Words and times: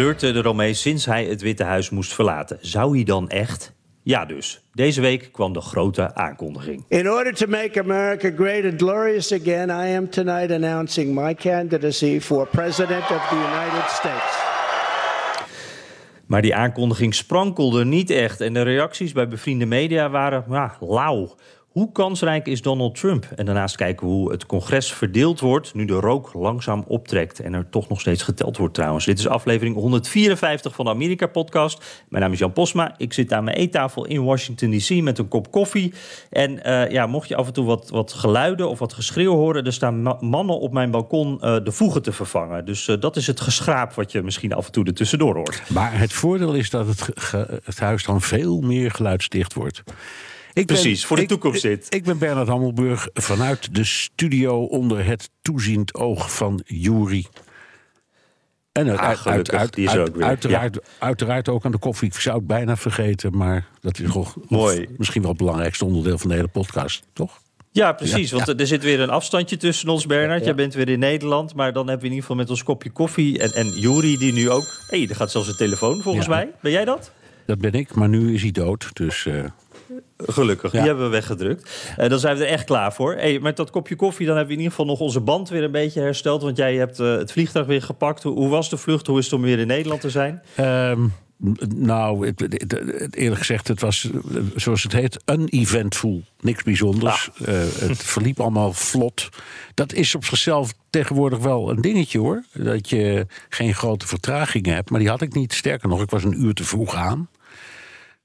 Hij 0.00 0.08
flirte 0.08 0.38
eromee 0.38 0.74
sinds 0.74 1.06
hij 1.06 1.24
het 1.24 1.42
Witte 1.42 1.64
Huis 1.64 1.90
moest 1.90 2.14
verlaten. 2.14 2.58
Zou 2.60 2.94
hij 2.94 3.04
dan 3.04 3.28
echt? 3.28 3.72
Ja 4.02 4.24
dus. 4.24 4.60
Deze 4.72 5.00
week 5.00 5.28
kwam 5.32 5.52
de 5.52 5.60
grote 5.60 6.14
aankondiging. 6.14 6.84
In 6.88 7.10
order 7.10 7.34
to 7.34 7.46
make 7.46 7.80
America 7.80 8.30
great 8.36 8.64
and 8.64 8.82
glorious 8.82 9.32
again, 9.32 9.68
I 9.68 9.96
am 9.96 10.10
tonight 10.10 10.50
announcing 10.50 11.14
my 11.14 11.34
candidacy 11.34 12.20
for 12.20 12.46
President 12.46 13.02
of 13.02 13.28
the 13.28 13.34
United 13.34 13.90
States. 13.90 14.48
Maar 16.26 16.42
die 16.42 16.54
aankondiging 16.54 17.14
sprankelde 17.14 17.84
niet 17.84 18.10
echt 18.10 18.40
en 18.40 18.52
de 18.52 18.62
reacties 18.62 19.12
bij 19.12 19.28
bevriende 19.28 19.66
media 19.66 20.10
waren 20.10 20.44
ja, 20.48 20.76
lauw. 20.80 21.34
Hoe 21.70 21.92
kansrijk 21.92 22.46
is 22.46 22.62
Donald 22.62 22.94
Trump? 22.94 23.26
En 23.36 23.44
daarnaast 23.44 23.76
kijken 23.76 24.06
we 24.06 24.12
hoe 24.12 24.30
het 24.30 24.46
congres 24.46 24.92
verdeeld 24.92 25.40
wordt... 25.40 25.74
nu 25.74 25.84
de 25.84 25.92
rook 25.92 26.32
langzaam 26.32 26.84
optrekt 26.86 27.40
en 27.40 27.54
er 27.54 27.68
toch 27.68 27.88
nog 27.88 28.00
steeds 28.00 28.22
geteld 28.22 28.56
wordt 28.56 28.74
trouwens. 28.74 29.04
Dit 29.04 29.18
is 29.18 29.28
aflevering 29.28 29.74
154 29.74 30.74
van 30.74 30.84
de 30.84 30.90
Amerika-podcast. 30.90 32.04
Mijn 32.08 32.22
naam 32.22 32.32
is 32.32 32.38
Jan 32.38 32.52
Posma. 32.52 32.94
Ik 32.96 33.12
zit 33.12 33.32
aan 33.32 33.44
mijn 33.44 33.56
eettafel 33.56 34.06
in 34.06 34.24
Washington 34.24 34.78
D.C. 34.78 35.02
met 35.02 35.18
een 35.18 35.28
kop 35.28 35.50
koffie. 35.50 35.94
En 36.30 36.60
uh, 36.66 36.90
ja, 36.90 37.06
mocht 37.06 37.28
je 37.28 37.36
af 37.36 37.46
en 37.46 37.52
toe 37.52 37.64
wat, 37.64 37.90
wat 37.90 38.12
geluiden 38.12 38.68
of 38.68 38.78
wat 38.78 38.92
geschreeuw 38.92 39.34
horen... 39.34 39.64
er 39.64 39.72
staan 39.72 40.02
ma 40.02 40.16
mannen 40.20 40.58
op 40.58 40.72
mijn 40.72 40.90
balkon 40.90 41.32
uh, 41.32 41.56
de 41.64 41.72
voegen 41.72 42.02
te 42.02 42.12
vervangen. 42.12 42.64
Dus 42.64 42.88
uh, 42.88 43.00
dat 43.00 43.16
is 43.16 43.26
het 43.26 43.40
geschraap 43.40 43.92
wat 43.92 44.12
je 44.12 44.22
misschien 44.22 44.52
af 44.52 44.66
en 44.66 44.72
toe 44.72 44.84
er 44.84 44.94
tussendoor 44.94 45.34
hoort. 45.34 45.62
Maar 45.68 45.98
het 45.98 46.12
voordeel 46.12 46.54
is 46.54 46.70
dat 46.70 46.86
het, 46.86 47.08
het 47.64 47.80
huis 47.80 48.04
dan 48.04 48.20
veel 48.20 48.60
meer 48.60 48.90
geluidsdicht 48.90 49.54
wordt. 49.54 49.82
Ik 50.52 50.66
Precies, 50.66 50.98
ben, 50.98 51.08
voor 51.08 51.16
de 51.16 51.22
ik, 51.22 51.28
toekomst 51.28 51.60
zit. 51.60 51.86
Ik, 51.86 51.94
ik 51.94 52.04
ben 52.04 52.18
Bernard 52.18 52.48
Hammelburg 52.48 53.08
vanuit 53.14 53.74
de 53.74 53.84
studio 53.84 54.64
onder 54.64 55.04
het 55.04 55.30
toeziend 55.42 55.94
oog 55.94 56.34
van 56.34 56.62
Jury. 56.64 57.26
En 58.72 58.88
ah, 58.88 58.98
uit, 58.98 59.26
uit, 59.26 59.52
uit, 59.52 59.74
die 59.74 59.86
is 59.86 59.96
ook 59.96 60.16
weer. 60.16 60.24
Uiteraard, 60.24 60.74
ja. 60.74 60.80
uiteraard 60.98 61.48
ook 61.48 61.64
aan 61.64 61.70
de 61.70 61.78
koffie. 61.78 62.08
Ik 62.08 62.14
zou 62.14 62.36
het 62.36 62.46
bijna 62.46 62.76
vergeten, 62.76 63.36
maar 63.36 63.68
dat 63.80 63.98
is 63.98 64.12
toch 64.12 64.36
Mooi. 64.48 64.88
misschien 64.96 65.20
wel 65.20 65.30
het 65.30 65.38
belangrijkste 65.38 65.84
onderdeel 65.84 66.18
van 66.18 66.28
de 66.28 66.34
hele 66.34 66.48
podcast, 66.48 67.02
toch? 67.12 67.40
Ja, 67.72 67.92
precies. 67.92 68.30
Ja, 68.30 68.36
want 68.36 68.48
ja. 68.48 68.54
er 68.54 68.66
zit 68.66 68.82
weer 68.82 69.00
een 69.00 69.10
afstandje 69.10 69.56
tussen 69.56 69.88
ons, 69.88 70.06
Bernard. 70.06 70.44
Jij 70.44 70.54
bent 70.54 70.74
weer 70.74 70.88
in 70.88 70.98
Nederland, 70.98 71.54
maar 71.54 71.72
dan 71.72 71.88
hebben 71.88 72.00
we 72.00 72.06
in 72.06 72.14
ieder 72.14 72.28
geval 72.28 72.36
met 72.36 72.50
ons 72.50 72.62
kopje 72.62 72.90
koffie. 72.90 73.38
En, 73.38 73.52
en 73.52 73.68
Jury, 73.68 74.16
die 74.16 74.32
nu 74.32 74.50
ook. 74.50 74.66
Hé, 74.88 74.98
hey, 74.98 75.08
er 75.08 75.16
gaat 75.16 75.30
zelfs 75.30 75.48
een 75.48 75.56
telefoon 75.56 76.02
volgens 76.02 76.28
mij. 76.28 76.50
Ben 76.60 76.72
jij 76.72 76.84
dat? 76.84 77.12
Dat 77.46 77.58
ben 77.58 77.72
ik, 77.72 77.94
maar 77.94 78.08
nu 78.08 78.34
is 78.34 78.42
hij 78.42 78.50
dood. 78.50 78.88
Dus. 78.92 79.24
Uh... 79.24 79.44
Gelukkig, 80.16 80.72
ja. 80.72 80.78
die 80.78 80.86
hebben 80.86 81.04
we 81.04 81.10
weggedrukt. 81.10 81.94
Uh, 81.98 82.08
dan 82.08 82.18
zijn 82.18 82.36
we 82.36 82.44
er 82.44 82.50
echt 82.50 82.64
klaar 82.64 82.92
voor. 82.92 83.14
Hey, 83.14 83.38
met 83.38 83.56
dat 83.56 83.70
kopje 83.70 83.96
koffie 83.96 84.26
dan 84.26 84.36
hebben 84.36 84.54
we 84.54 84.60
in 84.60 84.64
ieder 84.64 84.78
geval 84.78 84.92
nog 84.92 85.00
onze 85.00 85.20
band 85.20 85.48
weer 85.48 85.62
een 85.62 85.70
beetje 85.70 86.00
hersteld. 86.00 86.42
Want 86.42 86.56
jij 86.56 86.76
hebt 86.76 87.00
uh, 87.00 87.16
het 87.16 87.32
vliegtuig 87.32 87.66
weer 87.66 87.82
gepakt. 87.82 88.22
Hoe, 88.22 88.48
was 88.48 88.70
de 88.70 88.76
vlucht? 88.76 89.06
Hoe 89.06 89.18
is 89.18 89.24
het 89.24 89.34
om 89.34 89.42
weer 89.42 89.58
in 89.58 89.66
Nederland 89.66 90.00
te 90.00 90.10
zijn? 90.10 90.42
Um, 90.60 91.12
nou, 91.76 92.32
eerlijk 93.10 93.38
gezegd, 93.38 93.68
het 93.68 93.80
was 93.80 94.10
zoals 94.56 94.82
het 94.82 94.92
heet, 94.92 95.22
uneventful. 95.26 96.22
Niks 96.40 96.62
bijzonders. 96.62 97.30
Ah. 97.32 97.48
Uh, 97.48 97.54
het 97.78 98.02
verliep 98.14 98.40
allemaal 98.40 98.72
vlot. 98.72 99.28
Dat 99.74 99.92
is 99.92 100.14
op 100.14 100.24
zichzelf 100.24 100.74
tegenwoordig 100.90 101.38
wel 101.38 101.70
een 101.70 101.80
dingetje 101.80 102.18
hoor. 102.18 102.44
Dat 102.52 102.88
je 102.88 103.26
geen 103.48 103.74
grote 103.74 104.06
vertragingen 104.06 104.74
hebt. 104.74 104.90
Maar 104.90 105.00
die 105.00 105.08
had 105.08 105.20
ik 105.20 105.34
niet. 105.34 105.52
Sterker 105.52 105.88
nog, 105.88 106.02
ik 106.02 106.10
was 106.10 106.24
een 106.24 106.42
uur 106.42 106.54
te 106.54 106.64
vroeg 106.64 106.94
aan. 106.94 107.28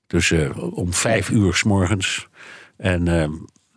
Dus 0.08 0.30
uh, 0.30 0.74
om 0.78 0.94
vijf 0.94 1.30
uur 1.30 1.54
s 1.54 1.64
morgens. 1.64 2.28
En 2.78 3.08
uh, 3.08 3.28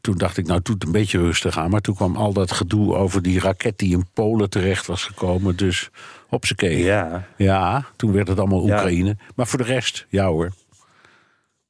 toen 0.01 0.17
dacht 0.17 0.37
ik, 0.37 0.47
nou, 0.47 0.61
doe 0.63 0.75
het 0.75 0.85
een 0.85 0.93
beetje 0.93 1.19
rustig 1.19 1.59
aan. 1.59 1.71
Maar 1.71 1.81
toen 1.81 1.95
kwam 1.95 2.17
al 2.17 2.33
dat 2.33 2.53
gedoe 2.53 2.95
over 2.95 3.23
die 3.23 3.41
raket 3.41 3.79
die 3.79 3.93
in 3.93 4.07
Polen 4.13 4.51
terecht 4.51 4.87
was 4.87 5.05
gekomen. 5.05 5.57
Dus 5.57 5.91
hopsakee. 6.29 6.79
Ja. 6.79 7.27
Ja, 7.37 7.87
toen 7.97 8.13
werd 8.13 8.29
het 8.29 8.39
allemaal 8.39 8.63
Oekraïne. 8.63 9.09
Ja. 9.09 9.17
Maar 9.35 9.47
voor 9.47 9.59
de 9.59 9.65
rest, 9.65 10.07
ja 10.09 10.27
hoor. 10.27 10.53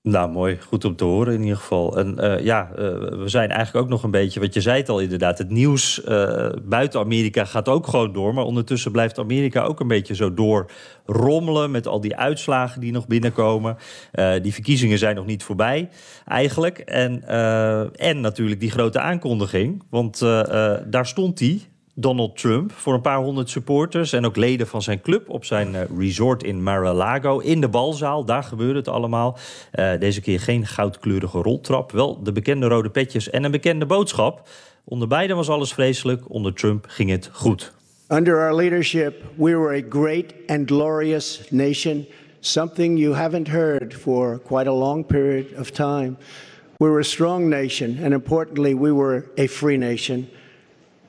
Nou, 0.09 0.31
mooi. 0.31 0.59
Goed 0.61 0.85
om 0.85 0.97
te 0.97 1.05
horen 1.05 1.35
in 1.35 1.43
ieder 1.43 1.57
geval. 1.57 1.99
En 1.99 2.17
uh, 2.21 2.41
ja, 2.45 2.69
uh, 2.71 2.77
we 2.99 3.29
zijn 3.29 3.51
eigenlijk 3.51 3.85
ook 3.85 3.91
nog 3.91 4.03
een 4.03 4.11
beetje... 4.11 4.41
wat 4.41 4.55
je 4.55 4.61
zei 4.61 4.81
het 4.81 4.89
al 4.89 5.01
inderdaad, 5.01 5.39
het 5.39 5.51
nieuws 5.51 6.03
uh, 6.09 6.49
buiten 6.63 7.01
Amerika 7.01 7.45
gaat 7.45 7.69
ook 7.69 7.87
gewoon 7.87 8.13
door... 8.13 8.35
maar 8.35 8.45
ondertussen 8.45 8.93
blijft 8.93 9.19
Amerika 9.19 9.63
ook 9.63 9.81
een 9.81 9.89
beetje 9.89 10.15
zo 10.15 10.35
doorrommelen... 10.35 11.71
met 11.71 11.87
al 11.87 12.01
die 12.01 12.17
uitslagen 12.17 12.81
die 12.81 12.93
nog 12.93 13.07
binnenkomen. 13.07 13.77
die 14.43 14.53
verkiezingen 14.53 14.99
zijn 14.99 15.17
nog 15.17 15.27
niet 15.27 15.43
voorbij, 15.43 15.89
eigenlijk. 16.27 16.79
En, 16.79 17.29
en 17.97 18.21
natuurlijk 18.21 18.61
die 18.61 18.71
grote 18.71 19.01
aankondiging, 19.01 19.83
want 19.91 20.19
daar 20.87 21.07
stond 21.07 21.39
hij... 21.39 21.61
Donald 22.01 22.37
Trump 22.37 22.73
voor 22.73 22.95
een 22.95 23.01
paar 23.01 23.19
honderd 23.19 23.51
supporters 23.51 24.13
en 24.13 24.27
ook 24.27 24.37
leden 24.37 24.67
van 24.67 24.83
zijn 24.83 25.01
club 25.01 25.29
op 25.29 25.45
zijn 25.45 25.75
uh, 25.75 25.81
resort 25.99 26.43
in 26.43 26.63
Mar-a-Lago 26.63 27.39
in 27.39 27.61
de 27.61 27.69
balzaal. 27.69 28.25
Daar 28.25 28.43
gebeurde 28.43 28.79
het 28.79 28.89
allemaal. 28.89 29.39
Uh, 29.75 29.91
deze 29.99 30.21
keer 30.21 30.41
geen 30.41 30.67
goudkleurige 30.67 31.39
roltrap, 31.39 31.93
wel 31.93 32.23
de 32.23 32.33
bekende 32.33 32.67
rode 32.67 32.91
petjes 32.91 33.31
en 33.31 33.45
een 33.45 33.51
bekende 33.51 33.87
boodschap. 33.87 34.49
Onder 34.85 35.09
beiden 35.09 35.37
was 35.37 35.49
alles 35.49 35.73
vreselijk, 35.73 36.31
onder 36.31 36.55
Trump 36.55 36.85
ging 36.89 37.11
het 37.11 37.31
goed. 37.33 37.73
Under 38.09 38.39
our 38.39 38.55
leadership, 38.55 39.23
we 39.35 39.57
were 39.57 39.83
a 39.83 39.87
great 39.89 40.35
and 40.47 40.71
glorious 40.71 41.43
nation, 41.51 42.07
something 42.41 42.99
you 42.99 43.15
haven't 43.15 43.49
heard 43.49 43.95
for 43.95 44.39
quite 44.39 44.69
a 44.69 44.75
long 44.75 45.07
period 45.07 45.47
of 45.59 45.71
time. 45.71 46.17
We 46.77 46.87
were 46.87 47.01
a 47.01 47.03
strong 47.03 47.49
nation, 47.49 47.99
and 48.05 48.13
importantly, 48.13 48.75
we 48.75 48.93
were 48.93 49.25
a 49.37 49.47
free 49.47 49.77
nation. 49.77 50.29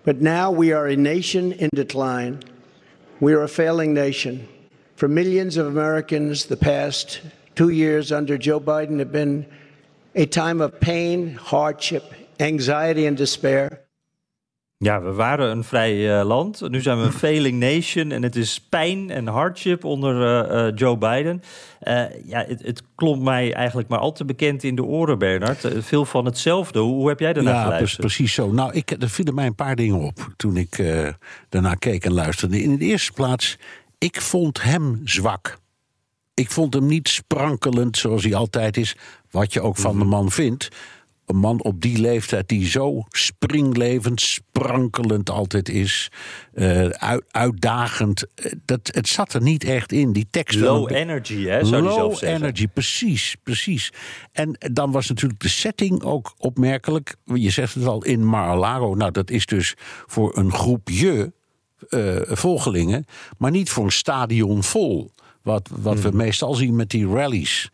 But 0.09 0.21
now 0.21 0.49
we 0.49 0.71
are 0.71 0.87
a 0.87 0.95
nation 0.95 1.51
in 1.51 1.69
decline. 1.71 2.41
We 3.19 3.33
are 3.33 3.43
a 3.43 3.47
failing 3.47 3.93
nation. 3.93 4.49
For 4.95 5.07
millions 5.07 5.55
of 5.55 5.67
Americans, 5.67 6.47
the 6.47 6.57
past 6.57 7.21
two 7.53 7.69
years 7.69 8.11
under 8.11 8.35
Joe 8.35 8.59
Biden 8.59 8.97
have 8.97 9.11
been 9.11 9.45
a 10.15 10.25
time 10.25 10.61
of 10.61 10.79
pain, 10.79 11.35
hardship, 11.35 12.11
anxiety, 12.39 13.05
and 13.05 13.15
despair. 13.15 13.83
Ja, 14.81 15.01
we 15.01 15.13
waren 15.13 15.51
een 15.51 15.63
vrij 15.63 16.19
uh, 16.19 16.25
land. 16.25 16.69
Nu 16.69 16.81
zijn 16.81 16.99
we 16.99 17.03
een 17.05 17.11
failing 17.27 17.59
nation. 17.59 18.11
En 18.11 18.23
het 18.23 18.35
is 18.35 18.59
pijn 18.69 19.09
en 19.09 19.27
hardship 19.27 19.83
onder 19.83 20.15
uh, 20.15 20.67
uh, 20.67 20.71
Joe 20.75 20.97
Biden. 20.97 21.43
ja, 22.25 22.45
het, 22.47 22.61
het 22.61 22.83
klonk 22.95 23.21
mij 23.21 23.53
eigenlijk 23.53 23.87
maar 23.87 23.99
al 23.99 24.11
te 24.11 24.25
bekend 24.25 24.63
in 24.63 24.75
de 24.75 24.83
oren, 24.83 25.19
Bernard. 25.19 25.67
veel 25.77 26.05
van 26.05 26.25
hetzelfde. 26.25 26.79
Hoe, 26.79 26.93
hoe 26.93 27.07
heb 27.07 27.19
jij 27.19 27.33
daarna 27.33 27.51
ja, 27.51 27.63
geluisterd? 27.63 28.01
precies 28.01 28.33
zo. 28.33 28.51
Nou, 28.51 28.73
ik, 28.73 28.91
er 28.91 29.09
vielen 29.09 29.35
mij 29.35 29.45
een 29.45 29.55
paar 29.55 29.75
dingen 29.75 29.99
op 29.99 30.33
toen 30.35 30.57
ik 30.57 30.83
daarna 31.49 31.73
keek 31.73 32.05
en 32.05 32.13
luisterde. 32.13 32.61
In 32.61 32.77
de 32.77 32.85
eerste 32.85 33.11
plaats, 33.11 33.57
ik 33.97 34.21
vond 34.21 34.61
hem 34.61 35.01
zwak. 35.03 35.57
Ik 36.33 36.51
vond 36.51 36.73
hem 36.73 36.85
niet 36.85 37.09
sprankelend 37.09 37.97
zoals 37.97 38.23
hij 38.23 38.35
altijd 38.35 38.77
is. 38.77 38.95
Wat 39.31 39.53
je 39.53 39.61
ook 39.61 39.77
van 39.77 39.93
mm 39.93 40.01
-hmm. 40.01 40.09
de 40.09 40.15
man 40.15 40.31
vindt 40.31 40.69
een 41.29 41.37
man 41.37 41.63
op 41.63 41.81
die 41.81 41.97
leeftijd 41.97 42.47
die 42.47 42.67
zo 42.67 43.05
springlevend, 43.09 44.21
sprankelend 44.21 45.29
altijd 45.29 45.69
is, 45.69 46.11
uh, 46.53 46.85
uit, 46.85 47.23
uitdagend. 47.31 48.25
Dat, 48.65 48.89
het 48.93 49.07
zat 49.07 49.33
er 49.33 49.41
niet 49.41 49.63
echt 49.63 49.91
in. 49.91 50.13
Die 50.13 50.27
tekst. 50.29 50.59
Low 50.59 50.91
energy, 50.91 51.45
hè? 51.45 51.65
Zou 51.65 51.83
Low 51.83 51.93
zelf 51.93 52.17
zeggen. 52.17 52.37
energy, 52.37 52.67
precies, 52.67 53.35
precies. 53.43 53.91
En 54.31 54.57
dan 54.71 54.91
was 54.91 55.07
natuurlijk 55.09 55.41
de 55.41 55.49
setting 55.49 56.03
ook 56.03 56.33
opmerkelijk. 56.37 57.15
Je 57.33 57.49
zegt 57.49 57.73
het 57.73 57.85
al 57.85 58.03
in 58.03 58.25
Mar-a-Lago. 58.25 58.95
Nou, 58.95 59.11
dat 59.11 59.29
is 59.29 59.45
dus 59.45 59.73
voor 60.05 60.37
een 60.37 60.51
groepje 60.51 61.33
uh, 61.89 62.21
volgelingen, 62.25 63.05
maar 63.37 63.51
niet 63.51 63.69
voor 63.69 63.83
een 63.83 63.91
stadion 63.91 64.63
vol. 64.63 65.11
Wat, 65.41 65.69
wat 65.81 65.93
hmm. 65.93 66.11
we 66.11 66.17
meestal 66.17 66.53
zien 66.53 66.75
met 66.75 66.89
die 66.89 67.07
rallies. 67.07 67.69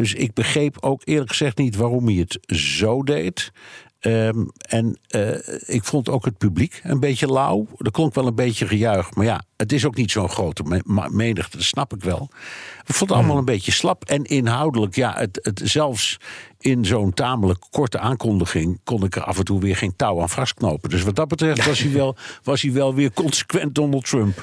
Dus 0.00 0.14
ik 0.14 0.34
begreep 0.34 0.76
ook 0.80 1.02
eerlijk 1.04 1.30
gezegd 1.30 1.58
niet 1.58 1.76
waarom 1.76 2.06
hij 2.06 2.14
het 2.14 2.38
zo 2.56 3.02
deed. 3.02 3.52
Ehm, 3.98 4.44
en 4.58 4.98
uh, 5.16 5.36
ik 5.66 5.84
vond 5.84 6.08
ook 6.08 6.24
het 6.24 6.38
publiek 6.38 6.80
een 6.82 7.00
beetje 7.00 7.26
lauw. 7.26 7.66
Er 7.78 7.90
klonk 7.90 8.14
wel 8.14 8.26
een 8.26 8.34
beetje 8.34 8.66
gejuich. 8.66 9.14
Maar 9.14 9.24
ja, 9.24 9.42
het 9.56 9.72
is 9.72 9.84
ook 9.84 9.96
niet 9.96 10.10
zo'n 10.10 10.28
grote 10.28 10.82
menigte, 11.10 11.56
dat 11.56 11.66
snap 11.66 11.94
ik 11.94 12.02
wel. 12.02 12.28
Ik 12.86 12.94
vond 12.94 13.10
het 13.10 13.18
allemaal 13.18 13.38
een 13.38 13.44
beetje 13.44 13.72
slap. 13.72 14.04
En 14.04 14.24
inhoudelijk, 14.24 14.94
ja, 14.94 15.14
het, 15.16 15.38
het, 15.42 15.60
zelfs 15.64 16.16
in 16.58 16.84
zo'n 16.84 17.14
tamelijk 17.14 17.66
korte 17.70 17.98
aankondiging... 17.98 18.80
kon 18.84 19.04
ik 19.04 19.16
er 19.16 19.24
af 19.24 19.38
en 19.38 19.44
toe 19.44 19.60
weer 19.60 19.76
geen 19.76 19.96
touw 19.96 20.20
aan 20.20 20.30
vastknopen. 20.30 20.90
Dus 20.90 21.02
wat 21.02 21.16
dat 21.16 21.28
betreft 21.28 21.66
was 21.66 21.78
hij 21.78 21.92
wel, 21.92 22.16
was 22.42 22.62
hij 22.62 22.72
wel 22.72 22.94
weer 22.94 23.12
consequent 23.12 23.74
Donald 23.74 24.04
Trump. 24.04 24.42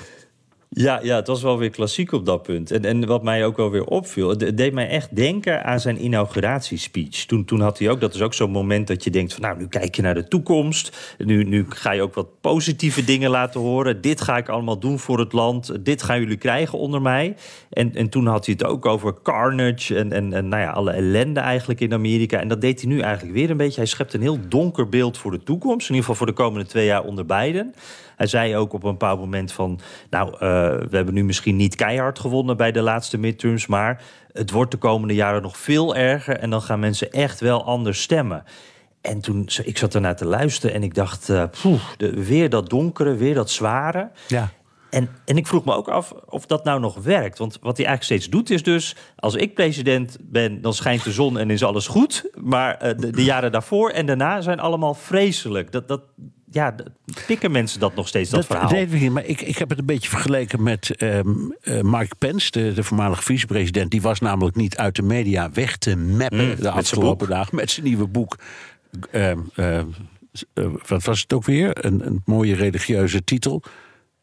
Ja, 0.69 0.99
ja, 1.03 1.15
het 1.15 1.27
was 1.27 1.41
wel 1.41 1.57
weer 1.57 1.69
klassiek 1.69 2.11
op 2.11 2.25
dat 2.25 2.41
punt. 2.43 2.71
En, 2.71 2.85
en 2.85 3.05
wat 3.05 3.23
mij 3.23 3.45
ook 3.45 3.57
wel 3.57 3.71
weer 3.71 3.85
opviel, 3.85 4.29
het 4.29 4.57
deed 4.57 4.73
mij 4.73 4.89
echt 4.89 5.15
denken 5.15 5.63
aan 5.63 5.79
zijn 5.79 6.03
inauguratiespeech. 6.03 7.25
Toen, 7.25 7.45
toen 7.45 7.61
had 7.61 7.79
hij 7.79 7.89
ook, 7.89 8.01
dat 8.01 8.13
is 8.13 8.21
ook 8.21 8.33
zo'n 8.33 8.51
moment 8.51 8.87
dat 8.87 9.03
je 9.03 9.09
denkt 9.09 9.33
van 9.33 9.41
nou, 9.41 9.57
nu 9.57 9.67
kijk 9.67 9.95
je 9.95 10.01
naar 10.01 10.13
de 10.13 10.27
toekomst. 10.27 11.15
Nu, 11.17 11.43
nu 11.43 11.65
ga 11.69 11.91
je 11.91 12.01
ook 12.01 12.13
wat 12.13 12.41
positieve 12.41 13.03
dingen 13.03 13.29
laten 13.29 13.59
horen. 13.59 14.01
Dit 14.01 14.21
ga 14.21 14.37
ik 14.37 14.49
allemaal 14.49 14.79
doen 14.79 14.99
voor 14.99 15.19
het 15.19 15.33
land. 15.33 15.85
Dit 15.85 16.03
gaan 16.03 16.19
jullie 16.19 16.37
krijgen 16.37 16.77
onder 16.77 17.01
mij. 17.01 17.35
En, 17.69 17.95
en 17.95 18.09
toen 18.09 18.25
had 18.27 18.45
hij 18.45 18.55
het 18.57 18.67
ook 18.67 18.85
over 18.85 19.21
carnage 19.23 19.95
en, 19.95 20.11
en, 20.11 20.33
en 20.33 20.47
nou 20.47 20.61
ja, 20.61 20.71
alle 20.71 20.91
ellende 20.91 21.39
eigenlijk 21.39 21.79
in 21.79 21.93
Amerika. 21.93 22.39
En 22.39 22.47
dat 22.47 22.61
deed 22.61 22.81
hij 22.81 22.89
nu 22.89 22.99
eigenlijk 22.99 23.35
weer 23.35 23.49
een 23.49 23.57
beetje. 23.57 23.79
Hij 23.79 23.89
schept 23.89 24.13
een 24.13 24.21
heel 24.21 24.39
donker 24.49 24.89
beeld 24.89 25.17
voor 25.17 25.31
de 25.31 25.43
toekomst. 25.43 25.89
In 25.89 25.95
ieder 25.95 26.09
geval 26.09 26.15
voor 26.15 26.35
de 26.35 26.41
komende 26.43 26.65
twee 26.65 26.85
jaar 26.85 27.03
onder 27.03 27.25
Biden. 27.25 27.73
Hij 28.15 28.27
zei 28.27 28.55
ook 28.55 28.73
op 28.73 28.83
een 28.83 28.91
bepaald 28.91 29.19
moment 29.19 29.51
van... 29.51 29.79
nou, 30.09 30.35
uh, 30.43 30.56
we 30.89 30.95
hebben 30.95 31.13
nu 31.13 31.23
misschien 31.23 31.55
niet 31.55 31.75
keihard 31.75 32.19
gewonnen 32.19 32.57
bij 32.57 32.71
de 32.71 32.81
laatste 32.81 33.17
midterms... 33.17 33.67
maar 33.67 34.01
het 34.31 34.51
wordt 34.51 34.71
de 34.71 34.77
komende 34.77 35.13
jaren 35.13 35.41
nog 35.41 35.57
veel 35.57 35.95
erger... 35.95 36.37
en 36.37 36.49
dan 36.49 36.61
gaan 36.61 36.79
mensen 36.79 37.11
echt 37.11 37.39
wel 37.39 37.65
anders 37.65 38.01
stemmen. 38.01 38.43
En 39.01 39.21
toen, 39.21 39.49
ik 39.63 39.77
zat 39.77 39.95
ernaar 39.95 40.15
te 40.15 40.25
luisteren 40.25 40.75
en 40.75 40.83
ik 40.83 40.93
dacht... 40.93 41.31
Poeh, 41.61 41.81
de, 41.97 42.23
weer 42.23 42.49
dat 42.49 42.69
donkere, 42.69 43.15
weer 43.15 43.33
dat 43.33 43.49
zware. 43.49 44.09
Ja. 44.27 44.49
En, 44.89 45.09
en 45.25 45.37
ik 45.37 45.47
vroeg 45.47 45.65
me 45.65 45.73
ook 45.73 45.87
af 45.87 46.13
of 46.25 46.45
dat 46.45 46.63
nou 46.63 46.79
nog 46.79 46.95
werkt. 46.95 47.37
Want 47.37 47.57
wat 47.61 47.77
hij 47.77 47.85
eigenlijk 47.85 48.03
steeds 48.03 48.35
doet 48.35 48.49
is 48.49 48.63
dus... 48.63 48.95
als 49.15 49.35
ik 49.35 49.53
president 49.53 50.17
ben, 50.21 50.61
dan 50.61 50.73
schijnt 50.73 51.03
de 51.03 51.11
zon 51.11 51.37
en 51.37 51.49
is 51.49 51.63
alles 51.63 51.87
goed. 51.87 52.29
Maar 52.41 52.85
uh, 52.85 52.97
de, 52.97 53.11
de, 53.11 53.23
jaren 53.23 53.51
daarvoor 53.51 53.89
en 53.89 54.05
daarna 54.05 54.41
zijn 54.41 54.59
allemaal 54.59 54.93
vreselijk. 54.93 55.71
Dat, 55.71 55.87
dat, 55.87 56.01
ja, 56.51 56.75
pikken 57.25 57.51
mensen 57.51 57.79
dat 57.79 57.95
nog 57.95 58.07
steeds, 58.07 58.29
dat, 58.29 58.39
dat 58.39 58.49
verhaal? 58.49 58.71
weet 58.71 58.93
ik 58.93 59.01
niet, 59.01 59.11
maar 59.11 59.25
ik, 59.25 59.41
ik 59.41 59.57
heb 59.57 59.69
het 59.69 59.79
een 59.79 59.85
beetje 59.85 60.09
vergeleken 60.09 60.63
met 60.63 61.01
um, 61.01 61.55
uh, 61.61 61.81
Mark 61.81 62.17
Pence, 62.17 62.51
de, 62.51 62.73
de 62.73 62.83
voormalige 62.83 63.23
vicepresident. 63.23 63.91
Die 63.91 64.01
was 64.01 64.19
namelijk 64.19 64.55
niet 64.55 64.77
uit 64.77 64.95
de 64.95 65.01
media 65.01 65.51
weg 65.51 65.77
te 65.77 65.95
mappen 65.95 66.47
mm, 66.47 66.55
de 66.55 66.69
afgelopen 66.69 67.29
dagen 67.29 67.55
met 67.55 67.71
zijn 67.71 67.85
nieuwe 67.85 68.07
boek. 68.07 68.37
Uh, 69.11 69.31
uh, 69.55 69.81
wat 70.87 71.03
was 71.03 71.21
het 71.21 71.33
ook 71.33 71.45
weer? 71.45 71.85
Een, 71.85 72.05
een 72.05 72.21
mooie 72.25 72.55
religieuze 72.55 73.23
titel. 73.23 73.63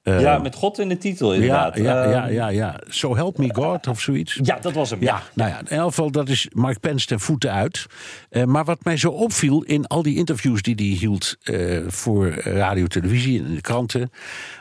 Uh, 0.04 0.20
ja, 0.20 0.38
met 0.38 0.54
God 0.54 0.78
in 0.78 0.88
de 0.88 0.98
titel 0.98 1.34
inderdaad. 1.34 1.76
Ja, 1.76 2.10
ja, 2.10 2.26
ja, 2.26 2.48
ja, 2.48 2.80
So 2.88 3.16
help 3.16 3.38
me 3.38 3.54
God 3.54 3.86
of 3.86 4.00
zoiets. 4.00 4.38
Ja, 4.42 4.58
dat 4.58 4.72
was 4.72 4.90
hem. 4.90 5.02
Ja, 5.02 5.22
nou 5.34 5.50
ja, 5.50 5.58
in 5.58 5.66
elk 5.66 5.88
geval, 5.88 6.10
dat 6.10 6.28
is 6.28 6.48
Mark 6.52 6.80
Pence 6.80 7.06
ten 7.06 7.20
voeten 7.20 7.52
uit. 7.52 7.86
Uh, 8.30 8.44
maar 8.44 8.64
wat 8.64 8.84
mij 8.84 8.96
zo 8.96 9.10
opviel 9.10 9.62
in 9.62 9.86
al 9.86 10.02
die 10.02 10.16
interviews 10.16 10.62
die 10.62 10.74
hij 10.74 10.84
hield 10.84 11.36
uh, 11.44 11.88
voor 11.88 12.28
radio, 12.30 12.86
televisie 12.86 13.44
en 13.44 13.54
de 13.54 13.60
kranten, 13.60 14.10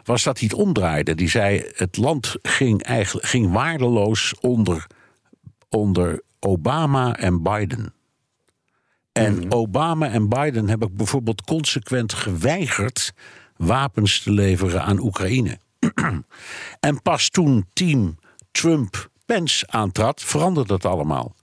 was 0.04 0.24
dat 0.24 0.40
hij 0.40 0.48
het 0.52 0.60
omdraaide. 0.60 1.16
Die 1.16 1.30
zei: 1.30 1.64
het 1.76 1.98
land 1.98 2.36
ging 2.42 2.84
eigenlijk 2.84 3.26
ging 3.26 3.52
waardeloos 3.52 4.34
onder, 4.40 4.88
onder 5.70 6.22
Obama 6.40 7.18
en 7.18 7.42
Biden. 7.42 7.94
En 9.12 9.36
mm. 9.36 9.52
Obama 9.52 10.10
en 10.10 10.30
Biden 10.30 10.70
hebben 10.70 10.96
bijvoorbeeld 10.96 11.42
consequent 11.42 12.14
geweigerd 12.14 13.14
wapens 13.58 14.20
te 14.20 14.32
leveren 14.32 14.84
aan 14.84 15.00
Oekraïne. 15.00 15.60
en 16.80 17.02
pas 17.02 17.30
toen 17.30 17.66
team 17.74 18.18
Trump-Pence 18.52 19.68
aantrad, 19.68 20.22
veranderde 20.22 20.70
dat 20.70 20.86
allemaal. 20.86 21.36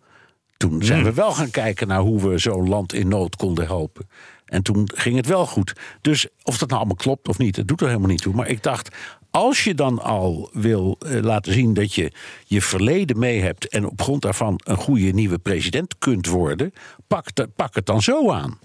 Toen 0.56 0.82
zijn 0.82 1.04
we 1.04 1.12
wel 1.12 1.32
gaan 1.32 1.50
kijken 1.50 1.88
naar 1.88 2.00
hoe 2.00 2.28
we 2.28 2.38
zo'n 2.38 2.68
land 2.68 2.92
in 2.92 3.08
nood 3.08 3.36
konden 3.36 3.66
helpen. 3.66 4.08
En 4.44 4.62
toen 4.62 4.90
ging 4.94 5.16
het 5.16 5.26
wel 5.26 5.46
goed. 5.46 5.72
Dus 6.00 6.26
of 6.42 6.58
dat 6.58 6.68
nou 6.68 6.80
allemaal 6.80 6.96
klopt 6.96 7.28
of 7.28 7.38
niet, 7.38 7.56
dat 7.56 7.68
doet 7.68 7.80
er 7.80 7.86
helemaal 7.86 8.08
niet 8.08 8.22
toe. 8.22 8.34
Maar 8.34 8.48
ik 8.48 8.62
dacht, 8.62 8.96
als 9.30 9.64
je 9.64 9.74
dan 9.74 10.02
al 10.02 10.50
wil 10.52 10.96
eh, 10.98 11.20
laten 11.22 11.52
zien 11.52 11.74
dat 11.74 11.94
je 11.94 12.12
je 12.44 12.62
verleden 12.62 13.18
mee 13.18 13.40
hebt 13.40 13.68
en 13.68 13.86
op 13.86 14.02
grond 14.02 14.22
daarvan 14.22 14.60
een 14.64 14.76
goede 14.76 15.10
nieuwe 15.10 15.38
president 15.38 15.98
kunt 15.98 16.26
worden, 16.26 16.72
pak, 17.06 17.26
pak 17.56 17.74
het 17.74 17.86
dan 17.86 18.02
zo 18.02 18.30
aan. 18.30 18.58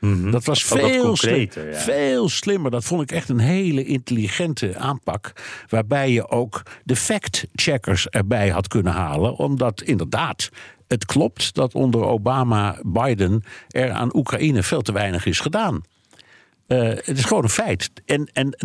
Mhm. 0.00 0.30
Dat 0.30 0.44
was 0.44 0.64
veel, 0.64 1.16
veel 1.72 2.28
slimmer. 2.28 2.70
Dat 2.70 2.84
vond 2.84 3.02
ik 3.02 3.10
echt 3.10 3.28
een 3.28 3.38
hele 3.38 3.84
intelligente 3.84 4.76
aanpak. 4.76 5.32
Waarbij 5.68 6.10
je 6.10 6.28
ook 6.28 6.62
de 6.84 6.96
fact-checkers 6.96 8.08
erbij 8.08 8.48
had 8.48 8.68
kunnen 8.68 8.92
halen. 8.92 9.36
Omdat 9.36 9.82
inderdaad, 9.82 10.50
het 10.86 11.04
klopt 11.04 11.54
dat 11.54 11.74
onder 11.74 12.04
Obama-Biden 12.04 13.42
er 13.68 13.90
aan 13.90 14.16
Oekraïne 14.16 14.62
veel 14.62 14.82
te 14.82 14.92
weinig 14.92 15.26
is 15.26 15.40
gedaan. 15.40 15.82
Uh, 16.68 16.88
het 16.88 17.18
is 17.18 17.24
gewoon 17.24 17.42
een 17.42 17.48
feit. 17.48 17.90
En, 18.04 18.30
en 18.32 18.56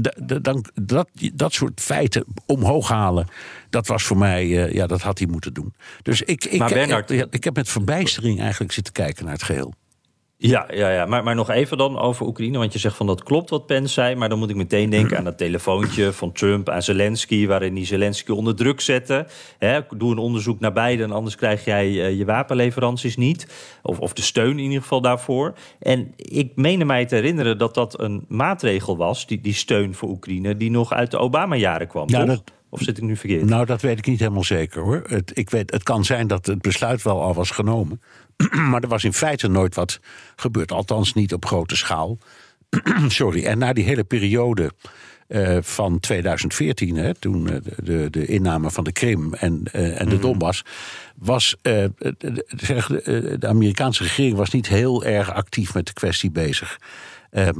dan, 0.41 0.65
dat, 0.73 1.09
dat 1.33 1.53
soort 1.53 1.81
feiten 1.81 2.25
omhoog 2.45 2.87
halen, 2.87 3.27
dat 3.69 3.87
was 3.87 4.03
voor 4.03 4.17
mij, 4.17 4.45
uh, 4.45 4.73
ja, 4.73 4.87
dat 4.87 5.01
had 5.01 5.17
hij 5.17 5.27
moeten 5.27 5.53
doen. 5.53 5.73
Dus 6.01 6.21
ik, 6.21 6.45
ik, 6.45 6.69
ik, 6.69 7.25
ik 7.29 7.43
heb 7.43 7.55
met 7.55 7.69
verbijstering 7.69 8.39
eigenlijk 8.39 8.71
zitten 8.71 8.93
kijken 8.93 9.23
naar 9.23 9.33
het 9.33 9.43
geheel. 9.43 9.73
Ja, 10.43 10.67
ja, 10.73 10.89
ja. 10.89 11.05
Maar, 11.05 11.23
maar 11.23 11.35
nog 11.35 11.49
even 11.49 11.77
dan 11.77 11.99
over 11.99 12.25
Oekraïne. 12.25 12.57
Want 12.57 12.73
je 12.73 12.79
zegt 12.79 12.95
van 12.95 13.07
dat 13.07 13.23
klopt 13.23 13.49
wat 13.49 13.65
Pence 13.65 13.93
zei. 13.93 14.15
Maar 14.15 14.29
dan 14.29 14.39
moet 14.39 14.49
ik 14.49 14.55
meteen 14.55 14.89
denken 14.89 15.17
aan 15.17 15.23
dat 15.23 15.37
telefoontje 15.37 16.13
van 16.13 16.31
Trump 16.31 16.69
aan 16.69 16.83
Zelensky. 16.83 17.47
Waarin 17.47 17.75
hij 17.75 17.85
Zelensky 17.85 18.31
onder 18.31 18.55
druk 18.55 18.81
zette. 18.81 19.27
doe 19.97 20.11
een 20.11 20.17
onderzoek 20.17 20.59
naar 20.59 20.73
beide. 20.73 21.03
En 21.03 21.11
anders 21.11 21.35
krijg 21.35 21.65
jij 21.65 21.87
uh, 21.87 22.17
je 22.17 22.25
wapenleveranties 22.25 23.17
niet. 23.17 23.47
Of, 23.81 23.99
of 23.99 24.13
de 24.13 24.21
steun 24.21 24.51
in 24.51 24.59
ieder 24.59 24.81
geval 24.81 25.01
daarvoor. 25.01 25.53
En 25.79 26.13
ik 26.15 26.51
meende 26.55 26.85
mij 26.85 27.05
te 27.05 27.15
herinneren 27.15 27.57
dat 27.57 27.73
dat 27.73 27.99
een 27.99 28.25
maatregel 28.27 28.97
was. 28.97 29.27
Die, 29.27 29.41
die 29.41 29.53
steun 29.53 29.93
voor 29.93 30.09
Oekraïne. 30.09 30.57
Die 30.57 30.71
nog 30.71 30.93
uit 30.93 31.11
de 31.11 31.17
Obama-jaren 31.17 31.87
kwam. 31.87 32.09
Ja, 32.09 32.25
toch? 32.25 32.43
Of 32.71 32.81
zit 32.81 32.97
ik 32.97 33.03
nu 33.03 33.15
verkeerd? 33.15 33.45
Nou, 33.45 33.65
dat 33.65 33.81
weet 33.81 33.97
ik 33.97 34.05
niet 34.05 34.19
helemaal 34.19 34.43
zeker 34.43 34.81
hoor. 34.81 35.03
Het, 35.07 35.31
ik 35.33 35.49
weet, 35.49 35.71
het 35.71 35.83
kan 35.83 36.05
zijn 36.05 36.27
dat 36.27 36.45
het 36.45 36.61
besluit 36.61 37.01
wel 37.01 37.21
al 37.21 37.33
was 37.33 37.51
genomen. 37.51 38.01
maar 38.69 38.81
er 38.81 38.87
was 38.87 39.03
in 39.03 39.13
feite 39.13 39.47
nooit 39.47 39.75
wat 39.75 39.99
gebeurd. 40.35 40.71
Althans 40.71 41.13
niet 41.13 41.33
op 41.33 41.45
grote 41.45 41.75
schaal. 41.75 42.17
Sorry. 43.07 43.45
En 43.45 43.57
na 43.57 43.73
die 43.73 43.83
hele 43.83 44.03
periode 44.03 44.71
uh, 45.27 45.57
van 45.61 45.99
2014, 45.99 46.95
hè, 46.95 47.13
toen 47.13 47.47
uh, 47.47 47.55
de, 47.83 48.07
de 48.09 48.25
inname 48.25 48.71
van 48.71 48.83
de 48.83 48.91
Krim 48.91 49.33
en, 49.33 49.63
uh, 49.75 50.01
en 50.01 50.09
de 50.09 50.15
mhm. 50.15 50.23
Donbass, 50.23 50.63
was 51.15 51.55
de, 51.61 52.45
zeg, 52.47 52.87
de, 52.87 53.47
Amerikaanse 53.47 54.03
regering 54.03 54.37
was 54.37 54.49
niet 54.49 54.67
heel 54.67 55.03
erg 55.03 55.33
actief 55.33 55.73
met 55.73 55.85
de 55.85 55.93
kwestie 55.93 56.31
bezig. 56.31 56.79
Ehm, 57.29 57.59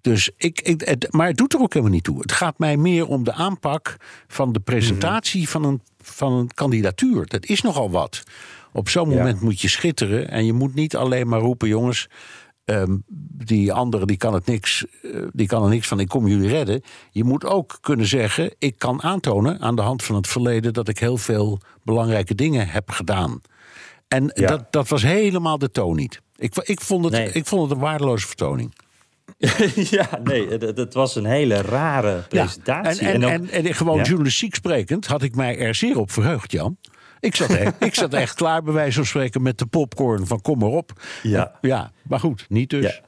dus 0.00 0.30
ik, 0.36 0.60
ik 0.60 0.80
het, 0.80 1.06
maar 1.10 1.26
het 1.26 1.36
doet 1.36 1.54
er 1.54 1.60
ook 1.60 1.72
helemaal 1.72 1.94
niet 1.94 2.04
toe. 2.04 2.20
Het 2.20 2.32
gaat 2.32 2.58
mij 2.58 2.76
meer 2.76 3.06
om 3.06 3.24
de 3.24 3.32
aanpak 3.32 3.96
van 4.28 4.52
de 4.52 4.60
presentatie 4.60 5.42
mhm. 5.42 5.50
van, 5.50 5.64
een, 5.64 5.80
van 6.00 6.32
een 6.32 6.54
kandidatuur. 6.54 7.26
Dat 7.26 7.46
is 7.46 7.60
nogal 7.60 7.90
wat. 7.90 8.22
Op 8.78 8.88
zo'n 8.88 9.08
moment 9.08 9.40
moet 9.40 9.60
je 9.60 9.68
schitteren. 9.68 10.28
En 10.30 10.46
je 10.46 10.52
moet 10.52 10.74
niet 10.74 10.96
alleen 10.96 11.28
maar 11.28 11.40
roepen, 11.40 11.68
jongens. 11.68 12.08
Ehm, 12.64 12.96
die 13.46 13.72
andere 13.72 14.06
die 14.06 14.16
kan, 14.16 14.34
het 14.34 14.46
niks, 14.46 14.84
uh, 15.02 15.26
die 15.32 15.46
kan 15.46 15.62
er 15.62 15.68
niks 15.68 15.88
van, 15.88 16.00
ik 16.00 16.08
kom 16.08 16.28
jullie 16.28 16.48
redden. 16.48 16.82
Je 17.10 17.24
moet 17.24 17.44
ook 17.44 17.78
kunnen 17.80 18.06
zeggen, 18.06 18.54
ik 18.58 18.78
kan 18.78 19.02
aantonen 19.02 19.60
aan 19.60 19.76
de 19.76 19.82
hand 19.82 20.02
van 20.02 20.16
het 20.16 20.26
verleden 20.26 20.72
dat 20.72 20.88
ik 20.88 20.98
heel 20.98 21.16
veel 21.16 21.60
belangrijke 21.82 22.34
dingen 22.34 22.68
heb 22.68 22.90
gedaan. 22.90 23.40
En 24.08 24.26
dat, 24.26 24.72
dat 24.72 24.88
was 24.88 25.02
helemaal 25.02 25.58
de 25.58 25.70
toon 25.70 25.96
niet. 25.96 26.20
Ik, 26.36 26.56
ik, 26.56 26.80
vond 26.80 27.04
het, 27.04 27.34
ik 27.34 27.46
vond 27.46 27.62
het 27.62 27.70
een 27.70 27.78
waardeloze 27.78 28.26
vertoning. 28.26 28.74
ja, 29.96 30.08
nee, 30.24 30.48
het, 30.48 30.94
was 30.94 31.16
een 31.16 31.24
hele 31.24 31.62
rare 31.62 32.24
presentatie. 32.28 33.06
en, 33.06 33.22
en, 33.22 33.50
en, 33.50 33.64
en, 33.64 33.74
gewoon 33.74 34.02
journalistiek 34.02 34.54
sprekend 34.54 35.06
had 35.06 35.22
ik 35.22 35.34
mij 35.34 35.58
er 35.58 35.74
zeer 35.74 35.98
op 35.98 36.10
verheugd, 36.10 36.52
Jan. 36.52 36.78
Ik 37.20 37.36
zat, 37.36 37.50
echt, 37.50 37.74
ik 37.84 37.94
zat 37.94 38.14
echt 38.14 38.34
klaar, 38.34 38.62
bij 38.62 38.72
wijze 38.72 38.96
van 38.96 39.06
spreken, 39.06 39.42
met 39.42 39.58
de 39.58 39.66
popcorn 39.66 40.26
van 40.26 40.40
kom 40.40 40.58
maar 40.58 40.68
op. 40.68 40.92
Ja, 41.22 41.52
ja 41.60 41.92
maar 42.02 42.20
goed, 42.20 42.46
niet 42.48 42.70
dus. 42.70 43.00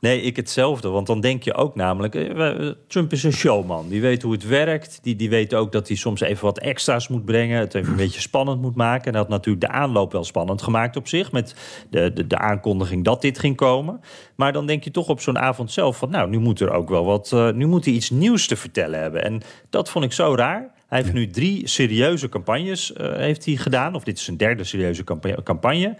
Nee, 0.00 0.22
ik 0.22 0.36
hetzelfde. 0.36 0.88
Want 0.88 1.06
dan 1.06 1.20
denk 1.20 1.42
je 1.42 1.54
ook 1.54 1.74
namelijk... 1.74 2.14
Eh, 2.14 2.70
Trump 2.88 3.12
is 3.12 3.22
een 3.22 3.32
showman. 3.32 3.88
Die 3.88 4.00
weet 4.00 4.22
hoe 4.22 4.32
het 4.32 4.46
werkt. 4.46 4.98
Die, 5.02 5.16
die 5.16 5.30
weet 5.30 5.54
ook 5.54 5.72
dat 5.72 5.88
hij 5.88 5.96
soms 5.96 6.20
even 6.20 6.44
wat 6.44 6.58
extra's 6.58 7.08
moet 7.08 7.24
brengen. 7.24 7.58
Het 7.58 7.74
even 7.74 7.90
een 7.90 7.96
beetje 7.96 8.20
spannend 8.20 8.60
moet 8.62 8.74
maken. 8.74 9.06
En 9.06 9.12
dat 9.12 9.20
had 9.20 9.30
natuurlijk 9.30 9.66
de 9.66 9.72
aanloop 9.72 10.12
wel 10.12 10.24
spannend 10.24 10.62
gemaakt 10.62 10.96
op 10.96 11.08
zich. 11.08 11.32
Met 11.32 11.54
de, 11.90 12.12
de, 12.12 12.26
de 12.26 12.38
aankondiging 12.38 13.04
dat 13.04 13.22
dit 13.22 13.38
ging 13.38 13.56
komen. 13.56 14.00
Maar 14.34 14.52
dan 14.52 14.66
denk 14.66 14.84
je 14.84 14.90
toch 14.90 15.08
op 15.08 15.20
zo'n 15.20 15.38
avond 15.38 15.72
zelf 15.72 15.96
van... 15.96 16.10
nou, 16.10 16.28
nu 16.28 16.38
moet 16.38 16.60
er 16.60 16.70
ook 16.70 16.88
wel 16.88 17.04
wat... 17.04 17.30
Uh, 17.34 17.50
nu 17.50 17.66
moet 17.66 17.84
hij 17.84 17.94
iets 17.94 18.10
nieuws 18.10 18.46
te 18.46 18.56
vertellen 18.56 19.00
hebben. 19.00 19.24
En 19.24 19.42
dat 19.70 19.90
vond 19.90 20.04
ik 20.04 20.12
zo 20.12 20.34
raar. 20.34 20.74
Hij 20.86 20.98
heeft 21.00 21.12
nu 21.12 21.26
drie 21.26 21.68
serieuze 21.68 22.28
campagnes 22.28 22.92
uh, 22.96 23.16
heeft 23.16 23.44
hij 23.44 23.56
gedaan. 23.56 23.94
Of 23.94 24.04
dit 24.04 24.18
is 24.18 24.28
een 24.28 24.36
derde 24.36 24.64
serieuze 24.64 25.04
campagne. 25.42 25.96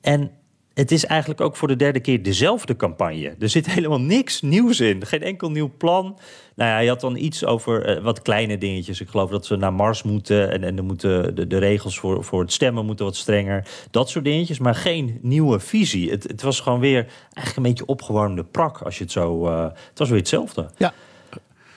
En 0.00 0.30
het 0.74 0.90
is 0.90 1.06
eigenlijk 1.06 1.40
ook 1.40 1.56
voor 1.56 1.68
de 1.68 1.76
derde 1.76 2.00
keer 2.00 2.22
dezelfde 2.22 2.76
campagne. 2.76 3.34
Er 3.38 3.48
zit 3.48 3.66
helemaal 3.74 4.00
niks 4.00 4.42
nieuws 4.42 4.80
in. 4.80 5.06
Geen 5.06 5.22
enkel 5.22 5.50
nieuw 5.50 5.72
plan. 5.76 6.18
Nou 6.54 6.70
ja, 6.70 6.76
hij 6.76 6.86
had 6.86 7.00
dan 7.00 7.16
iets 7.16 7.44
over 7.44 7.84
eh, 7.84 8.02
wat 8.02 8.22
kleine 8.22 8.58
dingetjes. 8.58 9.00
Ik 9.00 9.08
geloof 9.08 9.30
dat 9.30 9.46
ze 9.46 9.56
naar 9.56 9.72
Mars 9.72 10.02
moeten. 10.02 10.50
En, 10.50 10.64
en 10.64 10.76
dan 10.76 10.84
moeten 10.84 11.34
de, 11.34 11.46
de, 11.46 11.58
regels 11.58 11.98
voor, 11.98 12.24
voor 12.24 12.40
het 12.40 12.52
stemmen 12.52 12.86
moeten 12.86 13.04
wat 13.04 13.16
strenger. 13.16 13.68
Dat 13.90 14.10
soort 14.10 14.24
dingetjes. 14.24 14.58
Maar 14.58 14.74
geen 14.74 15.18
nieuwe 15.22 15.60
visie. 15.60 16.10
Het, 16.10 16.22
het 16.22 16.42
was 16.42 16.60
gewoon 16.60 16.80
weer 16.80 17.06
eigenlijk 17.22 17.56
een 17.56 17.62
beetje 17.62 17.86
opgewarmde 17.86 18.44
prak. 18.44 18.78
Als 18.78 18.98
je 18.98 19.02
het 19.02 19.12
zo. 19.12 19.46
Uh, 19.46 19.62
het 19.62 19.98
was 19.98 20.08
weer 20.08 20.18
hetzelfde. 20.18 20.70
Ja. 20.76 20.92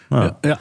ja, 0.10 0.38
ja. 0.42 0.60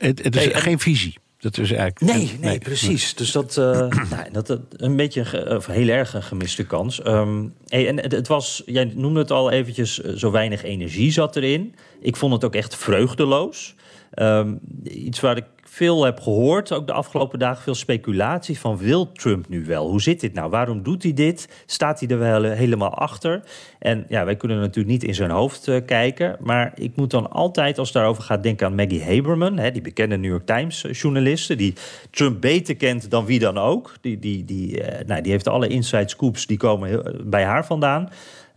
Het, 0.00 0.24
het 0.24 0.36
is 0.36 0.48
geen 0.52 0.78
visie. 0.78 1.18
Dat 1.38 1.58
is 1.58 1.72
eigenlijk. 1.72 2.16
Nee, 2.16 2.38
nee, 2.40 2.58
precies. 2.58 3.14
Dus 3.14 3.32
dat, 3.32 3.56
uh, 3.56 3.64
nou, 4.10 4.30
dat, 4.32 4.46
dat 4.46 4.60
een 4.76 4.96
beetje 4.96 5.56
of 5.56 5.66
heel 5.66 5.88
erg 5.88 6.14
een 6.14 6.22
gemiste 6.22 6.66
kans. 6.66 7.06
Um, 7.06 7.54
hey, 7.66 7.88
en 7.88 7.96
het, 7.96 8.12
het, 8.12 8.28
was, 8.28 8.62
jij 8.66 8.92
noemde 8.94 9.20
het 9.20 9.30
al 9.30 9.50
eventjes, 9.50 9.98
zo 9.98 10.30
weinig 10.30 10.62
energie 10.62 11.12
zat 11.12 11.36
erin. 11.36 11.74
Ik 12.00 12.16
vond 12.16 12.32
het 12.32 12.44
ook 12.44 12.54
echt 12.54 12.76
vreugdeloos. 12.76 13.74
Um, 14.14 14.60
iets 14.84 15.20
waar 15.20 15.36
ik 15.36 15.44
veel 15.80 16.04
heb 16.04 16.20
gehoord, 16.20 16.72
ook 16.72 16.86
de 16.86 16.92
afgelopen 16.92 17.38
dagen, 17.38 17.62
veel 17.62 17.74
speculatie 17.74 18.58
van 18.58 18.76
wil 18.76 19.12
Trump 19.12 19.48
nu 19.48 19.64
wel? 19.64 19.88
Hoe 19.88 20.00
zit 20.00 20.20
dit 20.20 20.34
nou? 20.34 20.50
Waarom 20.50 20.82
doet 20.82 21.02
hij 21.02 21.12
dit? 21.12 21.48
Staat 21.66 22.00
hij 22.00 22.08
er 22.08 22.18
wel 22.18 22.42
helemaal 22.42 22.94
achter? 22.94 23.42
En 23.78 24.04
ja, 24.08 24.24
wij 24.24 24.36
kunnen 24.36 24.58
natuurlijk 24.58 24.88
niet 24.88 25.04
in 25.04 25.14
zijn 25.14 25.30
hoofd 25.30 25.68
uh, 25.68 25.80
kijken, 25.86 26.36
maar 26.40 26.72
ik 26.74 26.96
moet 26.96 27.10
dan 27.10 27.30
altijd, 27.30 27.78
als 27.78 27.88
het 27.88 27.96
daarover 27.96 28.22
gaat, 28.22 28.42
denken 28.42 28.66
aan 28.66 28.74
Maggie 28.74 29.04
Haberman, 29.04 29.58
hè, 29.58 29.70
die 29.70 29.82
bekende 29.82 30.16
New 30.16 30.30
York 30.30 30.46
Times 30.46 30.84
journaliste, 30.90 31.56
die 31.56 31.74
Trump 32.10 32.40
beter 32.40 32.76
kent 32.76 33.10
dan 33.10 33.24
wie 33.24 33.38
dan 33.38 33.58
ook. 33.58 33.94
Die, 34.00 34.18
die, 34.18 34.44
die, 34.44 34.80
uh, 34.80 34.86
nou, 35.06 35.22
die 35.22 35.32
heeft 35.32 35.48
alle 35.48 35.68
inside 35.68 36.08
scoops, 36.08 36.46
die 36.46 36.58
komen 36.58 37.16
bij 37.24 37.44
haar 37.44 37.66
vandaan. 37.66 38.08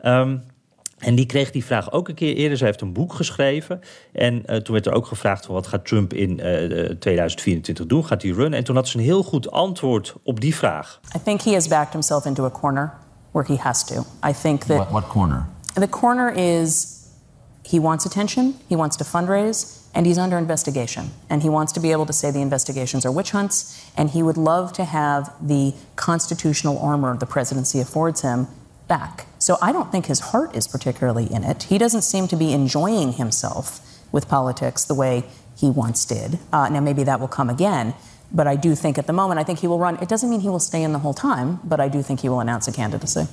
Um, 0.05 0.43
en 1.03 1.15
die 1.15 1.25
kreeg 1.25 1.51
die 1.51 1.65
vraag 1.65 1.91
ook 1.91 2.07
een 2.07 2.15
keer 2.15 2.35
eerder. 2.35 2.57
Zij 2.57 2.67
heeft 2.67 2.81
een 2.81 2.93
boek 2.93 3.13
geschreven. 3.13 3.81
En 4.11 4.33
uh, 4.45 4.55
toen 4.55 4.73
werd 4.73 4.85
er 4.85 4.93
ook 4.93 5.07
gevraagd: 5.07 5.45
van 5.45 5.55
wat 5.55 5.67
gaat 5.67 5.85
Trump 5.85 6.13
in 6.13 6.31
uh, 6.31 6.89
2024 6.89 7.85
doen? 7.85 8.05
Gaat 8.05 8.21
hij 8.21 8.31
runnen? 8.31 8.59
En 8.59 8.65
toen 8.65 8.75
had 8.75 8.87
ze 8.87 8.97
een 8.97 9.03
heel 9.03 9.23
goed 9.23 9.51
antwoord 9.51 10.15
op 10.23 10.39
die 10.39 10.55
vraag. 10.55 10.99
I 11.15 11.19
think 11.23 11.41
he 11.41 11.51
has 11.51 11.67
backed 11.67 11.93
himself 11.93 12.25
into 12.25 12.45
a 12.45 12.49
corner 12.49 12.93
where 13.31 13.53
he 13.53 13.61
has 13.61 13.85
to. 13.85 14.05
I 14.29 14.33
think 14.41 14.61
that. 14.61 14.77
What, 14.77 14.89
what 14.89 15.07
corner? 15.07 15.45
The 15.73 15.89
corner 15.89 16.35
is 16.35 16.87
he 17.69 17.79
wants 17.79 18.05
attention, 18.05 18.55
he 18.69 18.75
wants 18.75 18.97
to 18.97 19.03
fundraise, 19.03 19.65
and 19.93 20.05
he's 20.05 20.17
under 20.17 20.37
investigation. 20.37 21.11
And 21.29 21.41
he 21.41 21.49
wants 21.49 21.71
to 21.73 21.79
be 21.79 21.91
able 21.91 22.05
to 22.05 22.13
say 22.13 22.31
the 22.31 22.41
investigations 22.41 23.05
are 23.05 23.15
witch 23.15 23.31
hunts, 23.31 23.89
and 23.97 24.09
he 24.09 24.21
would 24.21 24.37
love 24.37 24.71
to 24.73 24.83
have 24.83 25.31
the 25.47 25.73
constitutional 25.95 26.77
armor 26.77 27.17
the 27.17 27.25
presidency 27.25 27.79
affords 27.79 28.21
him 28.21 28.47
back. 28.87 29.25
So 29.39 29.57
I 29.61 29.71
don't 29.71 29.91
think 29.91 30.05
his 30.05 30.19
heart 30.19 30.55
is 30.55 30.67
particularly 30.67 31.31
in 31.31 31.43
it. 31.43 31.63
He 31.63 31.77
doesn't 31.77 32.03
seem 32.03 32.27
to 32.29 32.35
be 32.35 32.53
enjoying 32.53 33.13
himself 33.13 33.79
with 34.11 34.27
politics 34.27 34.85
the 34.85 34.93
way 34.93 35.25
he 35.57 35.69
once 35.69 36.05
did. 36.05 36.39
Uh, 36.51 36.69
now, 36.69 36.79
maybe 36.79 37.03
that 37.03 37.19
will 37.19 37.27
come 37.27 37.49
again. 37.49 37.93
But 38.31 38.47
I 38.47 38.55
do 38.55 38.73
think 38.73 38.97
at 38.97 39.05
the 39.05 39.13
moment, 39.13 39.39
I 39.39 39.43
think 39.43 39.59
he 39.59 39.67
will 39.67 39.79
run. 39.79 39.97
It 40.01 40.09
doesn't 40.09 40.29
mean 40.29 40.39
he 40.39 40.49
will 40.49 40.59
stay 40.59 40.81
in 40.81 40.91
the 40.91 40.99
whole 40.99 41.13
time, 41.13 41.59
but 41.63 41.79
I 41.79 41.87
do 41.87 42.01
think 42.01 42.21
he 42.21 42.29
will 42.29 42.39
announce 42.39 42.67
a 42.67 42.71
candidacy. 42.71 43.27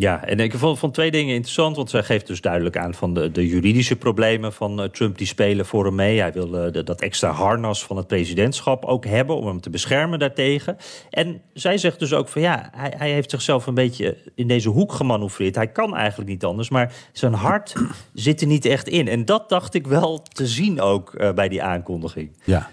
Ja, 0.00 0.24
en 0.24 0.40
ik 0.40 0.54
vond, 0.54 0.78
van 0.78 0.90
twee 0.90 1.10
dingen 1.10 1.34
interessant. 1.34 1.76
Want 1.76 1.90
zij 1.90 2.02
geeft 2.02 2.26
dus 2.26 2.40
duidelijk 2.40 2.76
aan 2.76 2.94
van 2.94 3.14
de, 3.14 3.30
de 3.30 3.46
juridische 3.46 3.96
problemen 3.96 4.52
van 4.52 4.80
uh, 4.82 4.88
Trump 4.88 5.18
die 5.18 5.26
spelen 5.26 5.66
voor 5.66 5.84
hem 5.84 5.94
mee. 5.94 6.20
Hij 6.20 6.32
wil 6.32 6.48
de, 6.48 6.82
dat 6.84 7.00
extra 7.00 7.30
harnas 7.30 7.84
van 7.84 7.96
het 7.96 8.06
presidentschap 8.06 8.84
ook 8.84 9.04
hebben 9.04 9.36
om 9.36 9.46
hem 9.46 9.60
te 9.60 9.70
beschermen 9.70 10.18
daartegen. 10.18 10.76
En 11.10 11.40
zij 11.52 11.78
zegt 11.78 11.98
dus 11.98 12.12
ook 12.12 12.28
van 12.28 12.42
ja, 12.42 12.68
hij, 12.76 12.94
hij 12.96 13.10
heeft 13.10 13.30
zichzelf 13.30 13.66
een 13.66 13.74
beetje 13.74 14.16
in 14.34 14.48
deze 14.48 14.68
hoek 14.68 14.92
gemanoeuvreerd. 14.92 15.54
Hij 15.54 15.68
kan 15.68 15.96
eigenlijk 15.96 16.30
niet 16.30 16.44
anders, 16.44 16.68
maar 16.68 16.92
zijn 17.12 17.34
hart 17.34 17.72
zit 18.14 18.40
er 18.40 18.46
niet 18.46 18.64
echt 18.64 18.88
in. 18.88 19.08
En 19.08 19.24
dat 19.24 19.48
dacht 19.48 19.74
ik 19.74 19.86
wel 19.86 20.22
te 20.22 20.46
zien 20.46 20.80
ook 20.80 21.14
uh, 21.14 21.32
bij 21.32 21.48
die 21.48 21.62
aankondiging. 21.62 22.30
Ja, 22.44 22.70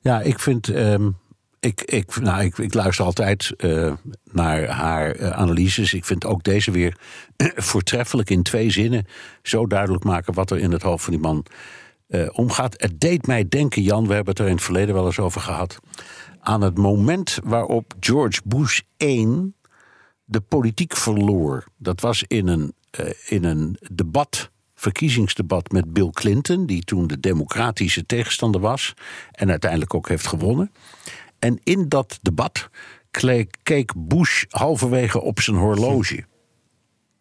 ja 0.00 0.20
ik 0.20 0.38
vind. 0.38 0.68
Um 0.68 1.16
ik, 1.60 1.82
ik, 1.82 2.20
nou, 2.20 2.44
ik, 2.44 2.74
luister 2.74 3.04
altijd 3.04 3.52
uh, 3.56 3.92
naar 4.24 4.66
haar 4.66 5.16
uh, 5.16 5.30
analyses. 5.30 5.94
Ik 5.94 6.04
vind 6.04 6.24
ook 6.24 6.42
deze 6.42 6.70
weer 6.70 6.96
voortreffelijk 7.70 8.30
in 8.30 8.42
twee 8.42 8.70
zinnen 8.70 9.06
zo 9.42 9.66
duidelijk 9.66 10.04
maken 10.04 10.34
wat 10.34 10.50
er 10.50 10.58
in 10.58 10.72
het 10.72 10.82
hoofd 10.82 11.04
van 11.04 11.12
die 11.12 11.22
man 11.22 11.44
uh, 12.08 12.28
omgaat. 12.32 12.74
Het 12.76 13.00
deed 13.00 13.26
mij 13.26 13.48
denken, 13.48 13.82
Jan, 13.82 14.06
we 14.06 14.14
hebben 14.14 14.32
het 14.32 14.42
er 14.42 14.48
in 14.48 14.54
het 14.54 14.62
verleden 14.62 14.94
wel 14.94 15.06
eens 15.06 15.18
over 15.18 15.40
gehad, 15.40 15.78
aan 16.40 16.60
het 16.60 16.78
moment 16.78 17.38
waarop 17.44 17.94
George 18.00 18.40
Bush 18.44 18.80
1 18.96 19.54
de 20.24 20.40
politiek 20.40 20.96
verloor. 20.96 21.64
Dat 21.76 22.00
was 22.00 22.24
in 22.26 22.46
een, 22.46 22.74
in 23.26 23.44
een 23.44 23.78
debat 23.92 24.50
verkiezingsdebat 24.80 25.70
met 25.70 25.92
Bill 25.92 26.10
Clinton, 26.10 26.66
die 26.66 26.84
toen 26.84 27.06
de 27.06 27.20
democratische 27.20 28.06
tegenstander 28.06 28.60
was 28.60 28.94
en 29.32 29.50
uiteindelijk 29.50 29.94
ook 29.94 30.08
heeft 30.08 30.26
gewonnen. 30.26 30.72
En 31.40 31.60
in 31.64 31.88
dat 31.88 32.18
debat 32.22 32.68
keek 33.62 33.92
Bush 33.96 34.44
halverwege 34.48 35.20
op 35.20 35.40
zijn 35.40 35.56
horloge. 35.56 36.24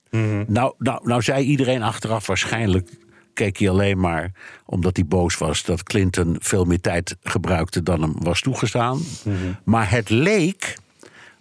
Mm-hmm. 0.09 0.45
Nou, 0.47 0.73
nou, 0.77 1.07
nou 1.07 1.21
zei 1.21 1.43
iedereen 1.43 1.83
achteraf 1.83 2.27
waarschijnlijk 2.27 2.89
keek 3.33 3.57
hij 3.57 3.69
alleen 3.69 3.99
maar 3.99 4.31
omdat 4.65 4.95
hij 4.95 5.05
boos 5.05 5.37
was 5.37 5.63
dat 5.63 5.83
Clinton 5.83 6.35
veel 6.39 6.65
meer 6.65 6.81
tijd 6.81 7.15
gebruikte 7.23 7.83
dan 7.83 8.01
hem 8.01 8.13
was 8.19 8.41
toegestaan. 8.41 9.01
Mm-hmm. 9.23 9.57
Maar 9.63 9.91
het 9.91 10.09
leek 10.09 10.77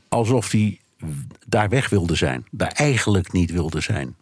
alsof 0.08 0.50
hij 0.50 0.80
daar 1.46 1.68
weg 1.68 1.88
wilde 1.88 2.14
zijn, 2.14 2.46
daar 2.50 2.72
eigenlijk 2.72 3.32
niet 3.32 3.50
wilde 3.50 3.80
zijn. 3.80 4.16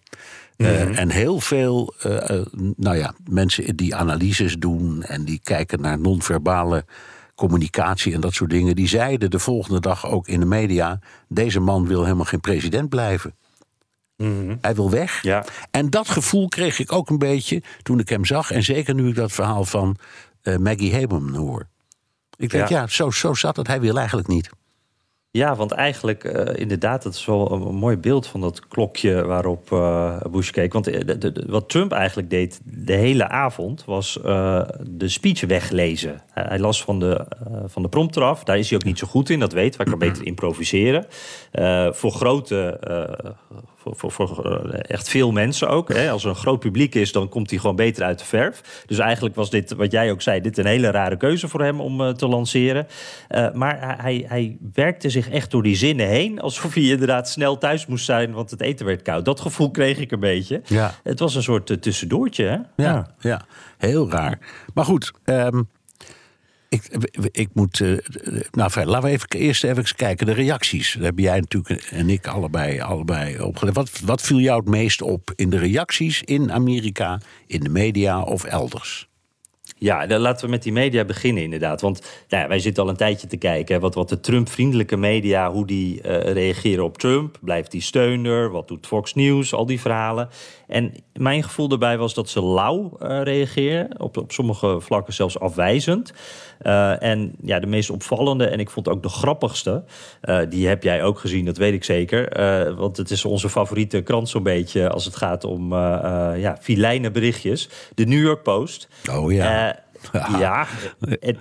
Mm-hmm. 0.57 0.75
uh, 0.75 0.99
en 0.99 1.11
heel 1.11 1.41
veel 1.41 1.95
uh, 2.07 2.41
nou 2.77 2.97
ja, 2.97 3.15
mensen 3.31 3.77
die 3.77 3.95
analyses 3.95 4.59
doen 4.59 5.03
en 5.03 5.25
die 5.25 5.41
kijken 5.43 5.81
naar 5.81 5.99
non-verbale 5.99 6.85
communicatie 7.37 8.15
en 8.15 8.21
dat 8.21 8.35
soort 8.35 8.51
dingen. 8.51 8.77
Die 8.77 8.89
zeiden 8.89 9.31
de 9.31 9.39
volgende 9.39 9.81
dag 9.81 10.07
ook 10.07 10.29
in 10.29 10.41
de 10.41 10.47
media: 10.47 10.99
deze 11.29 11.61
man 11.61 11.87
wil 11.87 12.03
helemaal 12.03 12.25
geen 12.25 12.41
president 12.41 12.89
blijven. 12.89 13.35
Mm-hmm. 14.17 14.59
Hij 14.61 14.75
wil 14.75 14.91
weg. 14.91 15.23
Ja. 15.23 15.45
En 15.71 15.91
dat 15.91 16.09
gevoel 16.09 16.49
kreeg 16.49 16.79
ik 16.79 16.93
ook 16.93 17.11
een 17.11 17.19
beetje 17.19 17.63
toen 17.83 17.99
ik 17.99 18.09
hem 18.09 18.25
zag. 18.25 18.51
En 18.51 18.63
zeker 18.63 18.95
nu 18.95 19.09
ik 19.09 19.15
dat 19.15 19.33
verhaal 19.33 19.65
van 19.65 19.97
uh, 20.43 20.57
Maggie 20.57 20.95
Haberman 20.95 21.35
hoor. 21.35 21.69
Ik 22.37 22.51
denk, 22.51 22.69
ja, 22.69 22.81
ja 22.81 22.87
zo, 22.87 23.11
zo 23.11 23.35
zat 23.35 23.57
het. 23.57 23.67
Hij 23.67 23.81
wil 23.81 23.99
eigenlijk 23.99 24.29
niet. 24.29 24.51
Ja, 25.31 25.55
want 25.55 25.73
eigenlijk, 25.73 26.25
uh, 26.25 26.61
inderdaad, 26.61 27.03
dat 27.03 27.15
is 27.15 27.25
wel 27.25 27.53
een, 27.53 27.75
mooi 27.75 27.97
beeld 27.97 28.27
van 28.27 28.41
dat 28.41 28.69
klokje 28.69 29.25
waarop 29.25 29.71
uh, 29.71 30.21
Bush 30.31 30.51
keek. 30.51 30.73
Want 30.73 30.85
de, 30.85 31.45
wat 31.47 31.69
Trump 31.69 31.93
eigenlijk 31.93 32.31
deed 32.31 32.61
de 32.65 32.93
hele 32.93 33.29
avond, 33.29 33.85
was 33.85 34.13
de 34.83 35.09
speech 35.09 35.41
weglezen. 35.41 36.23
hij 36.31 36.59
las 36.59 36.83
van 36.83 36.99
de, 36.99 37.27
van 37.67 37.83
de 37.83 37.89
prompter 37.89 38.23
af. 38.23 38.45
Daar 38.45 38.59
is 38.59 38.69
hij 38.69 38.79
ook 38.79 38.85
niet 38.85 38.99
zo 38.99 39.07
goed 39.07 39.31
in, 39.31 39.41
dat 39.41 39.53
weet. 39.53 39.77
Hij 39.77 39.87
kan 39.87 39.99
beter 39.99 40.27
improviseren. 40.27 41.07
voor 41.93 42.13
grote 42.13 42.81
voor, 43.95 44.11
voor, 44.11 44.29
voor, 44.29 44.71
echt 44.71 45.09
veel 45.09 45.33
mensen 45.33 45.69
ook. 45.69 45.93
Hè. 45.93 46.11
Als 46.11 46.23
er 46.25 46.29
een 46.29 46.37
groot 46.37 46.61
publiek 46.61 46.95
is, 46.95 47.13
dan 47.13 47.29
komt 47.29 47.51
hij 47.51 47.59
gewoon 47.59 47.77
beter 47.77 48.05
uit 48.05 48.19
de 48.19 48.25
verf. 48.25 48.83
Dus 48.87 48.99
eigenlijk 48.99 49.35
was 49.35 49.51
dit, 49.51 49.73
wat 49.73 49.93
jij 49.93 50.11
ook 50.11 50.23
zei, 50.23 50.41
dit 50.41 50.59
een 50.59 50.67
hele 50.67 50.91
rare 50.91 51.17
keuze 51.17 51.49
voor 51.49 51.63
hem 51.63 51.81
om 51.81 52.01
uh, 52.01 52.09
te 52.09 52.27
lanceren. 52.27 52.87
Uh, 53.31 53.53
maar 53.53 54.03
hij, 54.03 54.25
hij 54.29 54.57
werkte 54.73 55.11
zich 55.11 55.31
echt 55.31 55.51
door 55.51 55.63
die 55.63 55.77
zinnen 55.77 56.07
heen. 56.09 56.41
Alsof 56.41 56.75
hij 56.75 56.83
inderdaad 56.83 57.29
snel 57.29 57.59
thuis 57.59 57.87
moest 57.87 58.05
zijn, 58.05 58.33
want 58.33 58.51
het 58.51 58.61
eten 58.61 58.87
werd 58.87 59.03
koud. 59.03 59.25
Dat 59.25 59.41
gevoel 59.41 59.71
kreeg 59.71 59.99
ik 59.99 60.13
een 60.13 60.21
beetje. 60.21 60.63
Ja. 60.65 60.95
Het 61.03 61.19
was 61.19 61.35
een 61.35 61.43
soort 61.43 61.83
tussendoortje. 61.83 62.45
Hè? 62.45 62.51
Ja, 62.53 62.65
ja, 62.77 63.15
ja. 63.19 63.47
heel 63.79 64.11
raar. 64.11 64.39
Maar 64.75 64.85
goed, 64.85 65.13
um, 65.25 65.69
ik, 66.83 67.19
ik 67.31 67.49
moet. 67.53 67.81
Uh, 67.81 67.99
nou, 68.51 68.71
fijn, 68.71 68.87
laten 68.87 69.09
we 69.09 69.15
even 69.15 69.29
eerst 69.29 69.65
even 69.65 69.85
kijken. 69.97 70.27
De 70.27 70.33
reacties. 70.33 70.93
Daar 70.93 71.05
heb 71.05 71.19
jij 71.19 71.41
natuurlijk 71.41 71.83
en 71.83 72.11
ik 72.11 72.27
allebei, 72.27 72.81
allebei. 72.81 73.37
Wat, 73.73 74.01
wat 74.05 74.23
viel 74.23 74.39
jou 74.39 74.61
het 74.61 74.69
meest 74.69 75.03
op 75.03 75.33
in 75.37 75.51
de 75.51 75.59
reacties 75.59 76.23
in 76.23 76.53
Amerika, 76.53 77.21
in 77.47 77.61
de 77.61 77.69
media 77.69 78.23
of 78.23 78.45
elders? 78.45 79.09
Ja, 79.79 80.07
dan 80.07 80.21
laten 80.21 80.45
we 80.45 80.51
met 80.51 80.63
die 80.63 80.73
media 80.73 81.05
beginnen 81.05 81.43
inderdaad. 81.43 81.81
Want 81.81 82.01
nou 82.29 82.43
ja, 82.43 82.49
wij 82.49 82.59
zitten 82.59 82.83
al 82.83 82.89
een 82.89 82.97
tijdje 82.97 83.27
te 83.27 83.37
kijken... 83.37 83.81
Wat, 83.81 83.95
wat 83.95 84.09
de 84.09 84.21
Trump-vriendelijke 84.21 84.97
media, 84.97 85.51
hoe 85.51 85.67
die 85.67 85.97
uh, 85.97 86.03
reageren 86.33 86.85
op 86.85 86.99
Trump. 86.99 87.39
Blijft 87.41 87.71
die 87.71 87.81
steuner? 87.81 88.51
Wat 88.51 88.69
doet 88.69 88.87
Fox 88.87 89.15
News? 89.15 89.55
Al 89.55 89.67
die 89.67 89.81
verhalen. 89.81 90.29
En 90.67 90.93
mijn 91.13 91.43
gevoel 91.43 91.69
daarbij 91.69 91.99
was 91.99 92.15
dat 92.15 92.29
ze 92.29 92.45
lauw 92.45 92.97
uh, 93.03 93.23
reageren. 93.23 94.01
Op, 94.01 94.17
op 94.17 94.33
sommige 94.33 94.81
vlakken 94.81 95.15
zelfs 95.15 95.39
afwijzend. 95.39 96.13
Uh, 96.63 97.03
en 97.03 97.33
ja, 97.43 97.61
de 97.61 97.67
meest 97.67 97.91
opvallende 97.91 98.47
en 98.47 98.61
ik 98.61 98.71
vond 98.71 98.89
ook 98.89 99.03
de 99.03 99.09
grappigste... 99.09 99.85
die 100.49 100.69
heb 100.69 100.83
jij 100.83 101.03
ook 101.03 101.19
gezien, 101.19 101.45
dat 101.45 101.57
weet 101.57 101.73
ik 101.73 101.85
zeker. 101.85 102.29
want 102.77 102.97
het 102.97 103.11
is 103.11 103.25
onze 103.25 103.49
favoriete 103.49 104.03
krant 104.03 104.29
zo'n 104.29 104.43
beetje... 104.43 104.91
als 104.91 105.05
het 105.05 105.17
gaat 105.17 105.45
om 105.45 105.75
ja, 105.75 106.57
filijne 106.61 107.11
berichtjes. 107.11 107.69
De 107.95 108.05
New 108.05 108.23
York 108.23 108.43
Post. 108.43 108.89
Oh 109.11 109.33
ja. 109.33 109.85
ja, 110.39 110.67
en, 111.21 111.39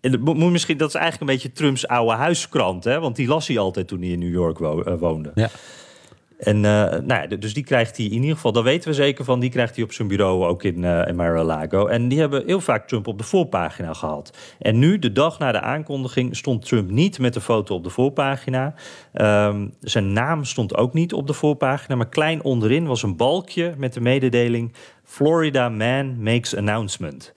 en 0.00 0.20
moet 0.20 0.50
misschien, 0.50 0.76
dat 0.76 0.88
is 0.88 0.94
eigenlijk 0.94 1.30
een 1.30 1.36
beetje 1.36 1.52
Trumps 1.52 1.86
oude 1.86 2.16
huiskrant, 2.16 2.84
hè? 2.84 3.00
Want 3.00 3.16
die 3.16 3.28
las 3.28 3.46
hij 3.46 3.58
altijd 3.58 3.88
toen 3.88 4.00
hij 4.00 4.08
in 4.08 4.18
New 4.18 4.32
York 4.32 4.58
wo 4.58 4.96
woonde. 4.98 5.30
Ja. 5.34 5.50
En 6.44 6.60
nou 6.60 7.04
ja, 7.06 7.26
dus 7.26 7.54
die 7.54 7.64
krijgt 7.64 7.96
hij 7.96 8.06
in 8.06 8.20
ieder 8.20 8.34
geval, 8.34 8.52
daar 8.52 8.62
weten 8.62 8.88
we 8.88 8.94
zeker 8.94 9.24
van, 9.24 9.40
die 9.40 9.50
krijgt 9.50 9.74
hij 9.74 9.84
op 9.84 9.92
zijn 9.92 10.08
bureau 10.08 10.44
ook 10.44 10.62
in, 10.62 10.84
in 10.84 11.16
Mar-a-Lago. 11.16 11.86
En 11.86 12.08
die 12.08 12.18
hebben 12.18 12.42
heel 12.46 12.60
vaak 12.60 12.88
Trump 12.88 13.06
op 13.06 13.18
de 13.18 13.24
voorpagina 13.24 13.92
gehad. 13.92 14.36
En 14.58 14.78
nu, 14.78 14.98
de 14.98 15.12
dag 15.12 15.38
na 15.38 15.52
de 15.52 15.60
aankondiging, 15.60 16.36
stond 16.36 16.66
Trump 16.66 16.90
niet 16.90 17.18
met 17.18 17.34
de 17.34 17.40
foto 17.40 17.74
op 17.74 17.84
de 17.84 17.90
voorpagina. 17.90 18.74
Ehm, 19.12 19.66
zijn 19.80 20.12
naam 20.12 20.44
stond 20.44 20.76
ook 20.76 20.92
niet 20.92 21.12
op 21.12 21.26
de 21.26 21.32
voorpagina, 21.32 21.96
maar 21.96 22.08
klein 22.08 22.42
onderin 22.42 22.86
was 22.86 23.02
een 23.02 23.16
balkje 23.16 23.74
met 23.76 23.92
de 23.92 24.00
mededeling: 24.00 24.72
Florida 25.04 25.68
man 25.68 26.22
makes 26.22 26.56
announcement. 26.56 27.32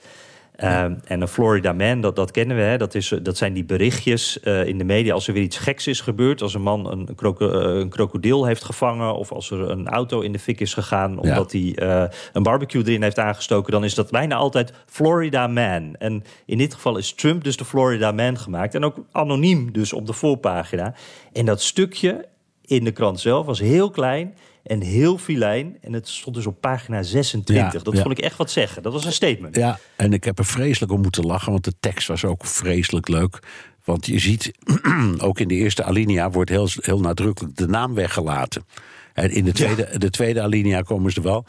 Ehm, 0.57 0.95
en 1.05 1.21
een 1.21 1.27
Florida 1.27 1.73
Man, 1.73 2.01
dat, 2.01 2.15
dat 2.15 2.31
kennen 2.31 2.57
we. 2.57 2.63
Hè? 2.63 2.77
Dat, 2.77 2.95
is, 2.95 3.13
dat 3.21 3.37
zijn 3.37 3.53
die 3.53 3.63
berichtjes 3.63 4.39
uh, 4.43 4.65
in 4.65 4.77
de 4.77 4.83
media 4.83 5.13
als 5.13 5.27
er 5.27 5.33
weer 5.33 5.43
iets 5.43 5.57
geks 5.57 5.87
is 5.87 6.01
gebeurd. 6.01 6.41
Als 6.41 6.53
een 6.53 6.61
man 6.61 6.91
een, 6.91 7.15
kroko 7.15 7.47
uh, 7.47 7.79
een 7.79 7.89
krokodil 7.89 8.45
heeft 8.45 8.63
gevangen. 8.63 9.15
Of 9.15 9.31
als 9.31 9.51
er 9.51 9.69
een 9.69 9.87
auto 9.87 10.19
in 10.21 10.31
de 10.31 10.39
fik 10.39 10.59
is 10.59 10.73
gegaan. 10.73 11.19
Omdat 11.19 11.51
hij 11.51 11.75
uh, 11.75 12.03
een 12.33 12.43
barbecue 12.43 12.81
erin 12.85 13.01
heeft 13.01 13.19
aangestoken. 13.19 13.71
Dan 13.71 13.83
is 13.83 13.95
dat 13.95 14.11
bijna 14.11 14.35
altijd 14.35 14.73
Florida 14.85 15.47
Man. 15.47 15.95
En 15.95 16.23
in 16.45 16.57
dit 16.57 16.73
geval 16.73 16.97
is 16.97 17.13
Trump 17.13 17.43
dus 17.43 17.57
de 17.57 17.65
Florida 17.65 18.11
Man 18.11 18.37
gemaakt. 18.37 18.75
En 18.75 18.85
ook 18.85 19.05
anoniem 19.11 19.71
dus 19.71 19.93
op 19.93 20.05
de 20.05 20.13
voorpagina. 20.13 20.93
En 21.33 21.45
dat 21.45 21.61
stukje 21.61 22.25
in 22.65 22.83
de 22.83 22.91
krant 22.91 23.19
zelf 23.19 23.45
was 23.45 23.59
heel 23.59 23.89
klein 23.89 24.33
en 24.67 24.81
heel 24.81 25.17
filijn. 25.17 25.77
En 25.81 25.93
het 25.93 26.07
stond 26.07 26.35
dus 26.35 26.45
op 26.45 26.61
pagina 26.61 27.03
26. 27.03 27.73
Ja, 27.73 27.79
dat 27.83 27.93
ja. 27.93 28.01
vond 28.01 28.17
ik 28.17 28.23
echt 28.23 28.37
wat 28.37 28.51
zeggen. 28.51 28.83
Dat 28.83 28.93
was 28.93 29.05
een 29.05 29.11
statement. 29.11 29.55
Ja, 29.55 29.79
en 29.95 30.13
ik 30.13 30.23
heb 30.23 30.39
er 30.39 30.45
vreselijk 30.45 30.91
om 30.91 31.01
moeten 31.01 31.25
lachen, 31.25 31.51
want 31.51 31.63
de 31.63 31.73
tekst 31.79 32.07
was 32.07 32.25
ook 32.25 32.45
vreselijk 32.45 33.07
leuk. 33.07 33.39
Want 33.83 34.05
je 34.05 34.19
ziet, 34.19 34.51
ook 35.17 35.39
in 35.39 35.47
de 35.47 35.55
eerste 35.55 35.83
alinea 35.83 36.29
wordt 36.29 36.49
heel, 36.49 36.69
heel 36.75 36.99
nadrukkelijk 36.99 37.55
de 37.55 37.67
naam 37.67 37.93
weggelaten. 37.93 38.65
En 39.13 39.31
in 39.31 39.43
de 39.43 39.51
tweede, 39.51 39.87
ja. 39.91 39.97
de 39.97 40.09
tweede 40.09 40.41
alinea 40.41 40.81
komen 40.81 41.11
ze, 41.11 41.21
wel, 41.21 41.45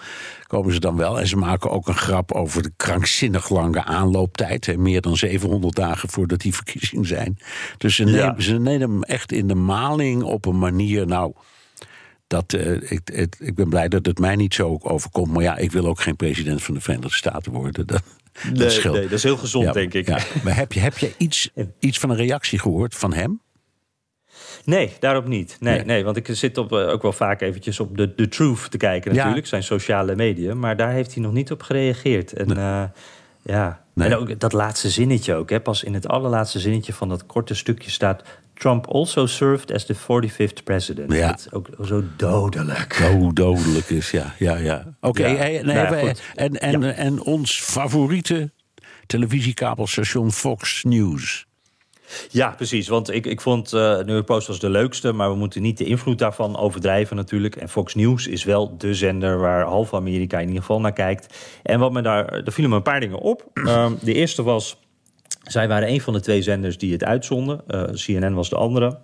komen 0.47 0.73
ze 0.73 0.81
dan 0.81 0.97
wel. 0.97 1.21
En 1.21 1.27
ze 1.27 1.37
maken 1.37 1.71
ook 1.71 1.89
een 1.89 1.97
grap 1.97 2.33
over 2.33 2.63
de 2.63 2.73
krankzinnig 2.77 3.49
lange 3.49 3.85
aanlooptijd. 3.85 4.67
Hè, 4.67 4.77
meer 4.77 5.01
dan 5.01 5.17
700 5.17 5.75
dagen 5.75 6.09
voordat 6.09 6.41
die 6.41 6.55
verkiezingen 6.55 7.07
zijn. 7.07 7.39
Dus 7.79 7.95
ze 7.95 8.05
nemen, 8.05 8.21
ja. 8.21 8.41
ze 8.41 8.59
nemen 8.59 8.91
hem 8.91 9.03
echt 9.03 9.33
in 9.33 9.49
de 9.49 9.55
maling 9.55 10.23
op 10.23 10.47
een 10.47 10.59
manier. 10.59 11.07
Nou, 11.07 11.33
dat, 12.29 12.53
uh, 12.53 12.91
ik, 12.91 13.01
het, 13.05 13.37
ik 13.41 13.55
ben 13.55 13.69
blij 13.69 13.89
dat 13.89 14.07
het 14.07 14.19
mij 14.19 14.37
niet 14.37 14.55
zo 14.55 14.79
overkomt. 14.83 15.33
Maar 15.33 15.43
ja, 15.43 15.57
ik 15.57 15.73
wil 15.73 15.87
ook 15.87 16.01
geen 16.01 16.17
president 16.17 16.63
van 16.63 16.75
de 16.75 16.81
Verenigde 16.81 17.17
Staten 17.17 17.53
worden. 17.53 17.87
Dat, 17.87 18.03
nee, 18.45 18.53
dat, 18.53 18.73
scheelt. 18.73 18.95
nee, 18.95 19.03
dat 19.03 19.13
is 19.13 19.23
heel 19.23 19.37
gezond, 19.37 19.65
ja, 19.65 19.73
denk 19.73 19.95
ik. 19.95 20.07
Ja. 20.07 20.19
Maar 20.45 20.57
heb 20.57 20.73
je, 20.73 20.81
heb 20.81 20.99
je 20.99 21.13
iets, 21.19 21.51
iets 21.79 21.99
van 21.99 22.11
een 22.11 22.17
reactie 22.17 22.59
gehoord 22.59 22.95
van 22.95 23.13
hem? 23.13 23.41
Nee, 24.65 24.93
daarop 25.01 25.27
niet. 25.27 25.57
Nee, 25.61 25.75
nee. 25.75 25.85
nee 25.85 26.05
want 26.05 26.17
ik 26.17 26.29
zit 26.31 26.59
op, 26.59 26.73
uh, 26.73 26.89
ook 26.89 27.03
wel 27.03 27.13
vaak 27.13 27.41
eventjes 27.41 27.81
op 27.81 27.97
de, 27.97 28.15
de 28.15 28.29
Truth 28.29 28.71
te 28.71 28.77
kijken 28.77 29.15
natuurlijk. 29.15 29.43
Ja. 29.43 29.49
Zijn 29.49 29.63
sociale 29.63 30.15
media. 30.15 30.55
Maar 30.55 30.77
daar 30.77 30.93
heeft 30.93 31.15
hij 31.15 31.23
nog 31.23 31.33
niet 31.33 31.51
op 31.51 31.63
gereageerd. 31.63 32.33
En 32.33 32.47
nee. 32.47 32.57
uh, 32.57 32.83
ja... 33.43 33.87
Nee. 33.95 34.09
En 34.09 34.17
ook 34.17 34.41
dat 34.41 34.53
laatste 34.53 34.91
zinnetje 34.91 35.35
ook. 35.35 35.51
Hè. 35.51 35.61
Pas 35.61 35.85
in 35.85 35.95
het 35.95 36.09
allerlaatste 36.09 36.59
zinnetje 36.59 36.93
van 36.93 37.09
dat 37.09 37.27
korte 37.27 37.55
stukje 37.55 37.91
staat... 37.91 38.23
Trump 38.59 38.87
also 38.87 39.27
served 39.27 39.73
as 39.73 39.85
the 39.85 39.95
45th 39.95 40.65
president. 40.65 41.12
Ja. 41.12 41.27
Dat 41.27 41.38
is 41.38 41.53
ook 41.53 41.69
zo 41.85 42.03
dodelijk. 42.17 42.93
Zo 42.93 43.33
dodelijk 43.33 43.88
is, 43.88 44.11
ja. 44.11 44.35
ja, 44.38 44.57
ja. 44.57 44.97
Oké, 45.00 45.21
okay, 45.21 45.33
ja. 45.33 45.38
hey, 45.38 45.50
nee, 45.50 45.75
nou, 45.75 45.97
ja, 46.07 46.12
en, 46.35 46.61
en, 46.61 46.81
ja. 46.81 46.93
en 46.93 47.23
ons 47.23 47.61
favoriete 47.61 48.50
televisiekabelstation 49.07 50.33
Fox 50.33 50.85
News. 50.85 51.47
Ja, 52.31 52.50
precies. 52.50 52.88
Want 52.88 53.12
ik, 53.12 53.27
ik 53.27 53.41
vond 53.41 53.73
uh, 53.73 53.81
New 53.81 54.09
York 54.09 54.25
Post 54.25 54.47
was 54.47 54.61
de 54.61 54.71
leukste... 54.71 55.12
maar 55.12 55.31
we 55.31 55.37
moeten 55.37 55.62
niet 55.62 55.79
de 55.79 55.85
invloed 55.85 56.19
daarvan 56.19 56.57
overdrijven 56.57 57.17
natuurlijk. 57.17 57.57
En 57.57 57.69
Fox 57.69 57.95
News 57.95 58.27
is 58.27 58.45
wel 58.45 58.79
de 58.79 58.95
zender 58.95 59.38
waar 59.38 59.65
half 59.65 59.95
Amerika 59.95 60.38
in 60.38 60.47
ieder 60.47 60.61
geval 60.61 60.81
naar 60.81 60.93
kijkt. 60.93 61.38
En 61.62 61.79
wat 61.79 61.93
me 61.93 62.03
daar... 62.03 62.27
Er 62.27 62.53
vielen 62.53 62.71
me 62.71 62.77
een 62.77 62.83
paar 62.83 63.00
dingen 63.00 63.19
op. 63.19 63.45
Um, 63.55 63.99
de 64.03 64.15
eerste 64.15 64.43
was... 64.43 64.77
Zij 65.43 65.69
waren 65.69 65.89
een 65.89 66.01
van 66.01 66.13
de 66.13 66.21
twee 66.21 66.43
zenders 66.43 66.79
die 66.79 66.93
het 66.93 67.05
uitzonden. 67.05 67.61
Uh, 67.69 67.83
CNN 67.83 68.35
was 68.35 68.49
de 68.49 68.57
andere. 68.57 68.99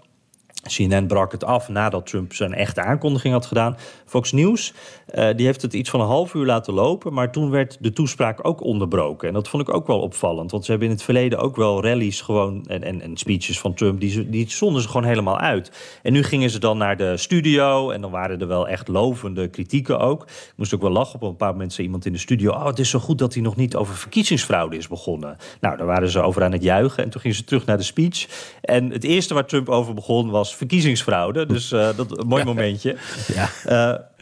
CNN 0.66 1.06
brak 1.06 1.32
het 1.32 1.44
af 1.44 1.68
nadat 1.68 2.06
Trump 2.06 2.34
zijn 2.34 2.54
echte 2.54 2.80
aankondiging 2.80 3.34
had 3.34 3.46
gedaan. 3.46 3.76
Fox 4.04 4.32
News 4.32 4.74
uh, 5.14 5.28
die 5.36 5.46
heeft 5.46 5.62
het 5.62 5.72
iets 5.72 5.90
van 5.90 6.00
een 6.00 6.06
half 6.06 6.34
uur 6.34 6.44
laten 6.44 6.74
lopen, 6.74 7.12
maar 7.12 7.32
toen 7.32 7.50
werd 7.50 7.76
de 7.80 7.92
toespraak 7.92 8.38
ook 8.42 8.62
onderbroken. 8.62 9.28
En 9.28 9.34
dat 9.34 9.48
vond 9.48 9.68
ik 9.68 9.74
ook 9.74 9.86
wel 9.86 10.00
opvallend, 10.00 10.50
want 10.50 10.64
ze 10.64 10.70
hebben 10.70 10.88
in 10.88 10.94
het 10.94 11.04
verleden 11.04 11.38
ook 11.38 11.56
wel 11.56 11.82
rallies 11.82 12.20
gewoon 12.20 12.66
en, 12.66 12.82
en, 12.82 13.00
en 13.00 13.16
speeches 13.16 13.60
van 13.60 13.74
Trump, 13.74 14.00
die, 14.00 14.28
die 14.28 14.50
zonden 14.50 14.82
ze 14.82 14.88
gewoon 14.88 15.06
helemaal 15.06 15.38
uit. 15.38 15.98
En 16.02 16.12
nu 16.12 16.22
gingen 16.22 16.50
ze 16.50 16.58
dan 16.58 16.78
naar 16.78 16.96
de 16.96 17.16
studio 17.16 17.90
en 17.90 18.00
dan 18.00 18.10
waren 18.10 18.40
er 18.40 18.46
wel 18.46 18.68
echt 18.68 18.88
lovende 18.88 19.48
kritieken 19.48 19.98
ook. 19.98 20.22
Ik 20.22 20.52
moest 20.56 20.74
ook 20.74 20.82
wel 20.82 20.90
lachen 20.90 21.14
op 21.14 21.28
een 21.28 21.36
paar 21.36 21.56
mensen, 21.56 21.84
iemand 21.84 22.06
in 22.06 22.12
de 22.12 22.18
studio. 22.18 22.52
Oh, 22.52 22.66
het 22.66 22.78
is 22.78 22.90
zo 22.90 22.98
goed 22.98 23.18
dat 23.18 23.34
hij 23.34 23.42
nog 23.42 23.56
niet 23.56 23.76
over 23.76 23.94
verkiezingsfraude 23.94 24.76
is 24.76 24.88
begonnen. 24.88 25.36
Nou, 25.60 25.76
daar 25.76 25.86
waren 25.86 26.08
ze 26.08 26.20
over 26.20 26.44
aan 26.44 26.52
het 26.52 26.62
juichen 26.62 27.04
en 27.04 27.10
toen 27.10 27.20
gingen 27.20 27.36
ze 27.36 27.44
terug 27.44 27.66
naar 27.66 27.76
de 27.76 27.82
speech. 27.82 28.26
En 28.60 28.90
het 28.90 29.04
eerste 29.04 29.34
waar 29.34 29.46
Trump 29.46 29.68
over 29.68 29.94
begon 29.94 30.30
was 30.30 30.53
verkiezingsfraude. 30.54 31.46
Dus 31.46 31.72
uh, 31.72 31.96
dat 31.96 32.18
een 32.18 32.26
mooi 32.26 32.44
momentje. 32.54 32.96
Ja. 33.34 33.48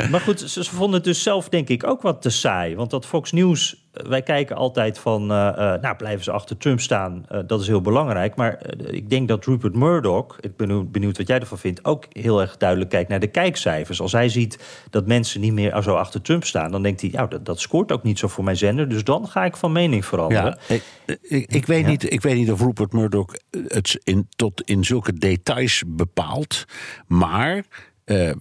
Uh, 0.01 0.11
maar 0.11 0.21
goed, 0.21 0.41
ze, 0.41 0.65
ze, 0.65 0.71
vonden 0.71 0.95
het 0.95 1.05
dus 1.05 1.23
zelf 1.23 1.49
denk 1.49 1.69
ik 1.69 1.87
ook 1.87 2.03
wat 2.03 2.23
te 2.23 2.31
saai. 2.31 2.77
Want 2.77 2.91
dat 2.91 3.07
Fox 3.07 3.33
News, 3.33 3.82
wij 3.93 4.23
kijken 4.23 4.57
altijd 4.57 4.99
van... 4.99 5.23
Uh, 5.23 5.29
nou, 5.57 5.97
blijven 5.97 6.25
ze 6.25 6.31
achter 6.31 6.57
Trump 6.57 6.81
staan, 6.81 7.25
dat 7.47 7.61
is 7.61 7.67
heel 7.67 7.81
belangrijk. 7.81 8.35
Maar 8.35 8.61
ik 8.87 9.11
denk 9.11 9.29
dat 9.29 9.45
Rupert 9.45 9.75
Murdoch, 9.75 10.37
ik 10.41 10.57
ben 10.57 10.91
benieuwd 10.91 11.19
wat 11.19 11.27
jij 11.27 11.41
ervan 11.41 11.59
vindt... 11.59 11.85
ook 11.85 12.07
heel 12.09 12.41
erg 12.41 12.57
duidelijk 12.57 12.91
kijkt 12.91 13.09
naar 13.09 13.21
de 13.21 13.27
kijkcijfers. 13.27 14.01
Als 14.01 14.13
hij 14.13 14.29
ziet 14.29 14.85
dat 14.91 15.07
mensen 15.07 15.41
niet 15.41 15.53
meer 15.53 15.83
zo 15.83 15.95
achter 15.95 16.23
Trump 16.23 16.45
staan... 16.45 16.71
dan 16.71 16.83
denkt 16.83 17.01
hij, 17.01 17.11
ja, 17.13 17.27
dat, 17.27 17.47
dat 17.47 17.61
scoort 17.61 17.93
ook 17.93 18.03
niet 18.03 18.19
zo 18.19 18.29
voor 18.29 18.45
mijn 18.45 18.57
zender. 18.57 18.89
Dus 18.89 19.05
dan 19.05 19.29
ga 19.29 19.45
ik 19.45 19.57
van 19.57 19.73
mening 19.73 20.05
veranderen. 20.05 20.59
Ja, 20.69 20.75
ik, 20.75 20.83
ik, 21.23 21.53
ik 21.53 21.67
weet, 21.67 21.85
ja. 21.85 21.91
niet, 21.91 22.13
ik 22.13 22.21
weet 22.21 22.37
niet 22.37 22.53
of 22.53 22.61
Rupert 22.61 22.93
Murdoch 22.93 23.35
het 23.67 24.01
in, 24.05 24.29
tot 24.37 24.63
in 24.65 24.85
zulke 24.85 25.13
details 25.13 25.83
bepaalt. 25.87 26.65
Maar 27.07 27.57
uh, 27.57 27.65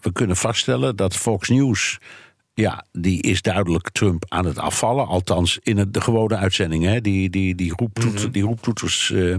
we 0.02 0.12
kunnen 0.14 0.36
vaststellen 0.36 0.96
dat 0.96 1.16
Fox 1.16 1.50
News. 1.50 2.00
Ja, 2.54 2.86
die 2.92 3.22
is 3.22 3.42
duidelijk 3.42 3.90
Trump 3.90 4.26
aan 4.28 4.46
het 4.46 4.58
afvallen. 4.58 5.08
Althans, 5.08 5.60
in 5.64 5.78
het, 5.78 5.94
de 5.94 6.02
gewone 6.02 6.36
uitzending. 6.36 6.84
Hè. 6.84 7.02
Die, 7.02 7.30
die, 7.30 7.56
die, 7.56 7.74
mm 7.78 7.90
-hmm. 7.94 8.32
die 8.32 8.44
roeptoeters. 8.44 9.10
Uh, 9.10 9.36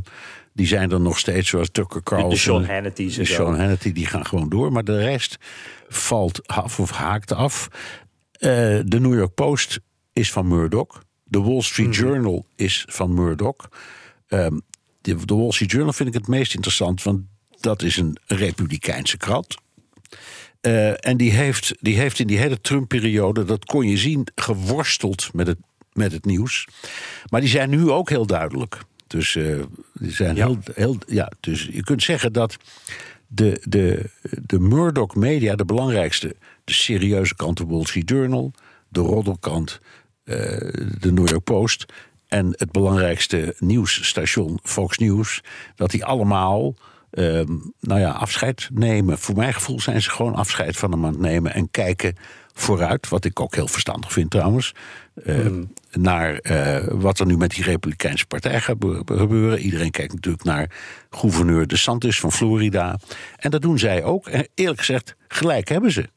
die 0.55 0.67
zijn 0.67 0.91
er 0.91 1.01
nog 1.01 1.19
steeds, 1.19 1.49
zoals 1.49 1.71
Tucker 1.71 2.03
Carlson. 2.03 2.31
De 2.31 2.37
Sean 2.37 2.65
Hannity's. 2.65 3.15
De 3.15 3.25
Sean 3.25 3.59
Hannity, 3.59 3.93
die 3.93 4.07
gaan 4.07 4.27
gewoon 4.27 4.49
door. 4.49 4.73
Maar 4.73 4.85
de 4.85 4.99
rest 4.99 5.37
valt 5.89 6.47
af 6.47 6.81
of 6.81 6.91
haakt 6.91 7.33
af. 7.33 7.69
Uh, 8.39 8.49
de 8.85 9.01
New 9.01 9.15
York 9.15 9.35
Post 9.35 9.81
is 10.13 10.33
van 10.33 10.49
Murdoch. 10.49 11.03
De 11.25 11.41
Wall 11.41 11.61
Street 11.61 11.87
mm 11.87 11.93
-hmm. 11.93 12.03
Journal 12.03 12.47
is 12.57 12.85
van 12.89 13.15
Murdoch. 13.15 13.69
Um, 14.29 14.63
de, 15.01 15.25
de 15.25 15.35
Wall 15.35 15.53
Street 15.53 15.71
Journal 15.71 15.93
vind 15.93 16.09
ik 16.09 16.15
het 16.15 16.29
meest 16.29 16.55
interessant, 16.55 17.03
want 17.03 17.21
dat 17.61 17.83
is 17.83 17.97
een 17.97 18.19
republikeinse 18.27 19.17
krant. 19.17 19.57
Uh, 20.67 21.07
en 21.07 21.17
die 21.17 21.31
heeft, 21.31 21.75
die 21.81 21.97
heeft 21.97 22.19
in 22.19 22.27
die 22.27 22.39
hele 22.39 22.61
Trump-periode, 22.61 23.45
dat 23.45 23.65
kon 23.65 23.89
je 23.89 23.97
zien, 23.97 24.27
geworsteld 24.35 25.31
met 25.33 25.47
het, 25.47 25.59
met 25.93 26.13
het 26.13 26.25
nieuws. 26.25 26.69
Maar 27.29 27.41
die 27.41 27.51
zijn 27.51 27.71
nu 27.71 27.91
ook 27.91 28.09
heel 28.09 28.27
duidelijk. 28.27 28.79
Dus, 29.07 29.35
uh, 29.35 29.63
die 29.93 30.11
zijn 30.11 30.37
ja. 30.37 30.47
Heel, 30.47 30.59
heel, 30.75 30.97
ja, 31.07 31.33
dus 31.41 31.69
je 31.73 31.83
kunt 31.83 32.03
zeggen 32.03 32.33
dat 32.33 32.57
de, 33.27 33.63
de, 33.69 34.11
de 34.47 34.59
Murdoch 34.59 35.15
Media, 35.15 35.57
de 35.57 35.65
belangrijkste, 35.65 36.37
de 36.65 36.73
serieuze 36.73 37.35
kant, 37.35 37.57
de 37.57 37.67
Wall 37.67 37.85
Street 37.85 38.09
Journal, 38.09 38.53
de 38.89 39.01
roddelkant, 39.01 39.81
uh, 40.25 40.37
de 40.99 41.13
New 41.13 41.29
York 41.29 41.45
Post 41.45 41.85
en 42.29 42.55
het 42.57 42.73
belangrijkste 42.73 43.55
nieuwsstation 43.59 44.59
Fox 44.63 44.99
News, 44.99 45.41
dat 45.75 45.91
die 45.91 46.05
allemaal 46.05 46.75
nou 47.81 48.01
ja, 48.01 48.11
afscheid 48.11 48.69
nemen. 48.73 49.19
Voor 49.19 49.35
mijn 49.35 49.55
gevoel 49.55 49.81
zijn 49.81 50.03
ze 50.03 50.11
gewoon 50.11 50.35
afscheid 50.35 50.77
van 50.77 50.91
hem 50.91 51.05
aan 51.05 51.13
het 51.13 51.21
nemen 51.21 51.55
en 51.55 51.71
kijken 51.71 52.17
vooruit, 52.53 53.09
wat 53.09 53.25
ik 53.25 53.41
ook 53.41 53.55
heel 53.55 53.69
verstandig 53.69 54.13
vind 54.13 54.31
trouwens, 54.31 54.75
uh, 55.25 55.47
mm. 55.47 55.73
naar 55.91 56.41
uh, 56.43 56.87
wat 56.91 57.19
er 57.19 57.27
nu 57.27 57.37
met 57.37 57.51
die 57.51 57.65
Republikeinse 57.65 58.27
Partij 58.27 58.61
gaat 58.61 58.77
gebeuren. 58.97 59.59
Iedereen 59.59 59.91
kijkt 59.91 60.15
natuurlijk 60.15 60.45
naar 60.45 60.71
gouverneur 61.11 61.67
DeSantis 61.67 62.21
van 62.21 62.33
Florida. 62.33 62.99
En 63.37 63.51
dat 63.51 63.63
doen 63.63 63.79
zij 63.79 64.05
ook. 64.05 64.27
En 64.29 64.49
eerlijk 64.55 64.79
gezegd, 64.79 65.17
gelijk 65.29 65.69
hebben 65.69 65.93
ze. 65.93 66.09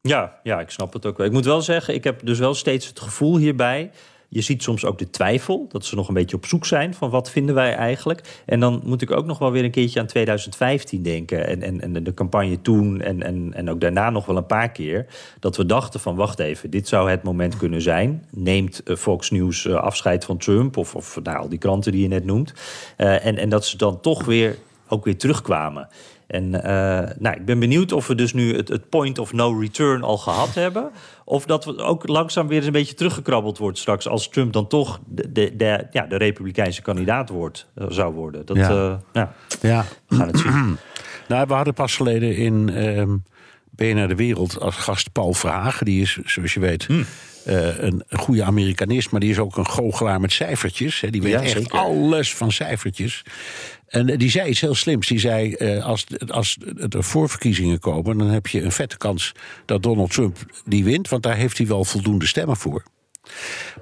Ja, 0.00 0.40
ja, 0.42 0.60
ik 0.60 0.70
snap 0.70 0.92
het 0.92 1.06
ook 1.06 1.16
wel. 1.16 1.26
Ik 1.26 1.32
moet 1.32 1.44
wel 1.44 1.62
zeggen, 1.62 1.94
ik 1.94 2.04
heb 2.04 2.20
dus 2.26 2.38
wel 2.38 2.54
steeds 2.54 2.86
het 2.86 3.00
gevoel 3.00 3.36
hierbij 3.36 3.90
je 4.32 4.40
ziet 4.40 4.62
soms 4.62 4.84
ook 4.84 4.98
de 4.98 5.10
twijfel, 5.10 5.66
dat 5.68 5.84
ze 5.84 5.94
nog 5.94 6.08
een 6.08 6.14
beetje 6.14 6.36
op 6.36 6.46
zoek 6.46 6.66
zijn 6.66 6.94
van 6.94 7.10
wat 7.10 7.30
vinden 7.30 7.54
wij 7.54 7.74
eigenlijk. 7.74 8.42
En 8.46 8.60
dan 8.60 8.80
moet 8.84 9.02
ik 9.02 9.10
ook 9.10 9.26
nog 9.26 9.38
wel 9.38 9.50
weer 9.50 9.64
een 9.64 9.70
keertje 9.70 10.00
aan 10.00 10.06
2015 10.06 11.02
denken 11.02 11.46
en, 11.46 11.62
en, 11.62 11.80
en 11.80 12.04
de 12.04 12.14
campagne 12.14 12.62
toen 12.62 13.00
en, 13.00 13.22
en, 13.22 13.54
en 13.54 13.70
ook 13.70 13.80
daarna 13.80 14.10
nog 14.10 14.26
wel 14.26 14.36
een 14.36 14.46
paar 14.46 14.70
keer. 14.70 15.06
Dat 15.40 15.56
we 15.56 15.66
dachten 15.66 16.00
van 16.00 16.16
wacht 16.16 16.38
even, 16.38 16.70
dit 16.70 16.88
zou 16.88 17.10
het 17.10 17.22
moment 17.22 17.56
kunnen 17.56 17.82
zijn. 17.82 18.24
Neemt 18.30 18.82
Fox 18.84 19.30
News 19.30 19.68
afscheid 19.68 20.24
van 20.24 20.38
Trump 20.38 20.76
of, 20.76 20.94
of 20.94 21.18
nou, 21.22 21.38
al 21.38 21.48
die 21.48 21.58
kranten 21.58 21.92
die 21.92 22.02
je 22.02 22.08
net 22.08 22.24
noemt. 22.24 22.52
Uh, 22.96 23.26
en, 23.26 23.36
en 23.36 23.48
dat 23.48 23.66
ze 23.66 23.76
dan 23.76 24.00
toch 24.00 24.24
weer 24.24 24.56
ook 24.88 25.04
weer 25.04 25.16
terugkwamen. 25.16 25.88
En 26.30 26.50
nou, 27.18 27.36
ik 27.36 27.44
ben 27.44 27.58
benieuwd 27.58 27.92
of 27.92 28.06
we 28.06 28.14
dus 28.14 28.32
nu 28.32 28.56
het, 28.56 28.68
het, 28.68 28.88
point 28.88 29.18
of 29.18 29.32
no 29.32 29.58
return 29.58 30.02
al 30.02 30.18
gehad 30.18 30.54
hebben. 30.54 30.90
Of 31.24 31.44
dat 31.44 31.64
we 31.64 31.76
ook 31.76 32.08
langzaam 32.08 32.48
weer 32.48 32.56
eens 32.56 32.66
een 32.66 32.72
beetje 32.72 32.94
teruggekrabbeld 32.94 33.58
wordt 33.58 33.78
straks. 33.78 34.08
Als 34.08 34.28
Trump 34.28 34.52
dan 34.52 34.66
toch 34.66 35.00
de, 35.06 35.32
de, 35.32 35.56
de 35.56 35.86
ja, 35.90 36.06
de 36.06 36.16
Republikeinse 36.16 36.82
kandidaat 36.82 37.28
wordt, 37.28 37.66
zou 37.88 38.14
worden. 38.14 38.46
Dat, 38.46 38.56
ja. 38.56 39.00
ja, 39.12 39.34
ja. 39.60 39.84
we 40.08 40.16
gaan 40.16 40.26
het 40.26 40.38
zien. 40.38 40.76
nou, 41.28 41.46
we 41.46 41.54
hadden 41.54 41.74
pas 41.74 41.96
geleden 41.96 42.36
in 42.36 42.70
uh, 43.78 43.94
naar 43.94 44.08
de 44.08 44.14
Wereld 44.14 44.60
als 44.60 44.76
gast 44.76 45.12
Paul 45.12 45.32
Verhagen. 45.32 45.84
Die 45.84 46.02
is, 46.02 46.18
zoals 46.24 46.54
je 46.54 46.60
weet, 46.60 46.86
hmm. 46.86 47.04
Uh, 47.46 47.78
een 47.78 48.04
goede 48.10 48.44
Amerikanist, 48.44 49.10
maar 49.10 49.20
die 49.20 49.30
is 49.30 49.38
ook 49.38 49.56
een 49.56 49.66
goochelaar 49.66 50.20
met 50.20 50.32
cijfertjes. 50.32 51.00
Hè. 51.00 51.10
Die 51.10 51.22
weet 51.22 51.34
echt 51.34 51.50
zeker. 51.50 51.78
alles 51.78 52.34
van 52.34 52.52
cijfertjes. 52.52 53.22
En 53.86 54.18
die 54.18 54.30
zei 54.30 54.48
iets 54.48 54.60
heel 54.60 54.74
slims. 54.74 55.06
Die 55.06 55.18
zei: 55.18 55.54
uh, 55.58 55.84
als, 55.84 56.06
als 56.26 56.58
er 56.88 57.04
voorverkiezingen 57.04 57.78
komen, 57.78 58.18
dan 58.18 58.28
heb 58.28 58.46
je 58.46 58.62
een 58.62 58.72
vette 58.72 58.96
kans 58.96 59.32
dat 59.64 59.82
Donald 59.82 60.12
Trump 60.12 60.36
die 60.64 60.84
wint, 60.84 61.08
want 61.08 61.22
daar 61.22 61.36
heeft 61.36 61.58
hij 61.58 61.66
wel 61.66 61.84
voldoende 61.84 62.26
stemmen 62.26 62.56
voor. 62.56 62.82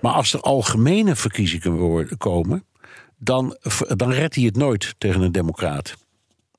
Maar 0.00 0.12
als 0.12 0.32
er 0.32 0.40
algemene 0.40 1.16
verkiezingen 1.16 2.08
komen, 2.18 2.64
dan, 3.18 3.56
dan 3.96 4.12
redt 4.12 4.34
hij 4.34 4.44
het 4.44 4.56
nooit 4.56 4.94
tegen 4.98 5.20
een 5.20 5.32
democraat. 5.32 5.96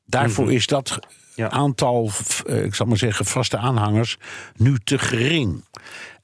Daarvoor 0.06 0.46
mhm. 0.46 0.54
is 0.54 0.68
dat 0.68 1.00
aantal, 1.48 2.12
eh, 2.46 2.64
ik 2.64 2.76
zal 2.76 2.86
maar 2.86 2.98
zeggen, 2.98 3.26
vaste 3.26 3.58
aanhangers 3.58 4.18
nu 4.56 4.78
te 4.84 5.00
gering. 5.00 5.64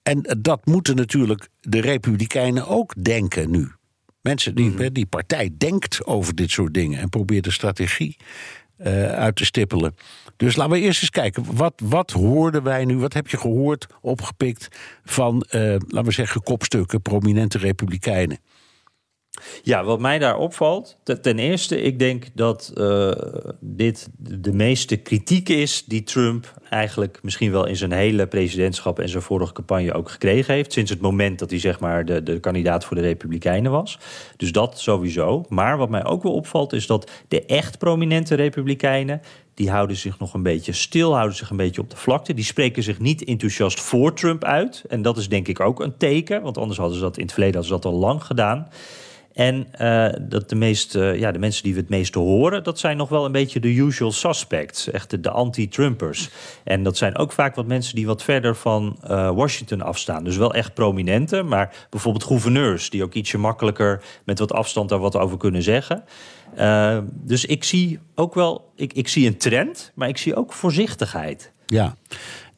En 0.06 0.38
dat 0.40 0.66
moeten 0.66 0.96
natuurlijk 0.96 1.48
de 1.62 1.82
Republikeinen 1.82 2.68
ook 2.68 3.04
denken 3.04 3.52
nu. 3.52 3.72
Mensen 4.22 4.56
die, 4.56 4.70
mhm. 4.70 4.94
die 4.94 5.06
partij 5.06 5.52
denkt 5.58 6.06
over 6.06 6.36
dit 6.36 6.52
soort 6.52 6.74
dingen 6.74 7.00
en 7.00 7.10
probeert 7.10 7.44
de 7.44 7.52
strategie 7.52 8.18
uh, 8.78 9.12
uit 9.12 9.36
te 9.36 9.46
stippelen. 9.46 9.96
Dus 10.38 10.56
laten 10.56 10.74
we 10.74 10.80
eerst 10.80 11.02
eens 11.02 11.10
kijken. 11.10 11.56
Wat, 11.56 11.74
wat 11.84 12.12
hoorden 12.12 12.64
wij 12.64 12.86
nu? 12.86 12.98
Wat 12.98 13.14
heb 13.14 13.28
je 13.28 13.38
gehoord, 13.38 13.88
opgepikt 14.02 14.68
van, 15.04 15.46
uh, 15.52 15.62
laten 15.62 16.04
we 16.04 16.12
zeggen, 16.12 16.44
kopstukken, 16.44 17.02
prominente 17.02 17.58
republikeinen? 17.58 18.38
Ja, 19.64 19.84
wat 19.84 20.00
mij 20.00 20.20
daar 20.20 20.38
opvalt, 20.38 20.98
ten 21.22 21.40
eerste, 21.40 21.82
ik 21.82 22.00
denk 22.00 22.26
dat 22.34 22.74
uh, 22.78 23.12
dit 23.60 24.08
de 24.18 24.54
meeste 24.54 24.96
kritiek 24.96 25.50
is 25.50 25.84
die 25.86 26.04
Trump 26.04 26.54
eigenlijk 26.70 27.20
misschien 27.22 27.52
wel 27.52 27.66
in 27.66 27.76
zijn 27.76 27.92
hele 27.92 28.28
presidentschap 28.28 29.00
en 29.00 29.10
zijn 29.10 29.24
vorige 29.24 29.54
campagne 29.54 29.94
ook 29.94 30.10
gekregen 30.10 30.54
heeft. 30.54 30.74
Sinds 30.74 30.92
het 30.92 31.02
moment 31.02 31.40
dat 31.40 31.50
hij 31.50 31.60
zeg 31.60 31.80
maar 31.80 32.06
de, 32.06 32.24
de 32.24 32.40
kandidaat 32.40 32.86
voor 32.86 32.96
de 32.96 33.02
Republikeinen 33.02 33.72
was. 33.72 34.00
Dus 34.38 34.52
dat 34.52 34.80
sowieso. 34.80 35.46
Maar 35.50 35.78
wat 35.78 35.90
mij 35.90 36.06
ook 36.06 36.24
wel 36.24 36.34
opvalt 36.34 36.74
is 36.74 36.88
dat 36.88 37.12
de 37.28 37.46
echt 37.46 37.78
prominente 37.78 38.36
Republikeinen. 38.36 39.22
Die 39.54 39.70
houden 39.70 39.96
zich 39.96 40.20
nog 40.20 40.34
een 40.34 40.44
beetje 40.44 40.74
stil, 40.74 41.14
houden 41.14 41.38
zich 41.38 41.50
een 41.50 41.58
beetje 41.58 41.82
op 41.82 41.90
de 41.90 41.98
vlakte. 41.98 42.34
Die 42.34 42.46
spreken 42.46 42.84
zich 42.84 43.00
niet 43.00 43.24
enthousiast 43.24 43.80
voor 43.80 44.14
Trump 44.14 44.44
uit. 44.44 44.84
En 44.88 45.02
dat 45.02 45.18
is 45.18 45.30
denk 45.30 45.48
ik 45.48 45.60
ook 45.60 45.80
een 45.80 45.98
teken, 45.98 46.42
want 46.42 46.58
anders 46.58 46.78
hadden 46.78 46.98
ze 46.98 47.04
dat 47.04 47.18
in 47.18 47.24
het 47.24 47.34
verleden 47.34 47.68
dat 47.68 47.86
al 47.86 47.94
lang 47.94 48.24
gedaan. 48.24 48.68
En 49.36 49.68
uh, 49.82 50.08
dat 50.22 50.50
de, 50.50 50.56
meeste, 50.56 51.00
ja, 51.00 51.32
de 51.32 51.40
mensen 51.40 51.64
die 51.64 51.74
we 51.74 51.80
het 51.80 51.90
meeste 51.90 52.20
horen, 52.20 52.64
dat 52.64 52.80
zijn 52.80 52.98
nog 52.98 53.10
wel 53.10 53.26
een 53.26 53.32
beetje 53.32 53.60
de 53.60 53.76
usual 53.76 54.12
suspects. 54.12 54.92
Echt 54.92 55.24
de, 55.24 55.30
anti-Trumpers. 55.30 56.30
En 56.64 56.84
dat 56.84 56.98
zijn 56.98 57.18
ook 57.18 57.32
vaak 57.32 57.56
wat 57.56 57.68
mensen 57.68 57.96
die 57.96 58.06
wat 58.06 58.24
verder 58.24 58.56
van 58.56 58.98
uh, 59.04 59.32
Washington 59.32 59.82
afstaan. 59.82 60.24
Dus 60.24 60.38
wel 60.38 60.54
echt 60.54 60.74
prominente, 60.74 61.44
maar 61.44 61.88
bijvoorbeeld 61.90 62.24
gouverneurs, 62.24 62.90
die 62.90 63.04
ook 63.04 63.14
ietsje 63.14 63.38
makkelijker 63.38 64.04
met 64.24 64.40
wat 64.40 64.54
afstand 64.54 64.90
daar 64.90 65.00
wat 65.00 65.16
over 65.16 65.38
kunnen 65.38 65.64
zeggen. 65.64 66.04
Dus 67.12 67.46
ik 67.46 67.64
zie 67.64 68.00
ook 68.16 68.34
wel, 68.34 68.72
ik, 68.76 68.94
ik 68.94 69.08
zie 69.08 69.28
een 69.28 69.38
trend, 69.38 69.92
maar 69.96 70.08
ik 70.08 70.18
zie 70.18 70.36
ook 70.36 70.54
voorzichtigheid. 70.54 71.52
Ja, 71.66 71.96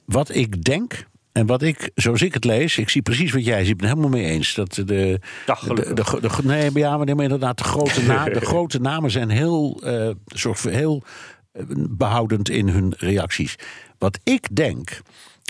wat 0.05 0.35
ik 0.35 0.63
denk, 0.63 1.07
en 1.37 1.45
wat 1.45 1.61
ik, 1.61 1.91
zoals 1.95 2.21
ik 2.21 2.33
het 2.33 2.43
lees, 2.43 2.77
ik 2.77 2.89
zie 2.89 3.01
precies 3.01 3.31
wat 3.31 3.45
jij 3.45 3.59
ziet. 3.59 3.69
Ik 3.69 3.77
ben 3.77 3.87
helemaal 3.87 4.09
mee 4.09 4.25
eens. 4.25 4.55
Dat 4.55 4.73
de, 4.73 4.83
de, 4.85 5.19
de, 5.93 5.93
de, 5.93 6.29
nee, 6.43 6.71
ja, 6.73 6.97
maar 6.97 7.07
inderdaad, 7.07 7.57
de 7.57 7.63
grote, 7.63 8.01
na, 8.01 8.25
de 8.25 8.45
grote 8.53 8.79
namen 8.79 9.11
zijn 9.11 9.29
heel, 9.29 9.81
uh, 9.83 10.09
soort, 10.25 10.63
heel 10.63 11.03
eh, 11.51 11.63
behoudend 11.89 12.49
in 12.49 12.67
hun 12.67 12.93
reacties. 12.97 13.55
Wat 13.97 14.19
ik 14.23 14.55
denk, 14.55 15.01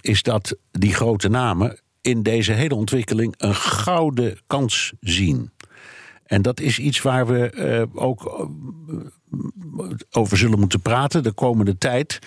is 0.02 0.24
dat 0.24 0.58
die 0.72 0.94
grote 0.94 1.30
namen 1.30 1.80
in 2.02 2.24
deze 2.24 2.52
hele 2.52 2.76
ontwikkeling 2.76 3.34
een 3.38 3.56
gouden 3.56 4.38
kans 4.48 4.94
zien. 5.00 5.52
En 6.26 6.42
dat 6.42 6.60
is 6.60 6.80
iets 6.80 7.02
waar 7.02 7.28
we 7.28 7.54
uh, 7.56 8.04
ook 8.04 8.48
over 10.12 10.38
zullen 10.38 10.60
moeten 10.60 10.82
praten 10.82 11.24
de 11.24 11.32
komende 11.32 11.78
tijd. 11.78 12.20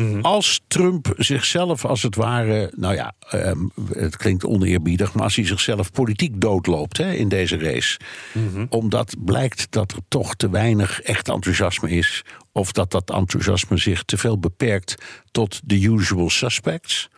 Mhm. 0.00 0.20
Als 0.20 0.60
Trump 0.68 1.14
zichzelf 1.16 1.84
als 1.84 2.02
het 2.02 2.16
ware, 2.16 2.72
nou 2.76 2.94
ja, 2.94 3.12
ehm, 3.30 3.58
het 3.92 4.16
klinkt 4.16 4.44
oneerbiedig, 4.44 5.12
maar 5.14 5.22
als 5.22 5.36
hij 5.36 5.46
zichzelf 5.46 5.92
politiek 5.92 6.40
doodloopt 6.40 6.96
hè, 6.96 7.12
in 7.12 7.28
deze 7.28 7.58
race, 7.58 7.98
mhm. 8.32 8.66
omdat 8.68 9.14
blijkt 9.24 9.66
dat 9.70 9.92
er 9.92 9.98
toch 10.08 10.34
te 10.34 10.50
weinig 10.50 11.00
echt 11.00 11.28
enthousiasme 11.28 11.90
is, 11.90 12.24
of 12.52 12.72
dat 12.72 12.90
dat 12.90 13.10
enthousiasme 13.10 13.76
zich 13.76 14.02
te 14.02 14.16
veel 14.16 14.38
beperkt 14.38 14.94
tot 15.30 15.60
de 15.64 15.82
usual 15.82 16.30
suspects. 16.30 17.08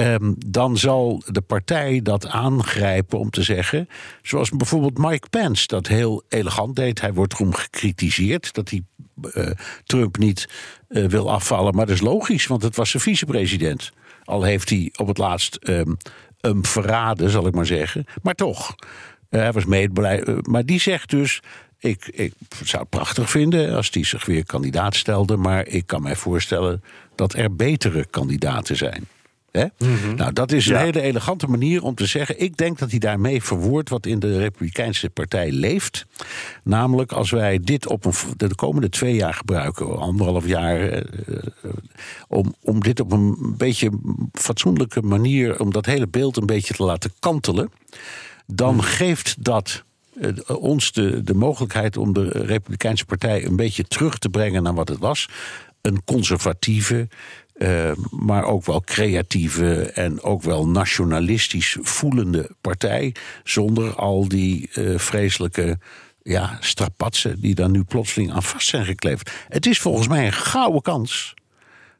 Um, 0.00 0.34
dan 0.46 0.76
zal 0.76 1.22
de 1.26 1.40
partij 1.40 2.00
dat 2.02 2.26
aangrijpen 2.26 3.18
om 3.18 3.30
te 3.30 3.42
zeggen, 3.42 3.88
zoals 4.22 4.50
bijvoorbeeld 4.50 4.98
Mike 4.98 5.28
Pence 5.28 5.66
dat 5.66 5.86
heel 5.86 6.22
elegant 6.28 6.76
deed. 6.76 7.00
Hij 7.00 7.12
wordt 7.12 7.32
erom 7.32 7.54
gekritiseerd 7.54 8.54
dat 8.54 8.70
hij 8.70 8.82
uh, 9.34 9.50
Trump 9.84 10.18
niet 10.18 10.48
uh, 10.88 11.06
wil 11.06 11.30
afvallen. 11.30 11.74
Maar 11.74 11.86
dat 11.86 11.94
is 11.94 12.00
logisch, 12.00 12.46
want 12.46 12.62
het 12.62 12.76
was 12.76 12.90
zijn 12.90 13.02
vicepresident. 13.02 13.92
Al 14.24 14.42
heeft 14.42 14.68
hij 14.70 14.92
op 14.96 15.06
het 15.06 15.18
laatst 15.18 15.58
um, 15.62 15.96
hem 16.40 16.64
verraden, 16.64 17.30
zal 17.30 17.46
ik 17.46 17.54
maar 17.54 17.66
zeggen. 17.66 18.04
Maar 18.22 18.34
toch, 18.34 18.74
uh, 19.30 19.40
hij 19.40 19.52
was 19.52 19.64
medebeleid. 19.64 20.46
maar 20.46 20.64
die 20.64 20.80
zegt 20.80 21.10
dus. 21.10 21.40
Ik, 21.80 22.06
ik 22.06 22.32
zou 22.64 22.82
het 22.82 22.90
prachtig 22.90 23.30
vinden 23.30 23.74
als 23.74 23.88
hij 23.92 24.04
zich 24.04 24.26
weer 24.26 24.46
kandidaat 24.46 24.94
stelde. 24.94 25.36
Maar 25.36 25.66
ik 25.66 25.86
kan 25.86 26.02
mij 26.02 26.16
voorstellen 26.16 26.82
dat 27.14 27.34
er 27.34 27.56
betere 27.56 28.06
kandidaten 28.10 28.76
zijn. 28.76 29.06
Mhm. 29.52 30.14
Nou, 30.16 30.32
dat 30.32 30.52
is 30.52 30.66
een 30.66 30.76
hele 30.76 31.00
elegante 31.00 31.46
manier 31.46 31.82
om 31.82 31.94
te 31.94 32.06
zeggen. 32.06 32.40
Ik 32.40 32.56
denk 32.56 32.78
dat 32.78 32.90
hij 32.90 32.98
daarmee 32.98 33.42
verwoordt 33.42 33.88
wat 33.88 34.06
in 34.06 34.18
de 34.18 34.38
Republikeinse 34.38 35.10
Partij 35.10 35.50
leeft. 35.50 36.06
Namelijk, 36.62 37.12
als 37.12 37.30
wij 37.30 37.58
dit 37.58 37.86
op 37.86 38.04
een, 38.04 38.12
de 38.36 38.54
komende 38.54 38.88
twee 38.88 39.14
jaar 39.14 39.34
gebruiken, 39.34 39.98
anderhalf 39.98 40.46
jaar, 40.46 40.80
eh, 40.80 40.98
eh, 40.98 41.70
om, 42.28 42.54
om 42.60 42.80
dit 42.80 43.00
op 43.00 43.12
een 43.12 43.54
beetje 43.56 43.90
fatsoenlijke 44.32 45.02
manier, 45.02 45.60
om 45.60 45.72
dat 45.72 45.86
hele 45.86 46.08
beeld 46.08 46.36
een 46.36 46.46
beetje 46.46 46.74
te 46.74 46.84
laten 46.84 47.12
kantelen, 47.18 47.70
dan 48.46 48.74
mhm. 48.74 48.84
geeft 48.84 49.44
dat 49.44 49.84
eh, 50.20 50.30
ons 50.46 50.92
de, 50.92 51.22
de 51.22 51.34
mogelijkheid 51.34 51.96
om 51.96 52.12
de 52.12 52.28
Republikeinse 52.28 53.04
Partij 53.04 53.44
een 53.44 53.56
beetje 53.56 53.84
terug 53.84 54.18
te 54.18 54.28
brengen 54.28 54.62
naar 54.62 54.74
wat 54.74 54.88
het 54.88 54.98
was. 54.98 55.28
Een 55.80 56.04
conservatieve, 56.04 57.08
uh, 57.58 57.92
maar 58.10 58.44
ook 58.44 58.64
wel 58.64 58.80
creatieve 58.80 59.82
en 59.82 60.22
ook 60.22 60.42
wel 60.42 60.68
nationalistisch 60.68 61.76
voelende 61.80 62.50
partij. 62.60 63.14
Zonder 63.44 63.94
al 63.94 64.28
die 64.28 64.70
uh, 64.74 64.98
vreselijke 64.98 65.78
ja, 66.22 66.56
strapatsen 66.60 67.40
die 67.40 67.54
daar 67.54 67.70
nu 67.70 67.84
plotseling 67.84 68.32
aan 68.32 68.42
vast 68.42 68.68
zijn 68.68 68.84
gekleefd. 68.84 69.30
Het 69.48 69.66
is 69.66 69.78
volgens 69.78 70.08
mij 70.08 70.26
een 70.26 70.32
gouden 70.32 70.82
kans 70.82 71.34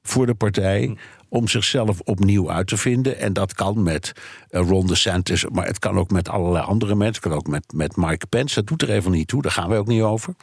voor 0.03 0.27
de 0.27 0.35
partij 0.35 0.97
om 1.29 1.49
zichzelf 1.49 2.01
opnieuw 2.01 2.51
uit 2.51 2.67
te 2.67 2.77
vinden. 2.77 3.19
En 3.19 3.33
dat 3.33 3.55
kan 3.55 3.83
met 3.83 4.12
uh, 4.51 4.61
Ron 4.61 4.87
DeSantis, 4.87 5.45
maar 5.53 5.67
het 5.67 5.79
kan 5.79 5.99
ook 5.99 6.11
met 6.11 6.29
allerlei 6.29 6.64
andere 6.64 6.95
mensen. 6.95 7.23
Het 7.23 7.31
kan 7.31 7.38
ook 7.38 7.47
met, 7.47 7.73
met 7.73 7.97
Mike 7.97 8.27
Pence. 8.27 8.55
Dat 8.55 8.67
doet 8.67 8.83
er 8.83 8.91
even 8.91 9.11
niet 9.11 9.29
toe, 9.29 9.43
daar 9.43 9.53
gaan 9.53 9.69
we 9.69 9.77
ook 9.77 9.87
niet 9.87 10.03
over. 10.03 10.35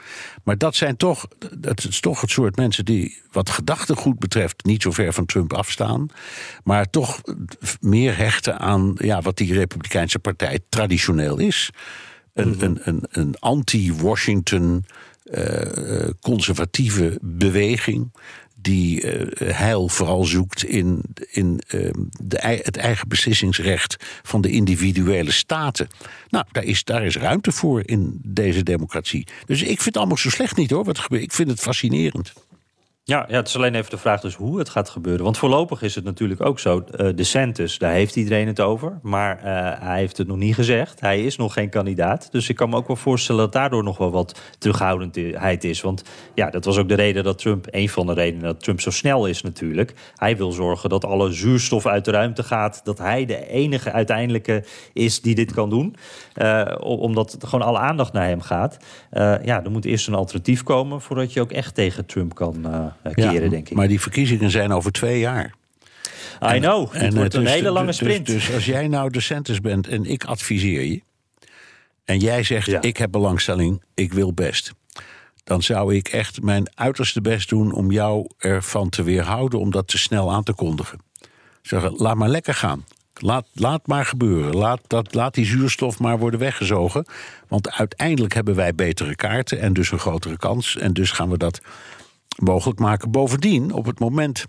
Maar 0.44 0.58
dat 0.58 0.76
zijn 0.76 0.98
toch, 0.98 1.28
dat 1.58 1.84
is 1.84 2.00
toch 2.00 2.22
het 2.22 2.30
soort 2.30 2.56
mensen 2.56 2.86
die, 2.86 3.22
wat 3.32 3.50
gedachtegoed 3.50 4.20
betreft, 4.20 4.66
niet 4.66 4.82
zo 4.82 4.92
ver 4.92 5.14
van 5.14 5.26
Trump 5.26 5.54
afstaan. 5.54 6.08
Maar 6.64 6.90
toch 6.90 7.22
meer 7.80 8.18
hechten 8.18 8.60
aan 8.60 8.94
ja, 8.98 9.22
wat 9.22 9.38
die 9.38 9.54
Republikeinse 9.54 10.20
Partij 10.20 10.60
traditioneel 10.70 11.38
is. 11.38 11.70
Een, 12.34 12.50
mhm. 12.50 12.64
een, 12.64 12.80
een, 12.84 13.04
een 13.10 13.36
anti-Washington. 13.40 14.86
Uh, 15.26 16.10
conservatieve 16.22 17.18
beweging 17.22 18.12
die 18.66 19.02
uh, 19.02 19.54
heil 19.54 19.90
vooral 19.90 20.24
zoekt 20.24 20.64
in, 20.64 21.02
in 21.32 21.62
uh, 21.74 21.92
de, 22.22 22.60
het 22.64 22.78
eigen 22.78 23.08
beslissingsrecht 23.08 23.96
van 24.24 24.42
de 24.42 24.50
individuele 24.50 25.32
staten. 25.32 25.88
Nou, 26.30 26.46
daar 26.52 26.64
is, 26.64 26.84
daar 26.84 27.06
is 27.06 27.16
ruimte 27.18 27.52
voor 27.52 27.82
in 27.86 28.20
deze 28.24 28.64
democratie. 28.64 29.28
Dus 29.46 29.62
ik 29.62 29.68
vind 29.68 29.84
het 29.86 29.98
allemaal 29.98 30.18
zo 30.18 30.30
slecht 30.30 30.56
niet 30.56 30.70
hoor, 30.70 30.84
wat 30.84 31.00
gebeurt. 31.00 31.24
Ik 31.24 31.32
vind 31.32 31.50
het 31.50 31.60
fascinerend. 31.60 32.34
Ja, 33.08 33.26
ja, 33.28 33.36
het 33.36 33.48
is 33.48 33.56
alleen 33.56 33.76
even 33.76 33.90
de 33.90 33.98
vraag 33.98 34.22
dus 34.22 34.36
hoe 34.36 34.60
het 34.60 34.70
gaat 34.70 34.90
gebeuren. 34.90 35.24
Want 35.24 35.38
voorlopig 35.38 35.82
is 35.82 35.96
het 35.96 36.04
natuurlijk 36.04 36.46
ook 36.46 36.60
zo. 36.60 36.84
Uh, 36.92 37.10
de 37.16 37.24
Santos, 37.24 37.78
daar 37.78 37.92
heeft 37.92 38.16
iedereen 38.16 38.48
het 38.48 38.60
over. 38.60 39.00
Maar 39.02 39.38
uh, 39.38 39.44
hij 39.80 40.00
heeft 40.00 40.18
het 40.18 40.28
nog 40.28 40.38
niet 40.38 40.56
gezegd. 40.56 41.00
Hij 41.00 41.24
is 41.24 41.38
nog 41.38 41.54
geen 41.54 41.70
kandidaat. 41.70 42.32
Dus 42.32 42.50
ik 42.50 42.56
kan 42.56 42.70
me 42.70 42.76
ook 42.76 42.88
wel 42.88 42.96
voorstellen 42.96 43.42
dat 43.42 43.54
daardoor 43.54 43.84
nog 43.84 43.98
wel 43.98 44.12
wat 44.12 44.40
terughoudendheid 44.58 45.64
is. 45.64 45.82
Want 45.82 46.04
ja, 46.34 46.50
dat 46.50 46.66
was 46.66 46.78
ook 46.78 46.88
de 46.88 46.96
reden 46.96 47.24
dat 47.24 47.38
Trump... 47.38 47.68
een 47.70 47.90
van 47.90 48.06
de 48.06 48.14
redenen 48.14 48.44
dat 48.44 48.64
Trump 48.64 48.82
zo 48.82 48.90
snel 48.90 49.28
is 49.28 49.42
natuurlijk. 49.42 49.94
Hij 50.16 50.38
wil 50.38 50.52
zorgen 50.52 50.90
dat 50.90 51.06
alle 51.06 51.32
zuurstof 51.32 51.86
uit 51.86 52.06
de 52.06 52.12
ruimte 52.12 52.44
gaat. 52.44 52.82
Dat 52.84 52.98
hij 52.98 53.26
de 53.26 53.48
enige 53.48 53.92
uiteindelijke 53.92 54.64
is 54.94 55.22
die 55.22 55.36
dit 55.36 55.54
kan 55.54 55.70
doen. 55.70 55.96
Uh, 56.36 56.66
omdat 56.80 57.38
gewoon 57.40 57.66
alle 57.66 57.80
aandacht 57.80 58.14
naar 58.14 58.28
hem 58.28 58.42
gaat. 58.42 58.78
Ja, 59.44 59.64
er 59.64 59.72
moet 59.72 59.86
eerst 59.86 60.08
een 60.08 60.14
alternatief 60.14 60.64
komen... 60.64 61.02
voordat 61.02 61.34
je 61.34 61.42
ook 61.42 61.52
echt 61.52 61.76
tegen 61.76 62.06
Trump 62.06 62.36
kan 62.36 62.54
keren, 63.14 63.44
ja, 63.44 63.50
denk 63.50 63.70
ik. 63.70 63.76
Maar 63.76 63.88
die 63.88 64.02
verkiezingen 64.02 64.52
zijn 64.52 64.72
over 64.72 64.92
twee 64.92 65.20
jaar. 65.20 65.54
I 66.56 66.60
know, 66.60 66.90
en, 66.94 67.06
het 67.06 67.14
wordt 67.14 67.34
een 67.34 67.46
hele 67.46 67.70
lange 67.70 67.92
sprint. 67.92 68.26
Dus, 68.26 68.46
dus, 68.46 68.56
als 68.56 68.66
jij 68.66 68.88
nou 68.88 69.10
de 69.10 69.20
centus 69.20 69.62
bent 69.62 69.88
en 69.88 70.06
ik 70.06 70.24
adviseer 70.24 70.84
je... 70.84 71.02
en 72.06 72.20
jij 72.20 72.44
zegt, 72.44 72.68
ja. 72.68 72.82
ik 72.82 72.98
heb 72.98 73.12
belangstelling, 73.12 73.82
ik 73.94 74.14
wil 74.14 74.34
best... 74.34 74.74
dan 75.44 75.62
zou 75.62 75.96
ik 75.96 76.08
echt 76.08 76.42
mijn 76.42 76.68
uiterste 76.74 77.22
best 77.22 77.50
doen 77.50 77.74
om 77.74 77.92
jou 77.92 78.30
ervan 78.38 78.90
te 78.90 79.04
weerhouden... 79.04 79.60
om 79.60 79.72
dat 79.72 79.88
te 79.88 79.98
snel 79.98 80.32
aan 80.32 80.44
te 80.44 80.54
kondigen. 80.54 81.00
Zeggen, 81.62 81.94
laat 81.98 82.16
maar 82.16 82.30
lekker 82.30 82.54
gaan. 82.54 82.86
Laat, 83.20 83.48
laat 83.54 83.88
maar 83.88 84.06
gebeuren. 84.06 84.56
Laat, 84.56 84.82
dat, 84.88 85.14
laat 85.14 85.34
die 85.34 85.46
zuurstof 85.46 86.00
maar 86.00 86.20
worden 86.20 86.40
weggezogen. 86.40 87.06
Want 87.48 87.72
uiteindelijk 87.72 88.34
hebben 88.34 88.56
wij 88.56 88.76
betere 88.76 89.16
kaarten 89.16 89.60
en 89.60 89.74
dus 89.74 89.92
een 89.92 90.00
grotere 90.00 90.38
kans. 90.38 90.78
En 90.78 90.94
dus 90.94 91.12
gaan 91.12 91.30
we 91.30 91.38
dat 91.38 91.62
mogelijk 92.44 92.80
maken. 92.80 93.12
Bovendien, 93.12 93.72
op 93.72 93.86
het 93.86 94.00
moment 94.00 94.46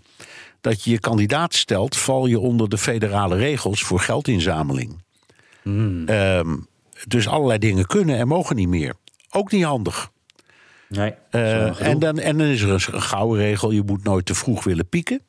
dat 0.61 0.83
je 0.83 0.91
je 0.91 0.99
kandidaat 0.99 1.53
stelt, 1.53 1.97
val 1.97 2.25
je 2.25 2.39
onder 2.39 2.69
de 2.69 2.77
federale 2.77 3.35
regels 3.35 3.83
voor 3.83 3.99
geldinzameling. 3.99 5.03
Hmm. 5.61 6.09
Um, 6.09 6.67
dus 7.07 7.27
allerlei 7.27 7.59
dingen 7.59 7.85
kunnen 7.85 8.17
en 8.17 8.27
mogen 8.27 8.55
niet 8.55 8.67
meer. 8.67 8.93
Ook 9.29 9.51
niet 9.51 9.63
handig. 9.63 10.09
Nee, 10.89 11.13
uh, 11.31 11.81
en, 11.81 11.99
dan, 11.99 12.19
en 12.19 12.37
dan 12.37 12.47
is 12.47 12.61
er 12.61 12.93
een 12.93 13.01
gouden 13.01 13.37
regel: 13.37 13.71
je 13.71 13.83
moet 13.85 14.03
nooit 14.03 14.25
te 14.25 14.35
vroeg 14.35 14.63
willen 14.63 14.89
pieken. 14.89 15.21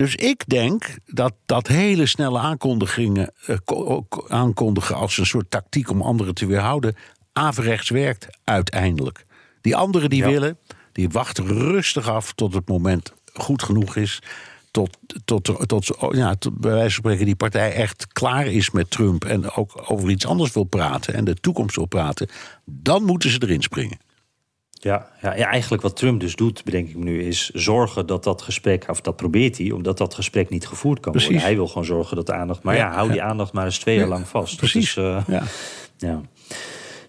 Dus 0.00 0.14
ik 0.14 0.42
denk 0.46 0.96
dat 1.06 1.32
dat 1.46 1.66
hele 1.66 2.06
snelle 2.06 2.38
aankondigingen 2.38 3.32
uh, 3.46 3.98
aankondigen 4.28 4.96
als 4.96 5.18
een 5.18 5.26
soort 5.26 5.50
tactiek 5.50 5.90
om 5.90 6.02
anderen 6.02 6.34
te 6.34 6.46
weerhouden, 6.46 6.94
averechts 7.32 7.90
werkt 7.90 8.26
uiteindelijk. 8.44 9.26
Die 9.60 9.76
anderen 9.76 10.10
die 10.10 10.22
ja. 10.22 10.28
willen, 10.28 10.58
die 10.92 11.08
wacht 11.08 11.38
rustig 11.38 12.08
af 12.08 12.32
tot 12.32 12.54
het 12.54 12.68
moment 12.68 13.12
goed 13.32 13.62
genoeg 13.62 13.96
is. 13.96 14.22
Tot, 14.70 14.98
tot, 15.24 15.68
tot, 15.68 15.96
ja, 16.10 16.34
tot, 16.34 16.58
bij 16.58 16.70
wijze 16.70 16.94
van 16.94 17.04
spreken 17.04 17.24
die 17.24 17.36
partij 17.36 17.72
echt 17.72 18.06
klaar 18.12 18.46
is 18.46 18.70
met 18.70 18.90
Trump. 18.90 19.24
en 19.24 19.50
ook 19.50 19.90
over 19.90 20.10
iets 20.10 20.26
anders 20.26 20.52
wil 20.52 20.64
praten. 20.64 21.14
en 21.14 21.24
de 21.24 21.34
toekomst 21.34 21.76
wil 21.76 21.86
praten. 21.86 22.28
dan 22.64 23.04
moeten 23.04 23.30
ze 23.30 23.42
erin 23.42 23.62
springen. 23.62 23.98
Ja, 24.82 25.06
ja, 25.22 25.36
ja, 25.36 25.46
eigenlijk 25.46 25.82
wat 25.82 25.96
Trump 25.96 26.20
dus 26.20 26.36
doet, 26.36 26.64
bedenk 26.64 26.88
ik 26.88 26.96
nu, 26.96 27.22
is 27.22 27.50
zorgen 27.50 28.06
dat 28.06 28.24
dat 28.24 28.42
gesprek, 28.42 28.84
of 28.88 29.00
dat 29.00 29.16
probeert 29.16 29.58
hij, 29.58 29.70
omdat 29.70 29.98
dat 29.98 30.14
gesprek 30.14 30.48
niet 30.50 30.66
gevoerd 30.66 31.00
kan 31.00 31.12
Precies. 31.12 31.30
worden. 31.30 31.46
Hij 31.46 31.56
wil 31.56 31.66
gewoon 31.66 31.84
zorgen 31.84 32.16
dat 32.16 32.26
de 32.26 32.32
aandacht. 32.32 32.62
Maar 32.62 32.76
ja, 32.76 32.88
ja 32.88 32.94
hou 32.94 33.10
die 33.10 33.22
aandacht 33.22 33.52
maar 33.52 33.64
eens 33.64 33.78
twee 33.78 33.96
jaar 33.96 34.08
lang 34.08 34.28
vast. 34.28 34.56
Precies. 34.56 34.96
Uh, 34.96 35.22
ja. 35.26 35.42
ja. 36.08 36.20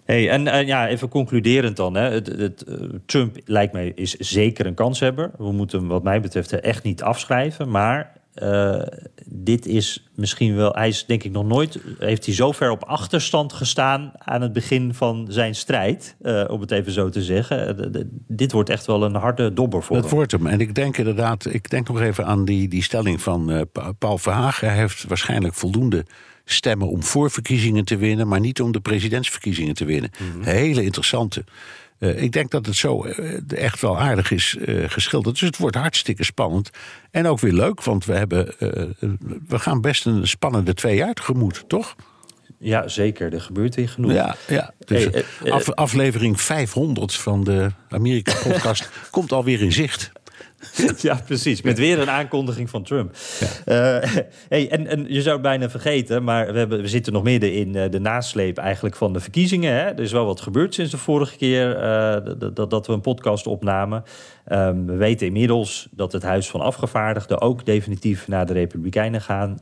Hey, 0.04 0.30
en, 0.30 0.46
en 0.48 0.66
ja, 0.66 0.88
even 0.88 1.08
concluderend 1.08 1.76
dan. 1.76 1.94
Hè. 1.94 2.10
Het, 2.10 2.26
het, 2.26 2.64
uh, 2.68 2.76
Trump 3.06 3.36
lijkt 3.44 3.72
mij 3.72 3.92
is 3.94 4.14
zeker 4.14 4.66
een 4.66 4.74
kanshebber. 4.74 5.30
We 5.38 5.52
moeten 5.52 5.78
hem 5.78 5.88
wat 5.88 6.02
mij 6.02 6.20
betreft 6.20 6.60
echt 6.60 6.82
niet 6.82 7.02
afschrijven. 7.02 7.70
Maar 7.70 8.12
uh, 8.34 8.82
dit 9.24 9.66
is 9.66 10.10
misschien 10.14 10.56
wel... 10.56 10.72
Hij 10.72 10.88
is 10.88 11.06
denk 11.06 11.22
ik 11.22 11.32
nog 11.32 11.46
nooit... 11.46 11.78
Heeft 11.98 12.26
hij 12.26 12.34
zo 12.34 12.52
ver 12.52 12.70
op 12.70 12.84
achterstand 12.84 13.52
gestaan 13.52 14.12
aan 14.18 14.42
het 14.42 14.52
begin 14.52 14.94
van 14.94 15.26
zijn 15.30 15.54
strijd. 15.54 16.16
Uh, 16.22 16.44
om 16.48 16.60
het 16.60 16.70
even 16.70 16.92
zo 16.92 17.08
te 17.08 17.22
zeggen. 17.22 17.76
De, 17.76 17.90
de, 17.90 18.08
dit 18.28 18.52
wordt 18.52 18.70
echt 18.70 18.86
wel 18.86 19.02
een 19.04 19.14
harde 19.14 19.52
dobber 19.52 19.82
voor 19.82 19.96
Dat 19.96 20.04
hem. 20.04 20.14
wordt 20.14 20.32
hem. 20.32 20.46
En 20.46 20.60
ik 20.60 20.74
denk 20.74 20.96
inderdaad... 20.96 21.46
Ik 21.54 21.70
denk 21.70 21.88
nog 21.88 22.00
even 22.00 22.26
aan 22.26 22.44
die, 22.44 22.68
die 22.68 22.82
stelling 22.82 23.20
van 23.22 23.50
uh, 23.50 23.60
Paul 23.98 24.18
Verhagen. 24.18 24.68
Hij 24.68 24.76
heeft 24.76 25.04
waarschijnlijk 25.04 25.54
voldoende 25.54 26.04
stemmen 26.44 26.88
om 26.88 27.02
voorverkiezingen 27.02 27.84
te 27.84 27.96
winnen, 27.96 28.28
maar 28.28 28.40
niet 28.40 28.60
om 28.60 28.72
de 28.72 28.80
presidentsverkiezingen 28.80 29.74
te 29.74 29.84
winnen. 29.84 30.10
Mm 30.18 30.32
-hmm. 30.32 30.42
Hele 30.42 30.84
interessante. 30.84 31.44
Uh, 32.02 32.22
ik 32.22 32.32
denk 32.32 32.50
dat 32.50 32.66
het 32.66 32.76
zo 32.76 33.06
uh, 33.06 33.40
echt 33.48 33.80
wel 33.80 33.98
aardig 33.98 34.30
is 34.30 34.56
uh, 34.58 34.88
geschilderd. 34.88 35.38
Dus 35.38 35.48
het 35.48 35.58
wordt 35.58 35.76
hartstikke 35.76 36.24
spannend. 36.24 36.70
En 37.10 37.26
ook 37.26 37.40
weer 37.40 37.52
leuk, 37.52 37.82
want 37.82 38.04
we, 38.04 38.12
hebben, 38.12 38.54
we 39.48 39.58
gaan 39.58 39.80
best 39.80 40.06
een 40.06 40.28
spannende 40.28 40.74
twee 40.74 40.96
jaar 40.96 41.14
tegemoet, 41.14 41.64
toch? 41.66 41.94
Ja, 42.58 42.88
zeker. 42.88 43.32
Er 43.32 43.40
gebeurt 43.40 43.74
weer 43.74 43.88
genoeg. 43.88 44.12
Ja, 44.12 44.36
ja. 44.48 44.74
Dus 44.84 45.04
hey, 45.04 45.52
af, 45.52 45.70
aflevering 45.70 46.40
500 46.40 47.14
van 47.14 47.44
de 47.44 47.70
Amerika-podcast 47.88 48.90
komt 49.10 49.32
alweer 49.32 49.60
in 49.60 49.72
zicht. 49.72 50.12
Ja, 51.00 51.20
precies. 51.24 51.62
Met 51.62 51.78
weer 51.78 51.98
een 51.98 52.10
aankondiging 52.10 52.70
van 52.70 52.82
Trump. 52.82 53.14
Ja. 53.64 54.02
Uh, 54.02 54.10
hey, 54.48 54.70
en, 54.70 54.86
en 54.86 55.04
je 55.08 55.22
zou 55.22 55.32
het 55.32 55.42
bijna 55.42 55.70
vergeten, 55.70 56.24
maar 56.24 56.52
we, 56.52 56.58
hebben, 56.58 56.80
we 56.80 56.88
zitten 56.88 57.12
nog 57.12 57.22
midden 57.22 57.52
in 57.52 57.76
uh, 57.76 57.90
de 57.90 58.00
nasleep 58.00 58.58
eigenlijk 58.58 58.96
van 58.96 59.12
de 59.12 59.20
verkiezingen. 59.20 59.72
Hè? 59.72 59.80
Er 59.80 60.00
is 60.00 60.12
wel 60.12 60.26
wat 60.26 60.40
gebeurd 60.40 60.74
sinds 60.74 60.90
de 60.90 60.98
vorige 60.98 61.36
keer 61.36 61.76
uh, 61.76 62.50
dat, 62.54 62.70
dat 62.70 62.86
we 62.86 62.92
een 62.92 63.00
podcast 63.00 63.46
opnamen. 63.46 64.04
Um, 64.52 64.86
we 64.86 64.96
weten 64.96 65.26
inmiddels 65.26 65.88
dat 65.90 66.12
het 66.12 66.22
Huis 66.22 66.48
van 66.48 66.60
Afgevaardigden 66.60 67.40
ook 67.40 67.64
definitief 67.64 68.28
naar 68.28 68.46
de 68.46 68.52
Republikeinen 68.52 69.20
gaan, 69.20 69.58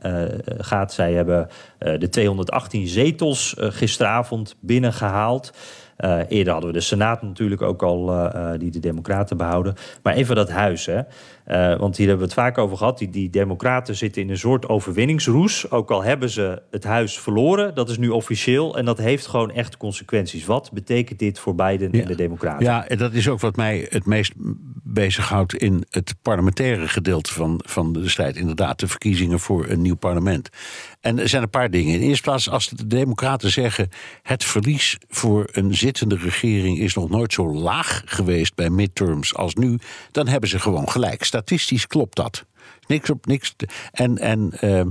gaat. 0.57 0.93
Zij 0.93 1.13
hebben 1.13 1.47
de 1.77 2.09
218 2.09 2.87
zetels 2.87 3.55
gisteravond 3.57 4.55
binnengehaald. 4.59 5.53
Uh, 6.01 6.19
eerder 6.27 6.53
hadden 6.53 6.71
we 6.71 6.77
de 6.77 6.83
Senaat 6.83 7.21
natuurlijk 7.21 7.61
ook 7.61 7.83
al, 7.83 8.13
uh, 8.13 8.51
die 8.57 8.71
de 8.71 8.79
Democraten 8.79 9.37
behouden. 9.37 9.73
Maar 10.03 10.13
even 10.13 10.35
dat 10.35 10.49
huis, 10.49 10.85
hè. 10.85 11.01
Uh, 11.51 11.77
want 11.77 11.97
hier 11.97 12.07
hebben 12.07 12.27
we 12.27 12.33
het 12.33 12.41
vaak 12.41 12.57
over 12.57 12.77
gehad. 12.77 12.97
Die, 12.97 13.09
die 13.09 13.29
Democraten 13.29 13.95
zitten 13.95 14.21
in 14.21 14.29
een 14.29 14.37
soort 14.37 14.69
overwinningsroes. 14.69 15.71
Ook 15.71 15.91
al 15.91 16.03
hebben 16.03 16.29
ze 16.29 16.61
het 16.71 16.83
huis 16.83 17.19
verloren. 17.19 17.75
Dat 17.75 17.89
is 17.89 17.97
nu 17.97 18.09
officieel. 18.09 18.77
En 18.77 18.85
dat 18.85 18.97
heeft 18.97 19.27
gewoon 19.27 19.51
echt 19.51 19.77
consequenties. 19.77 20.45
Wat 20.45 20.71
betekent 20.73 21.19
dit 21.19 21.39
voor 21.39 21.55
Biden 21.55 21.89
ja. 21.91 22.01
en 22.01 22.07
de 22.07 22.15
Democraten? 22.15 22.65
Ja, 22.65 22.87
en 22.87 22.97
dat 22.97 23.13
is 23.13 23.29
ook 23.29 23.39
wat 23.39 23.55
mij 23.55 23.87
het 23.89 24.05
meest 24.05 24.33
bezighoudt 24.83 25.53
in 25.53 25.85
het 25.89 26.15
parlementaire 26.21 26.87
gedeelte 26.87 27.33
van, 27.33 27.61
van 27.65 27.93
de 27.93 28.09
strijd. 28.09 28.35
Inderdaad, 28.35 28.79
de 28.79 28.87
verkiezingen 28.87 29.39
voor 29.39 29.69
een 29.69 29.81
nieuw 29.81 29.95
parlement. 29.95 30.49
En 31.01 31.19
er 31.19 31.29
zijn 31.29 31.43
een 31.43 31.49
paar 31.49 31.69
dingen. 31.69 31.93
In 31.93 31.99
de 31.99 32.05
eerste 32.05 32.23
plaats, 32.23 32.49
als 32.49 32.69
de 32.69 32.87
Democraten 32.87 33.51
zeggen. 33.51 33.89
het 34.21 34.43
verlies 34.43 34.97
voor 35.09 35.49
een 35.51 35.75
zittende 35.75 36.17
regering 36.17 36.79
is 36.79 36.93
nog 36.93 37.09
nooit 37.09 37.33
zo 37.33 37.53
laag 37.53 38.01
geweest 38.05 38.55
bij 38.55 38.69
midterms 38.69 39.35
als 39.35 39.55
nu. 39.55 39.79
dan 40.11 40.27
hebben 40.27 40.49
ze 40.49 40.59
gewoon 40.59 40.89
gelijk. 40.89 41.23
Statistisch 41.41 41.87
klopt 41.87 42.15
dat. 42.15 42.45
Niks 42.87 43.09
op 43.09 43.25
niks. 43.25 43.55
En, 43.91 44.17
en 44.17 44.51
uh, 44.61 44.81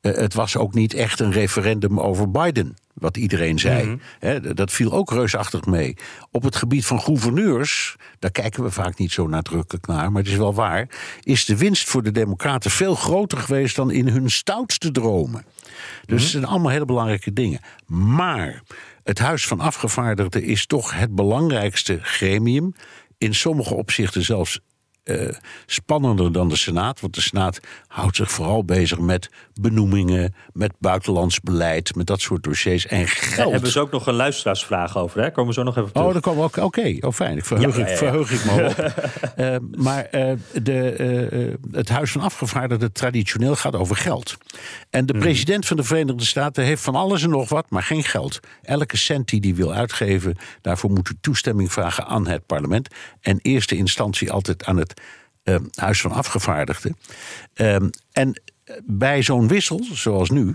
het 0.00 0.34
was 0.34 0.56
ook 0.56 0.74
niet 0.74 0.94
echt 0.94 1.20
een 1.20 1.32
referendum 1.32 2.00
over 2.00 2.30
Biden. 2.30 2.76
Wat 2.94 3.16
iedereen 3.16 3.58
zei. 3.58 3.98
He, 4.18 4.54
dat 4.54 4.72
viel 4.72 4.92
ook 4.92 5.10
reusachtig 5.10 5.64
mee. 5.64 5.96
Op 6.30 6.42
het 6.42 6.56
gebied 6.56 6.86
van 6.86 7.00
gouverneurs, 7.00 7.96
daar 8.18 8.30
kijken 8.30 8.62
we 8.62 8.70
vaak 8.70 8.98
niet 8.98 9.12
zo 9.12 9.26
nadrukkelijk 9.26 9.86
naar, 9.86 10.12
maar 10.12 10.22
het 10.22 10.30
is 10.30 10.38
wel 10.38 10.54
waar. 10.54 10.88
Is 11.20 11.44
de 11.44 11.56
winst 11.56 11.88
voor 11.88 12.02
de 12.02 12.10
Democraten 12.10 12.70
veel 12.70 12.94
groter 12.94 13.38
geweest 13.38 13.76
dan 13.76 13.90
in 13.90 14.08
hun 14.08 14.30
stoutste 14.30 14.90
dromen. 14.90 15.44
Dus 15.44 15.82
mm-hmm. 16.00 16.16
het 16.16 16.28
zijn 16.28 16.44
allemaal 16.44 16.70
hele 16.70 16.84
belangrijke 16.84 17.32
dingen. 17.32 17.60
Maar 17.86 18.62
het 19.02 19.18
Huis 19.18 19.46
van 19.46 19.60
Afgevaardigden 19.60 20.42
is 20.42 20.66
toch 20.66 20.94
het 20.94 21.14
belangrijkste 21.14 21.98
gremium. 22.02 22.74
In 23.18 23.34
sommige 23.34 23.74
opzichten 23.74 24.24
zelfs 24.24 24.60
spannender 25.66 26.32
dan 26.32 26.48
de 26.48 26.56
Senaat. 26.56 27.00
Want 27.00 27.14
de 27.14 27.20
Senaat 27.20 27.60
houdt 27.86 28.16
zich 28.16 28.30
vooral 28.30 28.64
bezig 28.64 28.98
met 28.98 29.30
benoemingen, 29.58 30.34
met 30.52 30.72
buitenlands 30.78 31.40
beleid, 31.40 31.94
met 31.94 32.06
dat 32.06 32.20
soort 32.20 32.42
dossiers. 32.42 32.86
En 32.86 33.08
geld. 33.08 33.36
Daar 33.36 33.46
hebben 33.46 33.70
ze 33.70 33.80
ook 33.80 33.90
nog 33.90 34.06
een 34.06 34.14
luisteraarsvraag 34.14 34.96
over. 34.96 35.20
Hè? 35.20 35.30
Komen 35.30 35.46
we 35.46 35.52
zo 35.52 35.62
nog 35.62 35.76
even 35.76 35.92
terug. 35.92 36.06
Oh, 36.06 36.12
daar 36.12 36.22
komen 36.22 36.40
we 36.40 36.44
ook. 36.44 36.56
Oké, 36.56 36.64
okay. 36.64 36.98
oh 37.00 37.12
fijn. 37.12 37.36
Ik 37.36 37.44
verheug, 37.44 37.76
ja, 37.76 37.80
ja, 37.80 37.86
ja. 37.86 37.92
Ik, 37.92 37.98
verheug 37.98 38.32
ik 38.32 38.44
me 38.44 38.66
op. 38.66 38.92
uh, 39.38 39.56
maar 39.84 40.08
uh, 40.10 40.32
de, 40.62 41.58
het 41.70 41.88
Huis 41.88 42.12
van 42.12 42.20
Afgevaardigden 42.20 42.92
traditioneel 42.92 43.56
gaat 43.56 43.76
over 43.76 43.96
geld. 43.96 44.36
En 44.90 45.06
de 45.06 45.18
president 45.18 45.66
van 45.66 45.76
de 45.76 45.82
Verenigde 45.82 46.24
Staten 46.24 46.64
heeft 46.64 46.82
van 46.82 46.94
alles 46.94 47.22
en 47.22 47.30
nog 47.30 47.48
wat, 47.48 47.70
maar 47.70 47.82
geen 47.82 48.04
geld. 48.04 48.40
Elke 48.62 48.96
cent 48.96 49.28
die 49.28 49.40
hij 49.40 49.54
wil 49.54 49.72
uitgeven, 49.72 50.36
daarvoor 50.60 50.90
moet 50.90 51.08
hij 51.08 51.16
toestemming 51.20 51.72
vragen 51.72 52.06
aan 52.06 52.26
het 52.26 52.46
parlement. 52.46 52.88
En 53.20 53.38
eerste 53.42 53.76
instantie 53.76 54.32
altijd 54.32 54.64
aan 54.64 54.76
het 54.76 55.00
Huis 55.74 56.00
van 56.00 56.12
Afgevaardigden. 56.12 56.96
Uh, 57.54 57.76
en 58.12 58.40
bij 58.84 59.22
zo'n 59.22 59.48
wissel, 59.48 59.84
zoals 59.92 60.30
nu. 60.30 60.54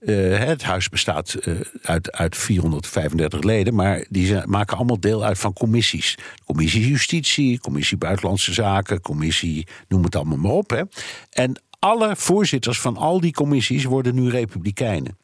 Uh, 0.00 0.38
het 0.38 0.62
huis 0.62 0.88
bestaat 0.88 1.36
uh, 1.44 1.60
uit, 1.82 2.12
uit 2.12 2.36
435 2.36 3.42
leden, 3.42 3.74
maar 3.74 4.06
die 4.08 4.46
maken 4.46 4.76
allemaal 4.76 5.00
deel 5.00 5.24
uit 5.24 5.38
van 5.38 5.52
commissies. 5.52 6.18
Commissie 6.44 6.88
Justitie, 6.88 7.60
Commissie 7.60 7.96
Buitenlandse 7.96 8.52
Zaken, 8.52 9.00
Commissie, 9.00 9.66
noem 9.88 10.04
het 10.04 10.16
allemaal 10.16 10.38
maar 10.38 10.50
op. 10.50 10.70
Hè. 10.70 10.82
En 11.30 11.62
alle 11.78 12.16
voorzitters 12.16 12.80
van 12.80 12.96
al 12.96 13.20
die 13.20 13.32
commissies 13.32 13.84
worden 13.84 14.14
nu 14.14 14.28
republikeinen. 14.28 15.18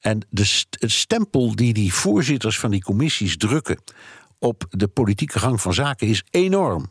En 0.00 0.26
de 0.30 0.64
het 0.70 0.90
stempel 0.90 1.54
die 1.54 1.72
die 1.72 1.94
voorzitters 1.94 2.58
van 2.58 2.70
die 2.70 2.82
commissies 2.82 3.36
drukken 3.36 3.78
op 4.38 4.64
de 4.70 4.88
politieke 4.88 5.38
gang 5.38 5.60
van 5.60 5.74
zaken 5.74 6.06
is 6.06 6.24
enorm. 6.30 6.90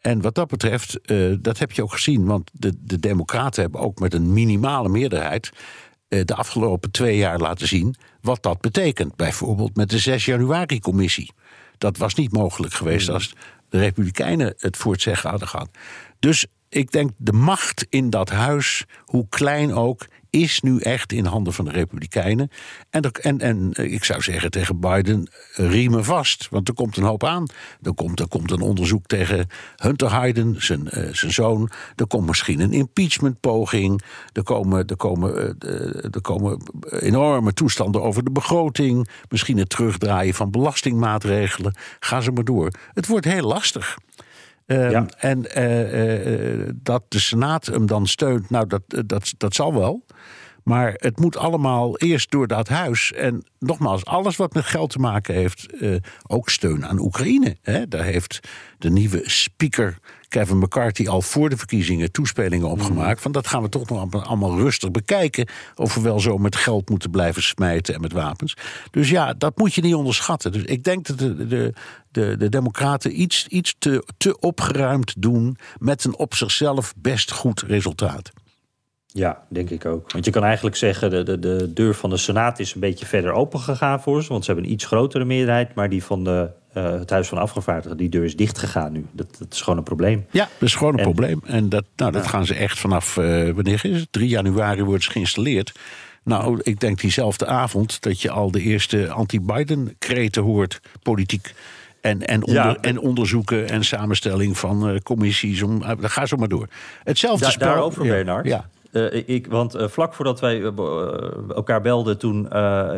En 0.00 0.20
wat 0.20 0.34
dat 0.34 0.48
betreft, 0.48 0.98
uh, 1.02 1.36
dat 1.40 1.58
heb 1.58 1.72
je 1.72 1.82
ook 1.82 1.92
gezien, 1.92 2.24
want 2.24 2.50
de, 2.52 2.72
de 2.80 2.98
Democraten 2.98 3.62
hebben 3.62 3.80
ook 3.80 3.98
met 3.98 4.14
een 4.14 4.32
minimale 4.32 4.88
meerderheid 4.88 5.50
uh, 6.08 6.20
de 6.24 6.34
afgelopen 6.34 6.90
twee 6.90 7.16
jaar 7.16 7.38
laten 7.38 7.68
zien 7.68 7.94
wat 8.20 8.42
dat 8.42 8.60
betekent. 8.60 9.16
Bijvoorbeeld 9.16 9.76
met 9.76 9.90
de 9.90 9.98
6 9.98 10.24
januari-commissie. 10.24 11.32
Dat 11.78 11.96
was 11.96 12.14
niet 12.14 12.32
mogelijk 12.32 12.74
geweest 12.74 13.06
hmm. 13.06 13.14
als 13.14 13.34
de 13.68 13.78
Republikeinen 13.78 14.54
het 14.58 14.76
voor 14.76 14.92
het 14.92 15.02
zeggen 15.02 15.30
hadden 15.30 15.48
gehad. 15.48 15.68
Dus 16.18 16.46
ik 16.68 16.92
denk 16.92 17.10
de 17.16 17.32
macht 17.32 17.86
in 17.88 18.10
dat 18.10 18.28
huis, 18.28 18.84
hoe 19.04 19.26
klein 19.28 19.74
ook, 19.74 20.06
is 20.30 20.60
nu 20.60 20.78
echt 20.78 21.12
in 21.12 21.24
handen 21.24 21.52
van 21.52 21.64
de 21.64 21.70
Republikeinen. 21.70 22.50
En, 22.90 23.02
en, 23.02 23.40
en 23.40 23.72
eh, 23.72 23.92
ik 23.92 24.04
zou 24.04 24.22
zeggen 24.22 24.50
tegen 24.50 24.80
Biden, 24.80 25.30
riemen 25.54 26.04
vast. 26.04 26.48
Want 26.50 26.68
er 26.68 26.74
komt 26.74 26.96
een 26.96 27.02
hoop 27.02 27.24
aan. 27.24 27.46
Er 27.82 27.94
komt, 27.94 28.20
er 28.20 28.28
komt 28.28 28.50
een 28.50 28.60
onderzoek 28.60 29.06
tegen 29.06 29.46
Hunter 29.76 30.08
Biden, 30.20 30.62
zijn, 30.62 30.82
uh, 30.84 31.12
zijn 31.12 31.32
zoon. 31.32 31.70
Er 31.96 32.06
komt 32.06 32.26
misschien 32.26 32.60
een 32.60 32.72
impeachmentpoging. 32.72 34.02
Er 34.32 34.42
komen, 34.42 34.86
er, 34.86 34.96
komen, 34.96 35.58
er 36.10 36.20
komen 36.20 36.62
enorme 36.90 37.52
toestanden 37.52 38.02
over 38.02 38.24
de 38.24 38.30
begroting. 38.30 39.08
Misschien 39.28 39.58
het 39.58 39.68
terugdraaien 39.68 40.34
van 40.34 40.50
belastingmaatregelen. 40.50 41.74
Ga 42.00 42.20
ze 42.20 42.30
maar 42.30 42.44
door. 42.44 42.70
Het 42.94 43.06
wordt 43.06 43.26
heel 43.26 43.46
lastig. 43.46 43.96
Um, 44.72 45.06
En 45.18 45.58
uh, 45.58 46.60
uh, 46.60 46.68
dat 46.74 47.02
de 47.08 47.18
Senaat 47.18 47.66
hem 47.66 47.86
dan 47.86 48.06
steunt, 48.06 48.50
nou, 48.50 48.66
dat, 48.66 48.82
dat, 49.06 49.34
dat 49.36 49.54
zal 49.54 49.74
wel. 49.74 50.04
Maar 50.64 50.94
het 50.96 51.18
moet 51.18 51.36
allemaal 51.36 51.98
eerst 51.98 52.30
door 52.30 52.46
dat 52.46 52.68
huis. 52.68 53.12
En 53.12 53.44
nogmaals, 53.58 54.04
alles 54.04 54.36
wat 54.36 54.54
met 54.54 54.64
geld 54.64 54.90
te 54.90 54.98
maken 54.98 55.34
heeft, 55.34 55.66
ook 56.26 56.48
steun 56.48 56.86
aan 56.86 56.98
Oekraïne. 57.00 57.56
Hè? 57.62 57.88
Daar 57.88 58.04
heeft 58.04 58.48
de 58.78 58.90
nieuwe 58.90 59.20
speaker 59.24 59.98
Kevin 60.30 60.58
McCarthy 60.58 61.08
al 61.08 61.22
voor 61.22 61.48
de 61.48 61.56
verkiezingen 61.56 62.12
toespelingen 62.12 62.68
opgemaakt. 62.68 63.16
Mm. 63.16 63.22
Van 63.22 63.32
dat 63.32 63.46
gaan 63.46 63.62
we 63.62 63.68
toch 63.68 63.88
nog 63.88 64.26
allemaal 64.26 64.58
rustig 64.58 64.90
bekijken. 64.90 65.48
Of 65.74 65.94
we 65.94 66.00
wel 66.00 66.20
zo 66.20 66.38
met 66.38 66.56
geld 66.56 66.88
moeten 66.88 67.10
blijven 67.10 67.42
smijten 67.42 67.94
en 67.94 68.00
met 68.00 68.12
wapens. 68.12 68.56
Dus 68.90 69.10
ja, 69.10 69.34
dat 69.34 69.58
moet 69.58 69.74
je 69.74 69.80
niet 69.80 69.94
onderschatten. 69.94 70.52
Dus 70.52 70.62
ik 70.62 70.84
denk 70.84 71.06
dat 71.06 71.18
de, 71.18 71.46
de, 71.46 71.74
de, 72.10 72.36
de 72.38 72.48
Democraten 72.48 73.20
iets, 73.20 73.46
iets 73.46 73.74
te, 73.78 74.04
te 74.16 74.38
opgeruimd 74.38 75.14
doen 75.22 75.56
met 75.78 76.04
een 76.04 76.16
op 76.16 76.34
zichzelf 76.34 76.94
best 76.96 77.30
goed 77.32 77.62
resultaat. 77.62 78.30
Ja, 79.06 79.42
denk 79.48 79.70
ik 79.70 79.84
ook. 79.84 80.12
Want 80.12 80.24
je 80.24 80.30
kan 80.30 80.44
eigenlijk 80.44 80.76
zeggen, 80.76 81.10
de, 81.10 81.22
de, 81.22 81.38
de 81.38 81.72
deur 81.72 81.94
van 81.94 82.10
de 82.10 82.16
Senaat 82.16 82.58
is 82.58 82.74
een 82.74 82.80
beetje 82.80 83.06
verder 83.06 83.32
open 83.32 83.60
gegaan 83.60 84.00
voor 84.00 84.22
ze. 84.22 84.28
Want 84.28 84.44
ze 84.44 84.50
hebben 84.50 84.68
een 84.68 84.74
iets 84.74 84.86
grotere 84.86 85.24
meerderheid. 85.24 85.74
Maar 85.74 85.88
die 85.88 86.04
van 86.04 86.24
de, 86.24 86.50
uh, 86.74 86.90
het 86.90 87.10
Huis 87.10 87.28
van 87.28 87.38
Afgevaardigden, 87.38 87.96
die 87.96 88.08
deur 88.08 88.24
is 88.24 88.36
dicht 88.36 88.58
gegaan 88.58 88.92
nu. 88.92 89.06
Dat, 89.12 89.36
dat 89.38 89.52
is 89.52 89.60
gewoon 89.60 89.78
een 89.78 89.84
probleem. 89.84 90.26
Ja, 90.30 90.48
dat 90.58 90.68
is 90.68 90.74
gewoon 90.74 90.98
een 90.98 91.02
probleem. 91.04 91.42
En 91.44 91.68
dat, 91.68 91.84
nou, 91.96 92.12
dat 92.12 92.26
gaan 92.26 92.46
ze 92.46 92.54
echt 92.54 92.78
vanaf, 92.78 93.16
uh, 93.16 93.50
wanneer 93.50 93.80
is 93.84 94.00
het? 94.00 94.12
3 94.12 94.28
januari 94.28 94.82
wordt 94.82 95.04
ze 95.04 95.10
geïnstalleerd. 95.10 95.72
Nou, 96.22 96.60
ik 96.62 96.80
denk 96.80 97.00
diezelfde 97.00 97.46
avond 97.46 98.02
dat 98.02 98.20
je 98.20 98.30
al 98.30 98.50
de 98.50 98.60
eerste 98.60 99.10
anti-Biden-kreten 99.10 100.42
hoort, 100.42 100.80
politiek. 101.02 101.54
En, 102.00 102.26
en, 102.26 102.46
onder, 102.46 102.76
en 102.80 102.98
onderzoeken 102.98 103.68
en 103.68 103.84
samenstelling 103.84 104.58
van 104.58 104.90
uh, 104.90 104.98
commissies. 104.98 105.62
Om, 105.62 105.82
ga 106.00 106.26
zo 106.26 106.36
maar 106.36 106.48
door. 106.48 106.68
Hetzelfde 107.04 107.44
da, 107.44 107.50
spel. 107.50 107.68
Daarover, 107.68 108.02
Bernard. 108.02 108.46
Ja. 108.46 108.68
Uh, 108.92 109.28
ik, 109.28 109.46
want 109.46 109.76
uh, 109.76 109.88
vlak 109.88 110.14
voordat 110.14 110.40
wij 110.40 110.58
uh, 110.58 110.70
elkaar 111.54 111.80
belden, 111.80 112.18
toen 112.18 112.48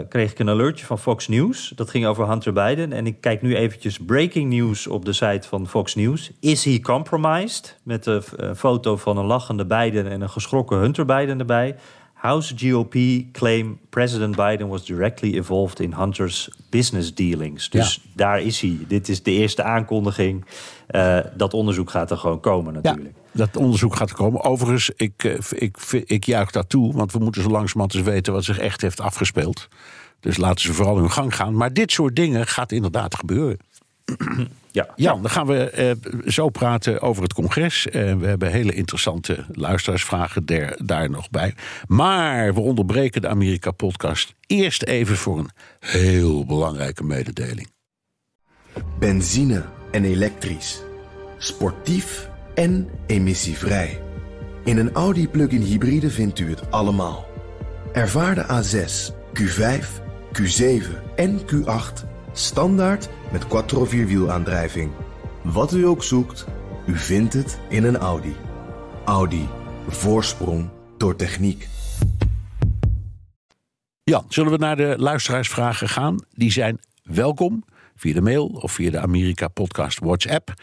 kreeg 0.09 0.31
ik 0.31 0.39
een 0.39 0.49
alertje 0.49 0.87
van 0.87 0.99
Fox 0.99 1.29
News. 1.29 1.73
Dat 1.77 1.91
ging 1.91 2.07
over 2.07 2.29
Hunter 2.29 2.53
Biden. 2.53 2.93
En 2.93 3.07
ik 3.07 3.21
kijk 3.21 3.43
nu 3.43 3.57
eventjes 3.57 3.99
breaking 3.99 4.53
news 4.53 4.87
op 4.87 5.05
de 5.05 5.13
site 5.13 5.49
van 5.49 5.69
Fox 5.69 5.95
News. 5.95 6.33
Is 6.41 6.65
he 6.65 6.81
compromised? 6.81 7.79
Met 7.83 8.07
een 8.07 8.57
foto 8.57 8.97
van 8.97 9.17
een 9.17 9.25
lachende 9.25 9.67
Biden 9.67 10.11
en 10.11 10.21
een 10.21 10.31
geschrokken 10.31 10.79
Hunter 10.79 11.05
Biden 11.05 11.39
erbij. 11.39 11.77
House 12.23 12.55
GOP 12.57 12.95
claim 13.33 13.79
President 13.91 14.37
Biden 14.37 14.69
was 14.69 14.85
directly 14.85 15.35
involved 15.35 15.81
in 15.81 15.93
Hunter's 15.93 16.51
business 16.71 17.15
dealings. 17.15 17.71
Dus 17.71 17.95
ja. 17.95 18.11
daar 18.15 18.41
is 18.41 18.61
hij. 18.61 18.79
Dit 18.89 19.09
is 19.09 19.23
de 19.23 19.31
eerste 19.31 19.63
aankondiging. 19.63 20.45
dat 21.37 21.55
onderzoek 21.55 21.91
gaat 21.91 22.11
er 22.11 22.17
gewoon 22.17 22.41
komen 22.41 22.73
natuurlijk. 22.73 23.15
Ja 23.15 23.21
dat 23.33 23.57
onderzoek 23.57 23.97
gaat 23.97 24.13
komen. 24.13 24.45
Overigens, 24.45 24.91
ik, 24.97 25.25
eh, 25.25 25.33
ik, 25.51 25.77
ik, 25.91 26.03
ik 26.05 26.25
juich 26.25 26.51
dat 26.51 26.69
toe, 26.69 26.95
want 26.95 27.13
we 27.13 27.19
moeten 27.19 27.43
zo 27.43 27.49
langzamerhand 27.49 27.95
eens 27.95 28.15
weten 28.15 28.33
wat 28.33 28.45
zich 28.45 28.59
echt 28.59 28.81
heeft 28.81 29.01
afgespeeld. 29.01 29.69
Dus 30.21 30.37
laten 30.37 30.61
ze 30.61 30.73
vooral 30.73 30.97
hun 30.97 31.11
gang 31.11 31.37
gaan. 31.37 31.57
Maar 31.57 31.73
dit 31.73 31.93
soort 31.93 32.17
dingen 32.17 32.47
gaat 32.47 32.73
inderdaad 32.73 33.15
gebeuren. 33.15 33.59
Ja, 34.73 34.89
ja 34.97 35.13
dan 35.13 35.31
gaan 35.31 35.47
we 35.47 35.71
eh, 35.71 35.91
zo 36.27 36.49
praten 36.49 37.01
over 37.01 37.23
het 37.23 37.33
congres. 37.33 37.87
Uh, 37.87 37.93
we 37.93 38.27
hebben 38.27 38.51
hele 38.51 38.73
interessante 38.73 39.45
luisteraarsvragen 39.53 40.47
der, 40.47 40.77
daar 40.85 41.11
nog 41.11 41.31
bij. 41.31 41.55
Maar 41.87 42.55
we 42.55 42.61
onderbreken 42.61 43.21
de 43.21 43.29
Amerika-podcast 43.29 44.35
eerst 44.47 44.83
even 44.83 45.17
voor 45.17 45.39
een 45.39 45.51
heel 45.79 46.45
belangrijke 46.45 47.05
mededeling. 47.05 47.71
Benzine 48.99 49.65
en 49.91 50.05
elektrisch. 50.05 50.83
Sportief 51.39 52.29
en 52.55 52.89
emissievrij. 53.07 54.01
In 54.65 54.79
een 54.79 54.93
Audi 54.93 55.29
plug-in 55.29 55.63
hybride 55.63 56.11
vindt 56.11 56.39
u 56.39 56.51
het 56.51 56.71
allemaal. 56.71 57.27
Ervaar 57.93 58.35
de 58.35 58.45
A6, 58.45 59.15
Q5, 59.41 59.85
Q7 60.33 61.15
en 61.17 61.41
Q8 61.41 62.12
standaard 62.33 63.09
met 63.33 63.47
quattro 63.47 63.85
vierwielaandrijving. 63.85 64.90
Wat 65.42 65.73
u 65.73 65.87
ook 65.87 66.03
zoekt, 66.03 66.47
u 66.87 66.97
vindt 66.97 67.33
het 67.33 67.59
in 67.68 67.85
een 67.85 67.97
Audi. 67.97 68.35
Audi. 69.05 69.49
Voorsprong 69.88 70.68
door 70.97 71.16
techniek. 71.16 71.68
Ja, 74.03 74.23
zullen 74.29 74.53
we 74.53 74.59
naar 74.59 74.77
de 74.77 74.95
luisteraarsvragen 74.99 75.88
gaan? 75.88 76.25
Die 76.35 76.53
zijn 76.53 76.79
welkom 77.03 77.64
via 77.97 78.14
de 78.14 78.21
mail 78.21 78.47
of 78.47 78.73
via 78.73 78.90
de 78.90 78.99
Amerika 78.99 79.49
Podcast 79.49 79.99
WhatsApp. 79.99 80.55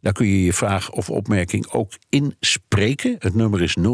Daar 0.00 0.12
kun 0.12 0.26
je 0.26 0.44
je 0.44 0.52
vraag 0.52 0.90
of 0.90 1.10
opmerking 1.10 1.70
ook 1.70 1.92
inspreken. 2.08 3.16
Het 3.18 3.34
nummer 3.34 3.62
is 3.62 3.76
0628135020. 3.76 3.84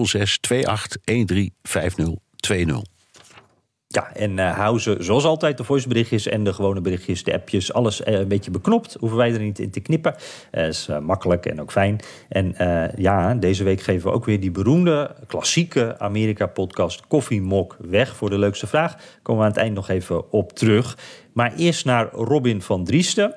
Ja, 3.94 4.14
en 4.14 4.38
uh, 4.38 4.56
hou 4.56 4.78
ze 4.78 4.96
zoals 4.98 5.24
altijd 5.24 5.56
de 5.56 5.64
voiceberichtjes 5.64 6.26
en 6.26 6.44
de 6.44 6.52
gewone 6.52 6.80
berichtjes, 6.80 7.24
de 7.24 7.32
appjes, 7.32 7.72
alles 7.72 8.00
uh, 8.00 8.18
een 8.18 8.28
beetje 8.28 8.50
beknopt. 8.50 8.96
Hoeven 9.00 9.18
wij 9.18 9.32
er 9.32 9.40
niet 9.40 9.58
in 9.58 9.70
te 9.70 9.80
knippen. 9.80 10.14
Uh, 10.52 10.66
is 10.66 10.88
makkelijk 11.02 11.46
en 11.46 11.60
ook 11.60 11.72
fijn. 11.72 12.00
En 12.28 12.54
ja, 12.96 13.34
deze 13.34 13.64
week 13.64 13.80
geven 13.80 14.08
we 14.08 14.14
ook 14.14 14.24
weer 14.24 14.40
die 14.40 14.50
beroemde 14.50 15.14
klassieke 15.26 15.98
Amerika-podcast 15.98 17.06
Koffie 17.06 17.42
Mok 17.42 17.76
weg 17.80 18.16
voor 18.16 18.30
de 18.30 18.38
leukste 18.38 18.66
vraag. 18.66 18.96
Komen 19.22 19.42
we 19.42 19.46
aan 19.46 19.52
het 19.52 19.62
eind 19.62 19.74
nog 19.74 19.88
even 19.88 20.32
op 20.32 20.52
terug. 20.52 20.98
Maar 21.32 21.52
eerst 21.56 21.84
naar 21.84 22.08
Robin 22.12 22.62
van 22.62 22.84
Driesten. 22.84 23.34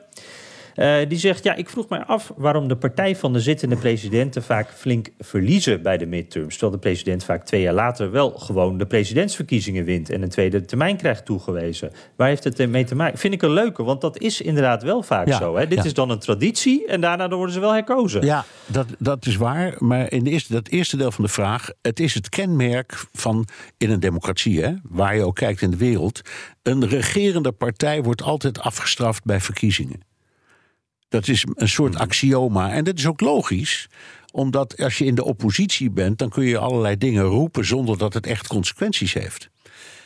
Uh, 0.76 0.98
die 1.08 1.18
zegt, 1.18 1.44
ja, 1.44 1.56
ik 1.56 1.70
vroeg 1.70 1.90
mij 1.90 2.04
af 2.04 2.34
waarom 2.38 2.68
de 2.68 2.76
partij 2.76 3.16
van 3.16 3.34
de 3.34 3.40
zittende 3.40 3.76
presidenten 3.76 4.44
vaak 4.44 4.70
flink 4.74 5.10
verliezen 5.20 5.82
bij 5.82 5.98
de 5.98 6.06
midterms. 6.06 6.52
Terwijl 6.52 6.72
de 6.72 6.78
president 6.78 7.24
vaak 7.24 7.46
twee 7.46 7.62
jaar 7.62 7.74
later 7.74 8.12
wel 8.12 8.32
gewoon 8.32 8.78
de 8.78 8.86
presidentsverkiezingen 8.86 9.84
wint 9.86 10.10
en 10.10 10.22
een 10.22 10.30
tweede 10.30 10.66
termijn 10.66 10.98
krijgt 10.98 11.26
toegewezen. 11.26 11.92
Waar 12.16 12.28
heeft 12.28 12.44
het 12.44 12.70
mee 12.70 12.84
te 12.84 12.96
maken? 12.96 13.18
Vind 13.18 13.34
ik 13.34 13.42
een 13.42 13.52
leuke, 13.52 13.84
want 13.84 14.02
dat 14.02 14.20
is 14.20 14.42
inderdaad 14.42 14.84
wel 14.84 15.02
vaak 15.02 15.28
ja, 15.28 15.38
zo. 15.38 15.56
Hè? 15.56 15.68
Dit 15.68 15.78
ja. 15.78 15.84
is 15.84 15.94
dan 15.94 16.10
een 16.10 16.20
traditie 16.20 16.86
en 16.88 17.02
daarna 17.02 17.30
worden 17.30 17.54
ze 17.54 17.60
wel 17.60 17.74
herkozen. 17.74 18.26
Ja, 18.26 18.46
dat, 18.66 18.88
dat 19.00 19.26
is 19.26 19.36
waar. 19.36 19.76
Maar 19.78 20.12
in 20.12 20.24
de 20.24 20.30
eerste, 20.30 20.54
dat 20.54 20.68
eerste 20.68 20.98
deel 20.98 21.12
van 21.12 21.24
de 21.24 21.30
vraag, 21.30 21.70
het 21.82 22.00
is 22.00 22.14
het 22.14 22.30
kenmerk 22.30 23.06
van 23.14 23.48
in 23.78 23.90
een 23.90 24.00
democratie, 24.00 24.62
hè, 24.62 24.74
waar 24.84 25.16
je 25.16 25.26
ook 25.26 25.36
kijkt 25.36 25.62
in 25.62 25.72
de 25.72 25.78
wereld. 25.78 26.22
Een 26.64 26.88
regerende 26.88 27.52
partij 27.52 28.04
wordt 28.04 28.22
altijd 28.22 28.60
afgestraft 28.60 29.24
bij 29.24 29.40
verkiezingen. 29.40 30.14
Dat 31.10 31.28
is 31.28 31.46
een 31.54 31.70
soort 31.70 31.94
mhm. 31.94 32.02
axioma. 32.02 32.72
En 32.72 32.84
dat 32.84 32.98
is 32.98 33.08
ook 33.08 33.22
logisch 33.22 33.88
omdat 34.32 34.78
als 34.78 34.98
je 34.98 35.06
in 35.06 35.15
de 35.15 35.24
oppositie 35.24 35.91
bent, 35.91 36.18
dan 36.18 36.30
kun 36.30 36.46
je 36.46 36.58
allerlei 36.58 36.98
dingen 36.98 37.24
roepen 37.24 37.65
zonder 37.65 37.98
dat 37.98 38.13
het 38.13 38.28
echt 38.28 38.48
consequenties 38.48 39.13
heeft. 39.13 39.50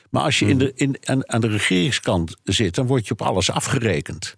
Maar 0.09 0.23
als 0.23 0.39
je 0.39 0.45
in 0.45 0.55
mhm. 0.55 0.65
de, 0.65 0.71
in, 0.75 0.97
aan, 1.03 1.29
aan 1.29 1.41
de 1.41 1.47
regeringskant 1.47 2.35
zit, 2.43 2.75
dan 2.75 2.87
word 2.87 3.07
je 3.07 3.11
op 3.11 3.21
alles 3.21 3.51
afgerekend. 3.51 4.37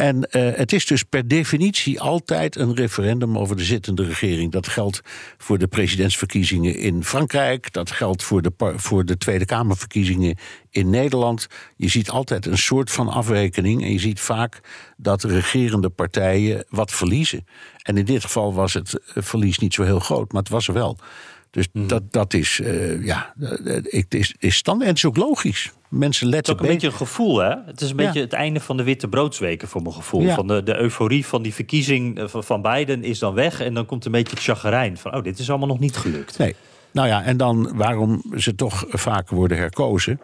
En 0.00 0.30
eh, 0.30 0.56
het 0.56 0.72
is 0.72 0.86
dus 0.86 1.02
per 1.02 1.28
definitie 1.28 2.00
altijd 2.00 2.56
een 2.56 2.74
referendum 2.74 3.38
over 3.38 3.56
de 3.56 3.64
zittende 3.64 4.04
regering. 4.04 4.52
Dat 4.52 4.68
geldt 4.68 5.00
voor 5.38 5.58
de 5.58 5.66
presidentsverkiezingen 5.66 6.76
in 6.76 7.04
Frankrijk. 7.04 7.72
Dat 7.72 7.90
geldt 7.90 8.22
voor 8.22 8.42
de, 8.42 8.52
voor 8.76 9.04
de 9.04 9.16
Tweede 9.16 9.44
Kamerverkiezingen 9.44 10.38
in 10.70 10.90
Nederland. 10.90 11.46
Je 11.76 11.88
ziet 11.88 12.10
altijd 12.10 12.46
een 12.46 12.58
soort 12.58 12.90
van 12.90 13.08
afrekening. 13.08 13.82
En 13.82 13.92
je 13.92 13.98
ziet 13.98 14.20
vaak 14.20 14.60
dat 14.96 15.22
regerende 15.22 15.88
partijen 15.88 16.64
wat 16.68 16.92
verliezen. 16.92 17.46
En 17.82 17.96
in 17.96 18.04
dit 18.04 18.22
geval 18.22 18.54
was 18.54 18.74
het 18.74 18.94
eh, 18.94 19.22
verlies 19.22 19.58
niet 19.58 19.74
zo 19.74 19.82
heel 19.82 20.00
groot, 20.00 20.32
maar 20.32 20.42
het 20.42 20.50
was 20.50 20.68
er 20.68 20.74
wel. 20.74 20.98
Dus 21.50 21.68
mhm. 21.72 21.86
dat, 21.86 22.12
dat 22.12 22.34
is, 22.34 22.60
uh, 22.62 23.04
ja, 23.04 23.34
het 23.82 24.14
is, 24.14 24.34
is 24.38 24.56
standaard. 24.56 24.88
En 24.88 24.94
het 24.94 25.04
is 25.04 25.10
ook 25.10 25.16
logisch. 25.16 25.72
Mensen 25.88 26.28
letten 26.28 26.52
Het 26.52 26.62
is 26.62 26.68
ook 26.68 26.70
een 26.70 26.78
beetje 26.80 26.86
een 26.86 27.06
gevoel, 27.06 27.38
hè? 27.38 27.54
Het 27.66 27.80
is 27.80 27.90
een 27.90 27.96
beetje 27.96 28.20
het 28.20 28.32
einde 28.32 28.60
van 28.60 28.76
de 28.76 28.82
witte 28.82 29.08
broodsweken 29.08 29.68
voor 29.68 29.82
mijn 29.82 29.94
gevoel. 29.94 30.28
Van 30.28 30.46
de, 30.46 30.62
de 30.62 30.76
euforie 30.76 31.26
van 31.26 31.42
die 31.42 31.54
verkiezing 31.54 32.18
eh, 32.18 32.28
van, 32.28 32.44
van 32.44 32.62
Biden 32.62 33.04
is 33.04 33.18
dan 33.18 33.34
weg. 33.34 33.60
En 33.60 33.74
dan 33.74 33.86
komt 33.86 34.04
een 34.04 34.12
beetje 34.12 34.34
het 34.34 34.44
chagrijn 34.44 34.98
van, 34.98 35.14
oh, 35.14 35.22
dit 35.22 35.38
is 35.38 35.50
allemaal 35.50 35.68
nog 35.68 35.78
niet 35.78 35.96
gelukt. 35.96 36.38
Nee. 36.38 36.54
Nou 36.92 37.08
ja, 37.08 37.22
en 37.22 37.36
dan 37.36 37.76
waarom 37.76 38.22
ze 38.36 38.54
toch 38.54 38.84
vaker 38.88 39.36
worden 39.36 39.56
herkozen. 39.56 40.20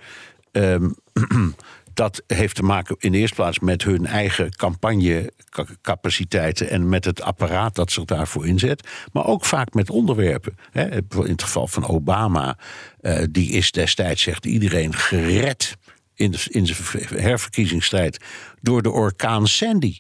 Um, 0.53 0.95
dat 1.97 2.23
heeft 2.27 2.55
te 2.55 2.63
maken 2.63 2.97
in 2.99 3.13
de 3.13 3.19
eerste 3.19 3.35
plaats 3.35 3.59
met 3.59 3.83
hun 3.83 4.07
eigen 4.07 4.57
campagnecapaciteiten 4.57 6.71
en 6.71 6.89
met 6.89 7.05
het 7.05 7.23
apparaat 7.23 7.75
dat 7.75 7.93
zich 7.93 8.05
daarvoor 8.05 8.47
inzet. 8.47 8.89
Maar 9.13 9.27
ook 9.27 9.45
vaak 9.45 9.75
met 9.75 9.91
onderwerpen. 9.91 10.57
In 10.73 11.07
het 11.11 11.43
geval 11.43 11.67
van 11.67 11.87
Obama, 11.87 12.59
eh, 13.01 13.23
die 13.31 13.51
is 13.51 13.73
destijds, 13.73 14.23
zegt 14.23 14.47
iedereen, 14.47 14.95
gered 14.95 15.77
in, 16.15 16.31
de, 16.31 16.47
in 16.49 16.67
zijn 16.67 17.23
herverkiezingsstrijd 17.23 18.25
door 18.61 18.83
de 18.83 18.91
orkaan 18.91 19.47
Sandy. 19.47 19.99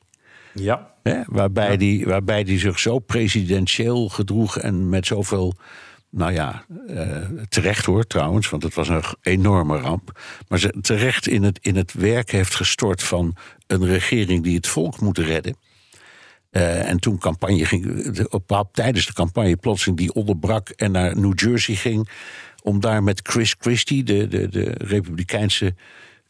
Ja. 0.53 0.95
waarbij, 1.27 1.77
Die, 1.77 2.07
waarbij 2.07 2.45
die 2.45 2.59
zich 2.59 2.79
zo 2.79 2.99
presidentieel 2.99 4.09
gedroeg 4.09 4.59
en 4.59 4.89
met 4.89 5.07
zoveel 5.07 5.55
nou 6.17 6.33
ja, 6.33 6.65
uh, 6.89 7.17
terecht 7.49 7.85
hoor 7.85 8.07
trouwens, 8.07 8.49
want 8.49 8.63
het 8.63 8.75
was 8.75 8.89
een 8.89 9.03
enorme 9.23 9.79
ramp. 9.79 10.21
Maar 10.49 10.59
ze 10.59 10.75
terecht 10.81 11.29
in 11.29 11.43
het, 11.43 11.59
in 11.63 11.77
het 11.77 11.93
werk 11.93 12.31
heeft 12.31 12.55
gestort 12.55 13.03
van 13.03 13.37
een 13.67 13.87
regering 13.87 14.43
die 14.43 14.57
het 14.57 14.67
volk 14.67 15.01
moet 15.01 15.19
redden. 15.19 15.57
Uh, 16.51 16.89
en 16.89 16.99
toen 16.99 17.19
campagne 17.19 17.65
ging, 17.65 18.11
op, 18.29 18.69
tijdens 18.73 19.07
de 19.07 19.13
campagne 19.13 19.57
plotseling 19.57 19.99
die 19.99 20.13
onderbrak 20.13 20.69
en 20.69 20.91
naar 20.91 21.17
New 21.17 21.41
Jersey 21.41 21.75
ging. 21.75 22.09
Om 22.63 22.81
daar 22.81 23.03
met 23.03 23.21
Chris 23.23 23.55
Christie, 23.59 24.03
de, 24.03 24.29
de, 24.29 24.49
de 24.49 24.75
Republikeinse 24.79 25.75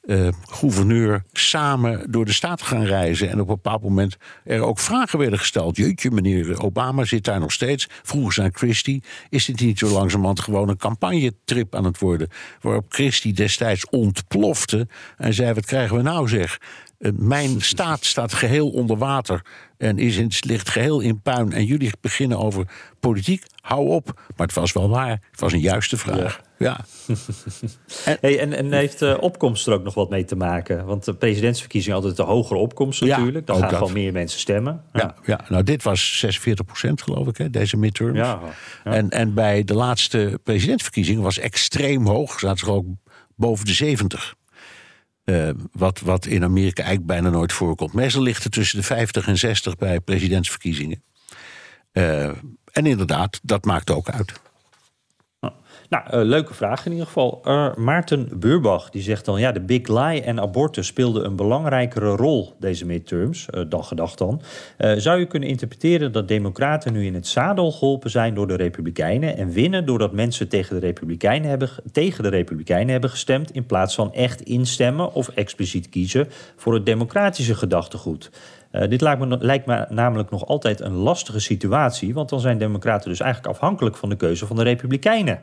uh, 0.06 0.28
gouverneur 0.50 1.24
samen 1.32 2.10
door 2.10 2.24
de 2.24 2.32
staat 2.32 2.62
gaan 2.62 2.84
reizen. 2.84 3.28
En 3.28 3.40
op 3.40 3.48
een 3.48 3.54
bepaald 3.54 3.82
moment 3.82 4.16
er 4.44 4.60
ook 4.60 4.78
vragen 4.78 5.18
werden 5.18 5.38
gesteld. 5.38 5.76
Jeetje, 5.76 6.10
meneer 6.10 6.62
Obama 6.62 7.04
zit 7.04 7.24
daar 7.24 7.40
nog 7.40 7.52
steeds. 7.52 7.88
Vroegen 8.02 8.32
ze 8.32 8.50
Christie: 8.52 9.02
is 9.28 9.44
dit 9.44 9.60
niet 9.60 9.78
zo 9.78 9.88
langzamerhand 9.88 10.40
gewoon 10.40 10.68
een 10.68 10.76
campagnetrip 10.76 11.74
aan 11.74 11.84
het 11.84 11.98
worden? 11.98 12.28
Waarop 12.60 12.84
Christie 12.88 13.32
destijds 13.32 13.88
ontplofte 13.88 14.88
en 15.16 15.34
zei: 15.34 15.54
Wat 15.54 15.66
krijgen 15.66 15.96
we 15.96 16.02
nou 16.02 16.28
zeg? 16.28 16.58
Eh, 17.06 17.12
mijn 17.14 17.60
staat 17.60 18.04
staat 18.04 18.32
geheel 18.32 18.68
onder 18.68 18.96
water 18.96 19.44
en 19.78 19.98
is 19.98 20.16
in, 20.16 20.30
ligt 20.40 20.68
geheel 20.68 21.00
in 21.00 21.20
puin. 21.20 21.52
En 21.52 21.64
jullie 21.64 21.90
beginnen 22.00 22.38
over 22.38 22.68
politiek. 23.00 23.44
Hou 23.60 23.88
op. 23.88 24.20
Maar 24.36 24.46
het 24.46 24.56
was 24.56 24.72
wel 24.72 24.88
waar. 24.88 25.20
Het 25.30 25.40
was 25.40 25.52
een 25.52 25.60
juiste 25.60 25.96
vraag. 25.96 26.40
Ja. 26.58 26.84
en, 28.04 28.16
hey, 28.20 28.38
en, 28.38 28.52
en, 28.52 28.72
heeft 28.72 28.98
de 28.98 29.20
opkomst 29.20 29.66
er 29.66 29.72
ook 29.72 29.82
nog 29.82 29.94
wat 29.94 30.10
mee 30.10 30.24
te 30.24 30.36
maken? 30.36 30.86
Want 30.86 31.04
de 31.04 31.14
presidentsverkiezingen 31.14 31.96
altijd 31.96 32.16
de 32.16 32.22
hogere 32.22 32.58
opkomst 32.58 33.00
natuurlijk. 33.00 33.46
Dan 33.46 33.58
gaan 33.58 33.70
gewoon 33.70 33.92
meer 33.92 34.12
mensen 34.12 34.40
stemmen. 34.40 34.82
Ja. 34.92 35.00
ja. 35.00 35.14
Ja, 35.24 35.44
nou 35.48 35.62
dit 35.62 35.82
was 35.82 36.18
46 36.18 36.64
procent 36.64 37.02
geloof 37.02 37.26
ik, 37.26 37.36
hè, 37.36 37.50
deze 37.50 37.76
midterms. 37.76 38.18
Ja, 38.18 38.40
En, 38.84 39.10
en 39.10 39.34
bij 39.34 39.64
de 39.64 39.74
laatste 39.74 40.40
presidentsverkiezingen 40.42 41.22
was 41.22 41.38
extreem 41.38 42.06
hoog. 42.06 42.38
Zaten 42.38 42.66
ze 42.66 42.72
ook 42.72 42.86
boven 43.36 43.64
de 43.64 43.72
70. 43.72 44.34
Uh, 45.30 45.50
wat, 45.72 46.00
wat 46.00 46.26
in 46.26 46.44
Amerika 46.44 46.82
eigenlijk 46.82 47.06
bijna 47.06 47.30
nooit 47.30 47.52
voorkomt. 47.52 47.92
Meestal 47.92 48.22
ligt 48.22 48.42
het 48.42 48.52
tussen 48.52 48.78
de 48.78 48.84
50 48.84 49.26
en 49.26 49.38
60 49.38 49.76
bij 49.76 50.00
presidentsverkiezingen. 50.00 51.02
Uh, 51.92 52.24
en 52.72 52.86
inderdaad, 52.86 53.40
dat 53.42 53.64
maakt 53.64 53.90
ook 53.90 54.08
uit. 54.08 54.32
Nou, 55.88 56.04
uh, 56.06 56.28
leuke 56.28 56.54
vraag 56.54 56.86
in 56.86 56.90
ieder 56.92 57.06
geval. 57.06 57.42
Maarten 57.76 58.28
Buurbach 58.38 58.90
die 58.90 59.02
zegt 59.02 59.24
dan... 59.24 59.40
ja, 59.40 59.52
de 59.52 59.60
big 59.60 59.88
lie 59.88 60.22
en 60.22 60.40
abortus 60.40 60.86
speelden 60.86 61.24
een 61.24 61.36
belangrijkere 61.36 62.16
rol 62.16 62.54
deze 62.58 62.86
midterms, 62.86 63.46
uh, 63.50 63.64
dan 63.68 63.84
gedacht 63.84 64.18
dan. 64.18 64.42
zou 64.96 65.18
je 65.18 65.26
kunnen 65.26 65.48
interpreteren 65.48 66.12
dat 66.12 66.28
democraten 66.28 66.92
nu 66.92 67.04
in 67.04 67.14
het 67.14 67.26
zadel 67.26 67.72
geholpen 67.72 68.10
zijn 68.10 68.34
door 68.34 68.46
de 68.46 68.56
republikeinen... 68.56 69.36
en 69.36 69.50
winnen 69.50 69.86
doordat 69.86 70.12
mensen 70.12 70.48
tegen 70.48 70.80
de 70.80 70.86
republikeinen 70.86 71.48
hebben, 71.48 71.70
tegen 71.92 72.22
de 72.22 72.28
republikeinen 72.28 72.92
hebben 72.92 73.10
gestemd... 73.10 73.50
in 73.50 73.66
plaats 73.66 73.94
van 73.94 74.12
echt 74.12 74.40
instemmen 74.40 75.12
of 75.12 75.28
expliciet 75.28 75.88
kiezen 75.88 76.28
voor 76.56 76.74
het 76.74 76.86
democratische 76.86 77.54
gedachtegoed? 77.54 78.30
Dit 78.88 79.00
lijkt 79.00 79.20
me, 79.20 79.36
lijkt 79.40 79.66
me, 79.66 79.86
namelijk 79.88 80.30
nog 80.30 80.46
altijd 80.46 80.80
een 80.80 80.94
lastige 80.94 81.40
situatie, 81.40 82.14
want 82.14 82.28
dan 82.28 82.40
zijn 82.40 82.58
Democraten 82.58 83.10
dus 83.10 83.20
eigenlijk 83.20 83.54
afhankelijk 83.54 83.96
van 83.96 84.08
de 84.08 84.16
keuze 84.16 84.46
van 84.46 84.56
de 84.56 84.62
Republikeinen. 84.62 85.40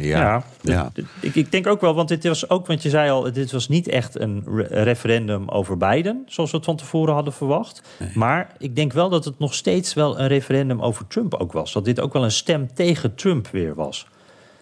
Ja, 0.00 0.44
ja. 0.60 0.92
Ik, 1.20 1.34
ik, 1.34 1.50
denk 1.50 1.66
ook 1.66 1.80
wel, 1.80 1.94
want 1.94 2.08
dit 2.08 2.24
was 2.24 2.48
ook, 2.48 2.66
want 2.66 2.82
je 2.82 2.90
zei 2.90 3.10
al, 3.10 3.32
dit 3.32 3.52
was 3.52 3.68
niet 3.68 3.88
echt 3.88 4.20
een 4.20 4.44
referendum 4.68 5.48
over 5.48 5.76
Biden, 5.76 6.22
zoals 6.26 6.50
we 6.50 6.56
het 6.56 6.66
van 6.66 6.76
tevoren 6.76 7.14
hadden 7.14 7.32
verwacht. 7.32 7.82
Maar 8.14 8.52
ik 8.58 8.76
denk 8.76 8.92
wel 8.92 9.08
dat 9.08 9.24
het 9.24 9.38
nog 9.38 9.54
steeds 9.54 9.94
wel 9.94 10.18
een 10.20 10.26
referendum 10.28 10.80
over 10.80 11.06
Trump 11.06 11.34
ook 11.34 11.52
was. 11.52 11.72
Dat 11.72 11.84
dit 11.84 12.00
ook 12.00 12.12
wel 12.12 12.24
een 12.24 12.30
stem 12.30 12.74
tegen 12.74 13.14
Trump 13.14 13.48
weer 13.48 13.74
was. 13.74 14.06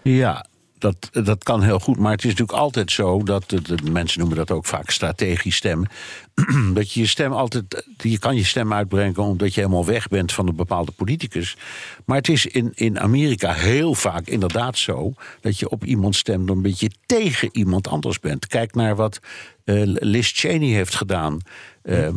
Ja, 0.02 0.46
dat, 0.92 1.24
dat 1.24 1.44
kan 1.44 1.62
heel 1.62 1.78
goed. 1.78 1.98
Maar 1.98 2.10
het 2.12 2.24
is 2.24 2.30
natuurlijk 2.30 2.58
altijd 2.58 2.90
zo 2.90 3.22
dat 3.22 3.48
de, 3.48 3.76
mensen 3.90 4.18
noemen 4.18 4.36
dat 4.36 4.50
ook 4.50 4.66
vaak 4.66 4.90
strategisch 4.90 5.56
stemmen. 5.56 5.88
dat 6.74 6.92
je 6.92 7.00
je 7.00 7.06
stem 7.06 7.32
altijd. 7.32 7.86
Je 7.96 8.18
kan 8.18 8.36
je 8.36 8.44
stem 8.44 8.72
uitbrengen 8.72 9.16
omdat 9.16 9.54
je 9.54 9.60
helemaal 9.60 9.84
weg 9.84 10.08
bent 10.08 10.32
van 10.32 10.48
een 10.48 10.56
bepaalde 10.56 10.92
politicus. 10.92 11.56
Maar 12.04 12.16
het 12.16 12.28
is 12.28 12.46
in, 12.46 12.72
in 12.74 13.00
Amerika 13.00 13.52
heel 13.52 13.94
vaak 13.94 14.26
inderdaad 14.26 14.78
zo 14.78 15.12
dat 15.40 15.58
je 15.58 15.68
op 15.68 15.84
iemand 15.84 16.16
stemt 16.16 16.50
omdat 16.50 16.80
je 16.80 16.90
tegen 17.06 17.48
iemand 17.52 17.88
anders 17.88 18.20
bent. 18.20 18.46
Kijk 18.46 18.74
naar 18.74 18.96
wat 18.96 19.20
uh, 19.64 19.82
Liz 19.84 20.32
Cheney 20.34 20.68
heeft 20.68 20.94
gedaan. 20.94 21.40
Uh, 21.84 22.08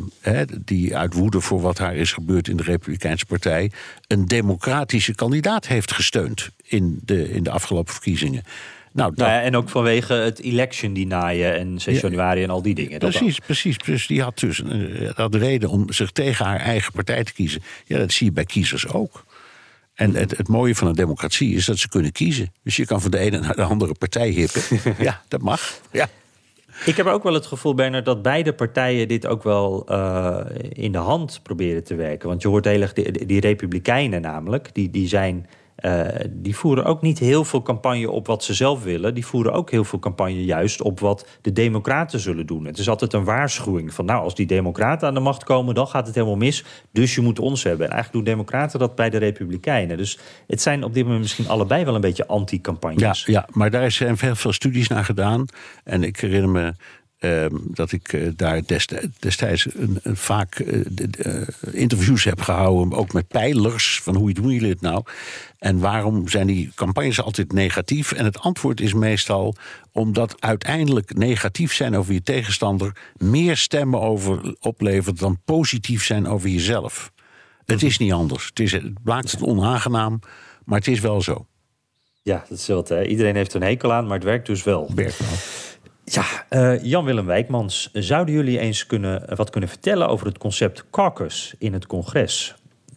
die 0.65 0.97
uit 0.97 1.13
woede 1.13 1.41
voor 1.41 1.61
wat 1.61 1.78
haar 1.78 1.95
is 1.95 2.11
gebeurd 2.11 2.47
in 2.47 2.57
de 2.57 2.63
Republikeinse 2.63 3.26
Partij. 3.26 3.72
een 4.07 4.26
democratische 4.26 5.15
kandidaat 5.15 5.68
heeft 5.68 5.91
gesteund 5.91 6.49
in 6.63 6.99
de, 7.03 7.32
in 7.32 7.43
de 7.43 7.49
afgelopen 7.49 7.93
verkiezingen. 7.93 8.43
Nou, 8.97 9.11
nou 9.15 9.32
ja, 9.32 9.41
en 9.41 9.55
ook 9.55 9.70
vanwege 9.70 10.13
het 10.13 10.39
election 10.39 10.93
denyen 10.93 11.57
en 11.57 11.82
6 11.82 11.99
januari 11.99 12.43
en 12.43 12.49
al 12.49 12.61
die 12.61 12.76
dingen. 12.76 12.99
Precies, 12.99 13.39
precies. 13.39 13.78
Dus 13.78 14.07
die 14.07 14.22
had 14.22 14.39
dus 14.39 14.59
een, 14.59 15.11
had 15.15 15.32
de 15.32 15.38
reden 15.38 15.70
om 15.70 15.91
zich 15.91 16.11
tegen 16.11 16.45
haar 16.45 16.59
eigen 16.59 16.91
partij 16.93 17.24
te 17.24 17.34
kiezen. 17.34 17.61
Ja, 17.86 17.97
dat 17.97 18.11
zie 18.11 18.26
je 18.26 18.32
bij 18.32 18.45
kiezers 18.45 18.88
ook. 18.88 19.26
En 19.93 20.15
het, 20.15 20.38
het, 20.38 20.47
mooie 20.47 20.76
van 20.76 20.88
een 20.88 20.95
democratie 20.95 21.55
is 21.55 21.65
dat 21.65 21.78
ze 21.78 21.89
kunnen 21.89 22.11
kiezen. 22.11 22.53
Dus 22.63 22.76
je 22.76 22.86
kan 22.86 23.01
van 23.01 23.11
de 23.11 23.18
ene 23.18 23.39
naar 23.39 23.55
de 23.55 23.63
andere 23.63 23.93
partij 23.93 24.30
hippen. 24.30 24.61
ja, 25.05 25.22
dat 25.28 25.41
mag. 25.41 25.82
Ja. 25.91 26.09
Ik 26.86 26.97
heb 26.97 27.05
ook 27.05 27.23
wel 27.23 27.34
het 27.34 27.45
gevoel, 27.45 27.73
Bernard, 27.73 28.05
dat 28.05 28.21
beide 28.21 28.53
partijen 28.53 29.07
dit 29.07 29.28
ook 29.28 29.43
wel 29.43 29.86
uh, 29.89 30.39
in 30.69 30.91
de 30.91 30.97
hand 30.97 31.39
proberen 31.43 31.84
te 31.84 31.95
werken. 31.95 32.28
Want 32.28 32.41
je 32.41 32.47
hoort 32.47 32.65
heel 32.65 32.82
erg, 32.82 32.93
die, 32.93 33.25
die 33.25 33.39
Republikeinen 33.39 34.21
namelijk, 34.21 34.69
die, 34.73 34.89
die 34.89 35.07
zijn 35.07 35.47
uh, 35.86 36.05
die 36.30 36.55
voeren 36.55 36.86
ook 36.86 37.01
niet 37.01 37.19
heel 37.19 37.43
veel 37.43 37.61
campagne 37.61 38.11
op 38.11 38.28
wat 38.28 38.43
ze 38.43 38.53
zelf 38.53 38.84
willen. 38.84 39.13
Die 39.13 39.25
voeren 39.25 39.53
ook 39.53 39.71
heel 39.71 39.84
veel 39.84 39.99
campagne 39.99 40.45
juist 40.45 40.82
op 40.82 40.99
wat 40.99 41.28
de 41.41 41.53
Democraten 41.53 42.19
zullen 42.19 42.45
doen. 42.45 42.65
Het 42.65 42.78
is 42.78 42.89
altijd 42.89 43.13
een 43.13 43.23
waarschuwing 43.23 43.93
van, 43.93 44.05
nou, 44.05 44.23
als 44.23 44.36
die 44.36 44.45
Democraten 44.45 45.07
aan 45.07 45.13
de 45.13 45.19
macht 45.19 45.43
komen, 45.43 45.75
dan 45.75 45.88
gaat 45.88 46.05
het 46.05 46.15
helemaal 46.15 46.38
mis. 46.38 46.63
Dus 46.91 47.15
je 47.15 47.21
moet 47.21 47.39
ons 47.39 47.63
hebben. 47.63 47.86
En 47.86 47.91
eigenlijk 47.91 48.25
doen 48.25 48.34
Democraten 48.34 48.80
dat 48.80 48.95
bij 48.95 49.09
de 49.09 49.17
Republikeinen. 49.17 49.97
Dus 49.97 50.19
het 50.47 50.61
zijn 50.61 50.84
op 50.84 50.93
dit 50.93 51.03
moment 51.03 51.21
misschien 51.21 51.47
allebei 51.47 51.86
wel 51.86 51.95
een 51.95 52.01
beetje 52.01 52.28
anti-campagnes. 52.28 53.25
Ja, 53.25 53.34
ja, 53.34 53.47
maar 53.51 53.71
daar 53.71 53.91
zijn 53.91 54.17
veel, 54.17 54.36
veel 54.36 54.53
studies 54.53 54.88
naar 54.88 55.05
gedaan. 55.05 55.45
En 55.84 56.03
ik 56.03 56.19
herinner 56.19 56.49
me 56.49 56.73
Ehm, 57.18 57.55
dat 57.63 57.91
ik 57.91 58.13
uh, 58.13 58.32
daar 58.36 58.61
destijds, 59.20 59.68
een, 59.74 59.99
een 60.03 60.18
vaak 60.18 60.59
uh, 60.59 61.41
interviews 61.72 62.24
heb 62.24 62.41
gehouden, 62.41 62.97
ook 62.97 63.13
met 63.13 63.28
pijlers, 63.28 63.99
van 64.03 64.15
hoe 64.15 64.34
doen 64.34 64.51
jullie 64.51 64.70
het 64.70 64.82
nou? 64.82 65.03
En 65.59 65.80
waarom 65.80 66.28
zijn 66.28 66.47
die 66.47 66.72
campagnes 66.76 67.22
altijd 67.22 67.51
negatief? 67.51 68.11
En 68.11 68.26
het 68.26 68.39
antwoord 68.39 68.82
is 68.82 68.93
meestal 68.93 69.55
omdat 69.91 70.41
uiteindelijk 70.41 71.15
negatief 71.15 71.74
zijn 71.74 71.95
over 71.95 72.13
je 72.13 72.24
tegenstander 72.24 72.95
meer 73.15 73.57
stemmen 73.57 74.01
over 74.01 74.55
oplevert 74.59 75.20
dan 75.20 75.39
positief 75.45 76.03
zijn 76.05 76.28
over 76.28 76.49
jezelf. 76.49 77.11
Het 77.65 77.84
is 77.84 77.97
niet 77.97 78.13
anders. 78.13 78.45
Het, 78.45 78.59
is, 78.59 78.72
het 78.72 78.93
maakt 79.03 79.32
het 79.32 79.41
onaangenaam, 79.41 80.20
maar 80.65 80.78
het 80.78 80.88
is 80.88 80.99
wel 80.99 81.22
zo. 81.22 81.45
Ja, 82.22 82.45
dat 82.49 82.57
is. 82.57 82.68
Hè? 82.68 83.03
Iedereen 83.03 83.36
heeft 83.36 83.53
een 83.53 83.61
hekel 83.61 83.93
aan, 83.93 84.05
maar 84.05 84.15
het 84.15 84.24
werkt 84.24 84.45
dus 84.45 84.63
wel. 84.63 84.91
Werkt 84.95 85.18
wel. 85.18 85.38
Ja, 86.12 86.26
uh, 86.49 86.84
Jan-Willem 86.84 87.26
Wijkmans, 87.26 87.89
zouden 87.93 88.34
jullie 88.36 88.60
eens 88.60 88.86
kunnen, 88.86 89.36
wat 89.36 89.49
kunnen 89.49 89.70
vertellen 89.70 90.08
over 90.10 90.26
het 90.28 90.38
concept 90.38 90.84
caucus 90.91 91.53
in 91.58 91.74
het 91.74 91.88
congres? 91.88 92.55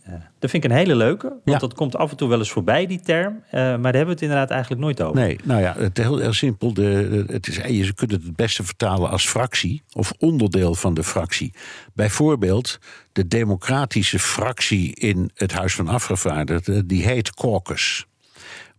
Uh, 0.08 0.14
dat 0.38 0.50
vind 0.50 0.64
ik 0.64 0.70
een 0.70 0.76
hele 0.76 0.94
leuke, 0.94 1.28
want 1.28 1.40
Ja. 1.44 1.58
dat 1.58 1.74
komt 1.74 1.96
af 1.96 2.10
en 2.10 2.16
toe 2.16 2.28
wel 2.28 2.38
eens 2.38 2.50
voorbij, 2.50 2.86
die 2.86 3.00
term. 3.00 3.42
Maar 3.52 3.60
daar 3.60 3.82
hebben 3.82 4.04
we 4.04 4.10
het 4.10 4.22
inderdaad 4.22 4.50
eigenlijk 4.50 4.80
nooit 4.82 5.02
over. 5.02 5.14
Nee, 5.20 5.38
nou 5.44 5.60
ja, 5.60 5.74
het 5.78 5.98
is 5.98 6.04
heel, 6.04 6.18
heel 6.18 6.32
simpel. 6.32 6.74
De- 6.74 7.24
het 7.26 7.48
is, 7.48 7.56
je 7.56 7.92
kunt 7.94 8.10
het 8.10 8.22
het 8.22 8.36
beste 8.36 8.62
vertalen 8.64 9.10
als 9.10 9.28
fractie 9.28 9.82
of 9.92 10.12
onderdeel 10.18 10.74
van 10.74 10.94
de 10.94 11.04
fractie. 11.04 11.52
Bijvoorbeeld 11.94 12.78
de 13.12 13.26
democratische 13.26 14.18
fractie 14.18 14.94
in 14.94 15.30
het 15.34 15.52
Huis 15.52 15.74
van 15.74 15.88
Afgevaardigden, 15.88 16.86
die 16.86 17.04
heet 17.06 17.34
caucus. 17.34 18.06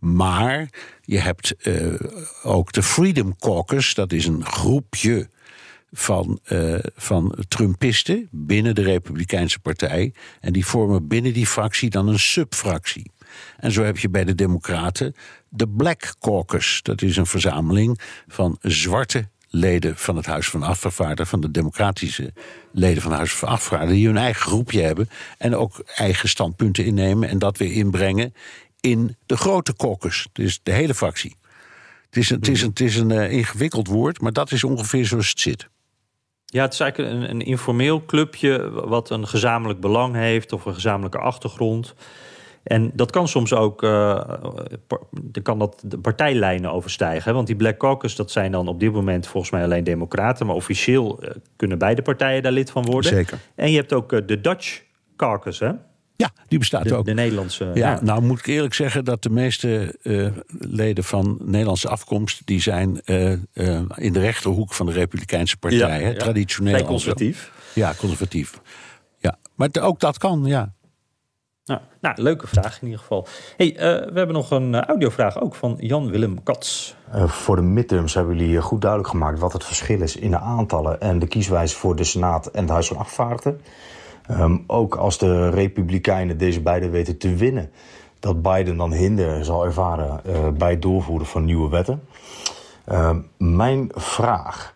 Maar 0.02 0.68
je 1.00 1.18
hebt 1.18 1.56
eh, 1.56 1.94
ook 2.42 2.72
de 2.72 2.82
Freedom 2.82 3.36
Caucus, 3.38 3.94
dat 3.94 4.12
is 4.12 4.26
een 4.26 4.44
groepje 4.44 5.28
van, 5.92 6.38
eh, 6.44 6.78
van 6.96 7.34
Trumpisten 7.48 8.28
binnen 8.30 8.74
de 8.74 8.82
Republikeinse 8.82 9.58
Partij. 9.58 10.12
En 10.40 10.52
die 10.52 10.66
vormen 10.66 11.08
binnen 11.08 11.32
die 11.32 11.46
fractie 11.46 11.90
dan 11.90 12.08
een 12.08 12.18
subfractie. 12.18 13.10
En 13.56 13.72
zo 13.72 13.82
heb 13.82 13.98
je 13.98 14.08
bij 14.08 14.24
de 14.24 14.34
Democraten 14.34 15.14
de 15.48 15.68
Black 15.68 16.14
Caucus. 16.20 16.80
Dat 16.82 17.02
is 17.02 17.16
een 17.16 17.26
verzameling 17.26 18.00
van 18.26 18.58
zwarte 18.60 19.28
leden 19.52 19.96
van 19.96 20.16
het 20.16 20.26
Huis 20.26 20.48
van 20.48 20.62
Afgevaardigden, 20.62 21.26
van 21.26 21.40
de 21.40 21.50
democratische 21.50 22.32
leden 22.72 23.02
van 23.02 23.10
het 23.10 23.18
Huis 23.18 23.34
van 23.34 23.48
Afgevaardigden, 23.48 23.96
die 23.96 24.06
hun 24.06 24.16
eigen 24.16 24.42
groepje 24.42 24.82
hebben 24.82 25.08
en 25.38 25.56
ook 25.56 25.78
eigen 25.78 26.28
standpunten 26.28 26.84
innemen 26.84 27.28
en 27.28 27.38
dat 27.38 27.58
weer 27.58 27.72
inbrengen 27.72 28.34
in 28.82 29.16
de 29.26 29.36
grote 29.36 29.76
caucus, 29.76 30.26
dus 30.32 30.60
de 30.62 30.72
hele 30.72 30.94
fractie. 30.94 31.36
Het 32.06 32.16
is 32.16 32.30
een, 32.30 32.36
het 32.36 32.48
is 32.48 32.62
een, 32.62 32.68
het 32.68 32.80
is 32.80 32.96
een 32.96 33.10
eh, 33.10 33.32
ingewikkeld 33.32 33.88
woord, 33.88 34.20
maar 34.20 34.32
dat 34.32 34.52
is 34.52 34.64
ongeveer 34.64 35.06
zoals 35.06 35.28
het 35.28 35.40
zit. 35.40 35.68
Ja, 36.44 36.62
het 36.62 36.72
is 36.72 36.80
eigenlijk 36.80 37.12
een, 37.12 37.30
een 37.30 37.40
informeel 37.40 38.04
clubje 38.04 38.70
wat 38.70 39.10
een 39.10 39.28
gezamenlijk 39.28 39.80
belang 39.80 40.14
heeft 40.14 40.52
of 40.52 40.64
een 40.64 40.74
gezamenlijke 40.74 41.18
achtergrond. 41.18 41.94
En 42.62 42.90
dat 42.94 43.10
kan 43.10 43.28
soms 43.28 43.52
ook 43.52 43.80
dan 45.12 45.42
kan 45.42 45.58
dat 45.58 45.82
de 45.84 45.98
partijlijnen 45.98 46.72
overstijgen. 46.72 47.24
hè? 47.24 47.32
Want 47.32 47.46
die 47.46 47.56
Black 47.56 47.78
Caucus, 47.78 48.16
dat 48.16 48.30
zijn 48.30 48.52
dan 48.52 48.68
op 48.68 48.80
dit 48.80 48.92
moment 48.92 49.26
volgens 49.26 49.52
mij 49.52 49.62
alleen 49.62 49.84
democraten. 49.84 50.46
Maar 50.46 50.54
officieel 50.54 51.22
eh, 51.22 51.30
kunnen 51.56 51.78
beide 51.78 52.02
partijen 52.02 52.42
daar 52.42 52.52
lid 52.52 52.70
van 52.70 52.84
worden. 52.84 53.10
Zeker. 53.10 53.38
En 53.54 53.70
je 53.70 53.76
hebt 53.76 53.92
ook 53.92 54.28
de 54.28 54.40
Dutch 54.40 54.82
Caucus, 55.16 55.58
hè? 55.58 55.70
Ja, 56.22 56.30
die 56.48 56.58
bestaat 56.58 56.84
De, 56.88 56.94
ook. 56.94 57.04
de 57.04 57.14
Nederlandse. 57.14 57.70
Ja, 57.74 57.98
nou 58.02 58.22
moet 58.22 58.38
ik 58.38 58.46
eerlijk 58.46 58.74
zeggen 58.74 59.04
dat 59.04 59.22
de 59.22 59.30
meeste 59.30 59.98
eh, 60.02 60.26
leden 60.58 61.04
van 61.04 61.38
Nederlandse 61.40 61.88
afkomst... 61.88 62.42
die 62.44 62.60
zijn 62.60 63.00
eh, 63.04 63.32
eh, 63.32 63.38
in 63.94 64.12
de 64.12 64.20
rechterhoek 64.20 64.72
van 64.72 64.86
de 64.86 64.92
Republikeinse 64.92 65.56
Partij. 65.56 65.78
Ja, 65.78 65.88
hè, 65.88 66.08
ja. 66.08 66.18
Traditioneel. 66.18 66.84
Conservatief. 66.84 67.52
Ja, 67.74 67.94
conservatief. 67.98 68.60
Ja, 69.18 69.38
maar 69.54 69.68
t- 69.68 69.78
ook 69.80 70.00
dat 70.00 70.18
kan, 70.18 70.44
ja. 70.44 70.72
Nou, 71.64 71.80
nou, 72.00 72.22
leuke 72.22 72.46
vraag 72.46 72.78
in 72.80 72.84
ieder 72.86 73.00
geval. 73.00 73.26
Hey, 73.56 73.76
eh, 73.76 73.82
we 74.12 74.18
hebben 74.18 74.32
nog 74.32 74.50
een 74.50 74.84
audiovraag 74.84 75.40
ook 75.40 75.54
van 75.54 75.76
Jan-Willem 75.78 76.42
Kats. 76.42 76.94
Uh, 77.14 77.28
voor 77.28 77.56
de 77.56 77.62
midterms 77.62 78.14
hebben 78.14 78.36
jullie 78.36 78.60
goed 78.60 78.80
duidelijk 78.80 79.10
gemaakt 79.10 79.38
wat 79.38 79.52
het 79.52 79.64
verschil 79.64 80.00
is 80.00 80.16
in 80.16 80.30
de 80.30 80.38
aantallen 80.38 81.00
en 81.00 81.18
de 81.18 81.26
kieswijze 81.26 81.76
voor 81.76 81.96
de 81.96 82.04
Senaat 82.04 82.46
en 82.46 82.60
het 82.60 82.70
Huis 82.70 82.86
van 82.86 82.96
Afgevaardigden. 82.96 83.60
Um, 84.30 84.64
ook 84.66 84.94
als 84.94 85.18
de 85.18 85.48
Republikeinen 85.48 86.38
deze 86.38 86.60
beide 86.60 86.88
weten 86.88 87.18
te 87.18 87.34
winnen, 87.34 87.70
dat 88.20 88.42
Biden 88.42 88.76
dan 88.76 88.92
hinder 88.92 89.44
zal 89.44 89.64
ervaren 89.64 90.20
uh, 90.26 90.48
bij 90.48 90.70
het 90.70 90.82
doorvoeren 90.82 91.26
van 91.26 91.44
nieuwe 91.44 91.68
wetten. 91.68 92.02
Uh, 92.88 93.16
mijn 93.36 93.90
vraag. 93.94 94.74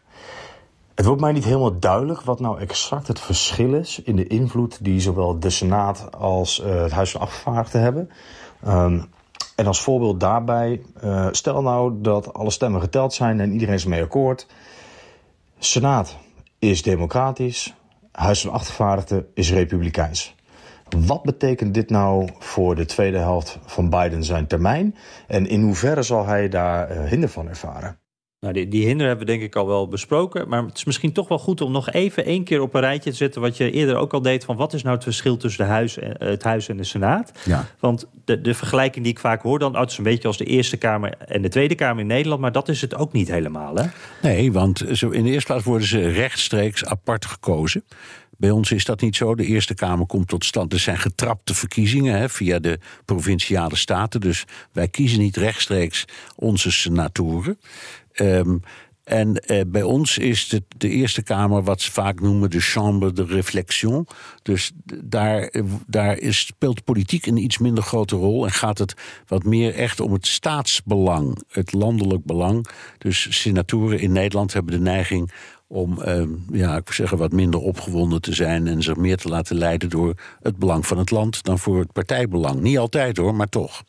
Het 0.95 1.07
wordt 1.07 1.21
mij 1.21 1.33
niet 1.33 1.45
helemaal 1.45 1.79
duidelijk 1.79 2.21
wat 2.21 2.41
nou 2.41 2.61
exact 2.61 3.07
het 3.07 3.21
verschil 3.21 3.75
is 3.75 4.03
in 4.03 4.17
de 4.17 4.27
invloed 4.27 4.85
die 4.85 5.01
zowel 5.01 5.39
de 5.39 5.51
Senaat 5.51 6.09
als 6.19 6.61
uh, 6.61 6.83
het 6.83 6.93
Huis 6.93 7.11
van 7.11 7.21
Afgevaardigden 7.21 7.81
hebben. 7.81 8.11
Um, 8.67 9.05
en 9.57 9.67
als 9.67 9.83
voorbeeld 9.83 10.21
daarbij, 10.21 10.83
uh, 11.05 11.29
stel 11.31 11.63
nou 11.63 11.93
dat 12.01 12.35
alle 12.35 12.51
stemmen 12.51 12.81
geteld 12.81 13.15
zijn 13.15 13.41
en 13.41 13.53
iedereen 13.53 13.75
is 13.75 13.85
mee 13.85 14.03
akkoord. 14.03 14.47
Senaat 15.59 16.17
is 16.59 16.83
democratisch, 16.83 17.75
Huis 18.17 18.41
van 18.41 18.53
Afgevaardigden 18.53 19.27
is 19.35 19.53
republikeins. 19.53 20.35
Wat 21.07 21.23
betekent 21.23 21.75
dit 21.75 21.91
nou 21.91 22.29
voor 22.39 22.75
de 22.75 22.85
tweede 22.85 23.19
helft 23.19 23.59
van 23.65 23.91
Biden 23.91 24.25
zijn 24.25 24.47
termijn? 24.47 24.97
En 25.27 25.47
in 25.47 25.63
hoeverre 25.63 26.03
zal 26.03 26.27
hij 26.27 26.49
daar 26.49 26.91
uh, 26.91 27.05
hinder 27.05 27.29
van 27.29 27.49
ervaren? 27.49 27.99
Nou, 28.41 28.53
die, 28.53 28.69
die 28.69 28.87
hinder 28.87 29.07
hebben 29.07 29.27
we 29.27 29.33
denk 29.33 29.45
ik 29.45 29.57
al 29.57 29.67
wel 29.67 29.89
besproken. 29.89 30.49
Maar 30.49 30.63
het 30.63 30.77
is 30.77 30.85
misschien 30.85 31.13
toch 31.13 31.29
wel 31.29 31.39
goed 31.39 31.61
om 31.61 31.73
nog 31.73 31.91
even 31.91 32.25
één 32.25 32.45
keer 32.45 32.61
op 32.61 32.75
een 32.75 32.81
rijtje 32.81 33.11
te 33.11 33.17
zetten... 33.17 33.41
wat 33.41 33.57
je 33.57 33.71
eerder 33.71 33.97
ook 33.97 34.13
al 34.13 34.23
deed, 34.23 34.45
van 34.45 34.57
wat 34.57 34.73
is 34.73 34.83
nou 34.83 34.95
het 34.95 35.05
verschil 35.05 35.37
tussen 35.37 35.65
de 35.65 35.71
huis 35.71 35.99
en, 35.99 36.15
het 36.19 36.43
Huis 36.43 36.69
en 36.69 36.77
de 36.77 36.85
Senaat? 36.85 37.33
Ja. 37.45 37.67
Want 37.81 38.07
de, 38.25 38.41
de 38.41 38.55
vergelijking 38.55 39.05
die 39.05 39.13
ik 39.13 39.21
vaak 39.21 39.43
hoor 39.43 39.59
dan... 39.59 39.75
oh, 39.75 39.81
het 39.81 39.91
is 39.91 39.99
een 39.99 40.05
beetje 40.05 40.29
als 40.29 40.37
de 40.37 40.45
Eerste 40.45 40.77
Kamer 40.77 41.15
en 41.19 41.43
de 41.43 41.49
Tweede 41.49 41.75
Kamer 41.75 42.01
in 42.01 42.07
Nederland... 42.07 42.41
maar 42.41 42.53
dat 42.53 42.69
is 42.69 42.81
het 42.81 42.95
ook 42.95 43.13
niet 43.13 43.29
helemaal, 43.29 43.77
hè? 43.77 43.87
Nee, 44.23 44.53
want 44.53 44.85
zo 44.93 45.11
in 45.11 45.25
de 45.25 45.31
eerste 45.31 45.47
plaats 45.47 45.65
worden 45.65 45.89
ze 45.89 46.09
rechtstreeks 46.09 46.85
apart 46.85 47.27
gekozen. 47.27 47.85
Bij 48.39 48.51
ons 48.51 48.73
is 48.73 48.85
dat 48.85 49.01
niet 49.01 49.17
zo. 49.17 49.35
De 49.35 49.45
Eerste 49.45 49.75
Kamer 49.75 50.07
komt 50.07 50.29
tot 50.29 50.45
stand. 50.45 50.73
Er 50.73 50.79
zijn 50.79 50.99
getrapte 50.99 51.55
verkiezingen 51.55 52.19
hè, 52.19 52.29
via 52.29 52.59
de 52.59 52.79
provinciale 53.05 53.77
staten. 53.77 54.21
Dus 54.21 54.45
wij 54.73 54.89
kiezen 54.89 55.19
niet 55.19 55.37
rechtstreeks 55.37 56.05
onze 56.37 56.73
senatoren. 56.73 57.59
Um, 58.21 58.61
en 59.07 59.43
uh, 59.47 59.61
bij 59.67 59.83
ons 59.83 60.19
is 60.19 60.49
de, 60.49 60.63
de, 60.77 60.89
Eerste 60.89 61.23
Kamer 61.23 61.63
wat 61.63 61.81
ze 61.81 61.93
vaak 61.93 62.21
noemen 62.21 62.51
de 62.51 62.61
chambre 62.61 63.13
de 63.13 63.25
réflexion. 63.25 64.07
Dus 64.43 64.73
daar, 65.05 65.53
daar 65.87 66.19
is, 66.19 66.39
speelt 66.47 66.85
politiek 66.85 67.27
een 67.27 67.37
iets 67.37 67.59
minder 67.59 67.85
grote 67.85 68.17
rol. 68.17 68.45
En 68.45 68.53
gaat 68.53 68.79
het 68.79 68.95
wat 69.27 69.45
meer 69.45 69.75
echt 69.75 70.01
om 70.01 70.13
het 70.13 70.27
staatsbelang, 70.27 71.43
het 71.49 71.73
landelijk 71.73 72.25
belang. 72.25 72.67
Dus 72.99 73.41
senatoren 73.41 74.01
in 74.01 74.13
Nederland 74.13 74.53
hebben 74.53 74.73
de 74.73 74.81
neiging 74.81 75.33
om 75.69 75.99
uh, 76.07 76.23
ja, 76.53 76.77
ik 76.77 76.93
zeggen, 76.93 77.19
wat 77.19 77.33
minder 77.33 77.61
opgewonden 77.61 78.21
te 78.21 78.35
zijn 78.35 78.67
en 78.67 78.83
zich 78.83 78.97
meer 78.97 79.17
te 79.17 79.29
laten 79.29 79.57
leiden 79.57 79.91
door 79.91 80.15
het 80.43 80.57
belang 80.57 80.87
van 80.87 80.99
het 80.99 81.11
land 81.11 81.43
dan 81.43 81.59
voor 81.59 81.79
het 81.79 81.93
partijbelang. 81.93 82.61
Niet 82.61 82.79
altijd 82.79 83.17
hoor, 83.17 83.35
maar 83.35 83.49
toch. 83.49 83.83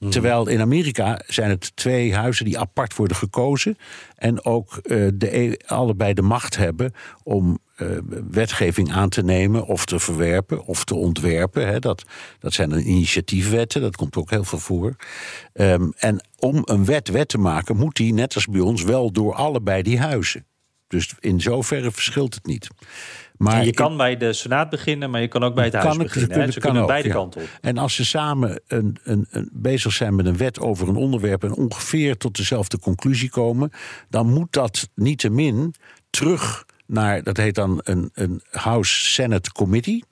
Mm. 0.00 0.10
Terwijl 0.10 0.48
in 0.48 0.60
Amerika 0.60 1.20
zijn 1.26 1.50
het 1.50 1.76
twee 1.76 2.14
huizen 2.14 2.44
die 2.44 2.58
apart 2.58 2.96
worden 2.96 3.16
gekozen 3.16 3.78
en 4.16 4.44
ook 4.44 4.80
uh, 4.82 5.08
de, 5.14 5.60
allebei 5.66 6.14
de 6.14 6.22
macht 6.22 6.56
hebben 6.56 6.92
om 7.22 7.58
uh, 7.76 7.88
wetgeving 8.30 8.92
aan 8.92 9.08
te 9.08 9.22
nemen 9.22 9.66
of 9.66 9.84
te 9.84 9.98
verwerpen 9.98 10.64
of 10.64 10.84
te 10.84 10.94
ontwerpen. 10.94 11.66
Hè. 11.66 11.78
Dat, 11.78 12.04
dat 12.38 12.52
zijn 12.52 12.70
dan 12.70 12.78
initiatiefwetten, 12.78 13.80
dat 13.80 13.96
komt 13.96 14.16
ook 14.16 14.30
heel 14.30 14.44
veel 14.44 14.58
voor. 14.58 14.96
Um, 15.52 15.92
en 15.96 16.24
om 16.38 16.62
een 16.64 16.84
wet 16.84 17.08
wet 17.08 17.28
te 17.28 17.38
maken, 17.38 17.76
moet 17.76 17.96
die, 17.96 18.14
net 18.14 18.34
als 18.34 18.46
bij 18.46 18.60
ons, 18.60 18.82
wel 18.82 19.12
door 19.12 19.34
allebei 19.34 19.82
die 19.82 19.98
huizen. 19.98 20.44
Dus 20.90 21.14
in 21.18 21.40
zoverre 21.40 21.90
verschilt 21.90 22.34
het 22.34 22.46
niet. 22.46 22.68
Maar 23.36 23.64
je 23.64 23.72
kan 23.72 23.96
bij 23.96 24.16
de 24.16 24.32
Senaat 24.32 24.70
beginnen, 24.70 25.10
maar 25.10 25.20
je 25.20 25.28
kan 25.28 25.44
ook 25.44 25.54
bij 25.54 25.64
het 25.64 25.74
Huis 25.74 25.96
beginnen. 25.96 26.28
Kunnen, 26.28 26.52
Ze 26.52 26.60
kan 26.60 26.62
kunnen 26.62 26.82
ook, 26.82 26.88
beide 26.88 27.08
ja. 27.08 27.14
kanten 27.14 27.42
op. 27.42 27.48
En 27.60 27.78
als 27.78 27.94
ze 27.94 28.04
samen 28.04 28.60
een, 28.66 28.96
een, 29.02 29.26
een, 29.30 29.50
bezig 29.52 29.92
zijn 29.92 30.14
met 30.14 30.26
een 30.26 30.36
wet 30.36 30.60
over 30.60 30.88
een 30.88 30.96
onderwerp... 30.96 31.44
en 31.44 31.54
ongeveer 31.54 32.16
tot 32.16 32.36
dezelfde 32.36 32.78
conclusie 32.78 33.30
komen... 33.30 33.70
dan 34.08 34.32
moet 34.32 34.52
dat 34.52 34.88
niettemin 34.94 35.74
terug 36.10 36.64
naar, 36.86 37.22
dat 37.22 37.36
heet 37.36 37.54
dan 37.54 37.80
een, 37.82 38.10
een 38.14 38.42
House-Senate 38.50 39.52
Committee... 39.52 40.04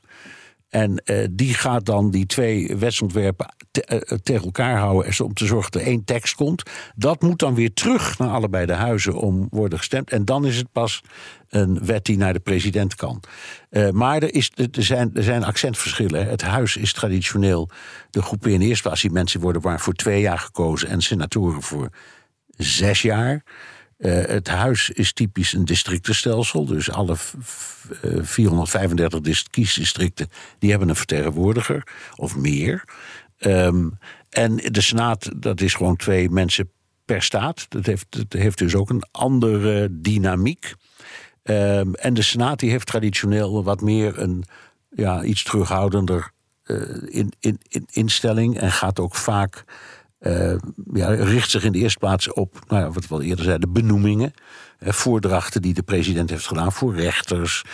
En 0.69 1.03
uh, 1.05 1.27
die 1.31 1.55
gaat 1.55 1.85
dan 1.87 2.11
die 2.11 2.27
twee 2.27 2.77
wetsontwerpen 2.77 3.55
te, 3.71 4.07
uh, 4.11 4.19
tegen 4.19 4.45
elkaar 4.45 4.79
houden 4.79 5.25
om 5.25 5.35
te 5.35 5.47
zorgen 5.47 5.73
dat 5.73 5.81
er 5.81 5.87
één 5.87 6.05
tekst 6.05 6.35
komt. 6.35 6.63
Dat 6.95 7.23
moet 7.23 7.39
dan 7.39 7.55
weer 7.55 7.75
terug 7.75 8.19
naar 8.19 8.29
allebei 8.29 8.67
de 8.67 8.73
huizen 8.73 9.15
om 9.15 9.47
worden 9.51 9.79
gestemd. 9.79 10.11
En 10.11 10.25
dan 10.25 10.47
is 10.47 10.57
het 10.57 10.73
pas 10.73 11.03
een 11.49 11.85
wet 11.85 12.05
die 12.05 12.17
naar 12.17 12.33
de 12.33 12.41
president 12.41 12.95
kan. 12.95 13.23
Uh, 13.71 13.91
maar 13.91 14.23
er, 14.23 14.35
is, 14.35 14.53
er, 14.55 14.69
zijn, 14.85 15.11
er 15.15 15.23
zijn 15.23 15.45
accentverschillen. 15.45 16.27
Het 16.27 16.43
huis 16.43 16.77
is 16.77 16.93
traditioneel 16.93 17.71
de 18.11 18.23
groepen 18.23 18.53
in 18.53 18.59
de 18.59 18.67
eerste 18.67 18.83
plaats. 18.83 19.03
Die 19.03 19.11
mensen 19.11 19.41
worden 19.41 19.63
maar 19.63 19.81
voor 19.81 19.95
twee 19.95 20.21
jaar 20.21 20.39
gekozen 20.39 20.89
en 20.89 21.03
senatoren 21.03 21.63
voor 21.63 21.89
zes 22.57 23.03
jaar. 23.03 23.43
Uh, 23.99 24.25
het 24.27 24.49
huis 24.49 24.91
is 24.91 25.13
typisch 25.13 25.53
een 25.53 25.65
districtenstelsel. 25.65 26.65
Dus 26.65 26.91
alle 26.91 27.17
uh, 28.05 28.23
435 28.23 29.43
kiesdistricten 29.51 30.29
die 30.59 30.71
hebben 30.71 30.89
een 30.89 30.97
vertegenwoordiger 30.97 31.87
of 32.17 32.37
meer. 32.37 32.85
Um, 33.39 33.99
en 34.31 34.57
de 34.57 34.81
Senaat, 34.81 35.31
dat 35.37 35.61
is 35.61 35.75
gewoon 35.75 35.97
twee 35.97 36.31
mensen 36.31 36.71
per 37.05 37.23
staat. 37.23 37.67
Dat 37.69 37.87
heeft, 37.87 38.07
dat 38.11 38.41
heeft 38.41 38.59
dus 38.59 38.75
ook 38.75 38.91
een 38.91 39.05
andere 39.11 39.89
dynamiek. 39.91 40.75
Um, 41.43 41.95
en 41.95 42.15
de 42.15 42.23
Senaat 42.23 42.59
die 42.59 42.71
heeft 42.71 42.87
traditioneel 42.87 43.65
wat 43.65 43.81
meer 43.81 44.19
een 44.19 44.45
ja, 44.91 45.23
iets 45.23 45.43
terughoudender 45.43 46.31
uh, 46.65 46.81
in, 47.05 47.33
in, 47.41 47.61
in 47.69 47.87
instelling. 47.91 48.59
En 48.59 48.73
gaat 48.73 49.01
ook 49.01 49.15
vaak 49.15 49.65
ja, 50.93 51.09
richt 51.09 51.51
zich 51.51 51.65
in 51.65 51.73
de 51.73 51.79
eerste 51.79 51.99
plaats 51.99 52.33
op, 52.33 52.59
nou 52.69 52.83
ja, 52.83 52.91
wat 52.91 53.09
we 53.09 53.15
al 53.15 53.23
eerder 53.23 53.45
zeiden, 53.45 53.73
benoemingen. 53.73 54.33
voordrachten 54.81 55.63
die 55.63 55.75
de 55.75 55.83
president 55.83 56.31
heeft 56.31 56.47
gedaan 56.47 56.73
voor 56.73 56.95
rechters, 56.95 57.65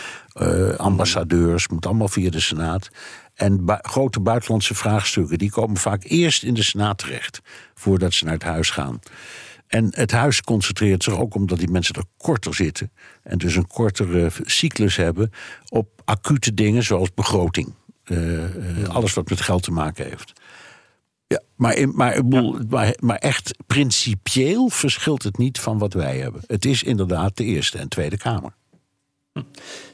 ambassadeurs, 0.77 1.69
moet 1.69 1.87
allemaal 1.87 2.09
via 2.09 2.31
de 2.31 2.41
Senaat. 2.41 2.89
En 3.35 3.63
grote 3.67 4.21
buitenlandse 4.21 4.75
vraagstukken, 4.75 5.39
die 5.39 5.51
komen 5.51 5.77
vaak 5.77 6.05
eerst 6.05 6.43
in 6.43 6.55
de 6.55 6.63
Senaat 6.63 6.99
terecht, 6.99 7.41
voordat 7.75 8.13
ze 8.13 8.25
naar 8.25 8.35
het 8.35 8.43
huis 8.43 8.71
gaan. 8.71 9.01
En 9.67 9.89
het 9.91 10.11
huis 10.11 10.41
concentreert 10.41 11.03
zich 11.03 11.19
ook 11.19 11.35
omdat 11.35 11.59
die 11.59 11.71
mensen 11.71 11.95
er 11.95 12.05
korter 12.17 12.55
zitten. 12.55 12.93
En 13.23 13.39
dus 13.39 13.57
een 13.57 13.67
kortere 13.67 14.31
cyclus 14.43 14.97
hebben 14.97 15.31
op 15.69 16.03
acute 16.05 16.55
dingen 16.55 16.83
zoals 16.83 17.15
begroting. 17.15 17.75
Uh, 18.05 18.45
alles 18.89 19.15
wat 19.15 19.29
met 19.29 19.41
geld 19.41 19.63
te 19.63 19.71
maken 19.71 20.05
heeft. 20.05 20.33
Ja, 21.27 21.41
maar, 21.57 21.89
maar, 21.89 22.25
maar, 22.69 22.97
maar, 23.01 23.17
echt 23.17 23.57
principieel 23.67 24.69
verschilt 24.69 25.23
het 25.23 25.39
niet 25.39 25.61
van 25.61 25.79
wat 25.79 25.93
wij 25.93 26.19
hebben. 26.19 26.43
Het 26.47 26.65
is 26.65 26.83
inderdaad 26.83 27.37
de 27.37 27.45
Eerste 27.45 27.79
en 27.79 27.89
Tweede 27.89 28.17
Kamer. 28.17 28.55
Hm. 29.33 29.43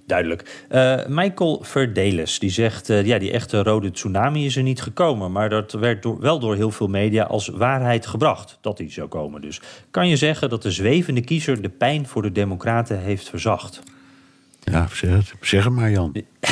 Duidelijk. 0.06 0.66
Uh, 0.70 1.06
Michael 1.06 1.58
Verdeles 1.62 2.38
die 2.38 2.50
zegt: 2.50 2.90
uh, 2.90 3.04
ja, 3.04 3.18
die 3.18 3.30
echte 3.30 3.62
rode 3.62 3.90
tsunami 3.90 4.44
is 4.44 4.56
er 4.56 4.62
niet 4.62 4.82
gekomen. 4.82 5.32
Maar 5.32 5.48
dat 5.48 5.72
werd 5.72 6.02
door, 6.02 6.20
wel 6.20 6.38
door 6.38 6.54
heel 6.54 6.70
veel 6.70 6.88
media 6.88 7.24
als 7.24 7.48
waarheid 7.48 8.06
gebracht 8.06 8.58
dat 8.60 8.76
die 8.76 8.90
zou 8.90 9.08
komen. 9.08 9.40
Dus 9.40 9.60
kan 9.90 10.08
je 10.08 10.16
zeggen 10.16 10.48
dat 10.48 10.62
de 10.62 10.70
zwevende 10.70 11.20
kiezer 11.20 11.62
de 11.62 11.68
pijn 11.68 12.06
voor 12.06 12.22
de 12.22 12.32
Democraten 12.32 13.00
heeft 13.00 13.28
verzacht? 13.28 13.82
Ja, 14.60 14.88
zeg 14.92 15.10
het, 15.10 15.32
zeg 15.40 15.64
het 15.64 15.72
maar, 15.72 15.90
Jan. 15.90 16.14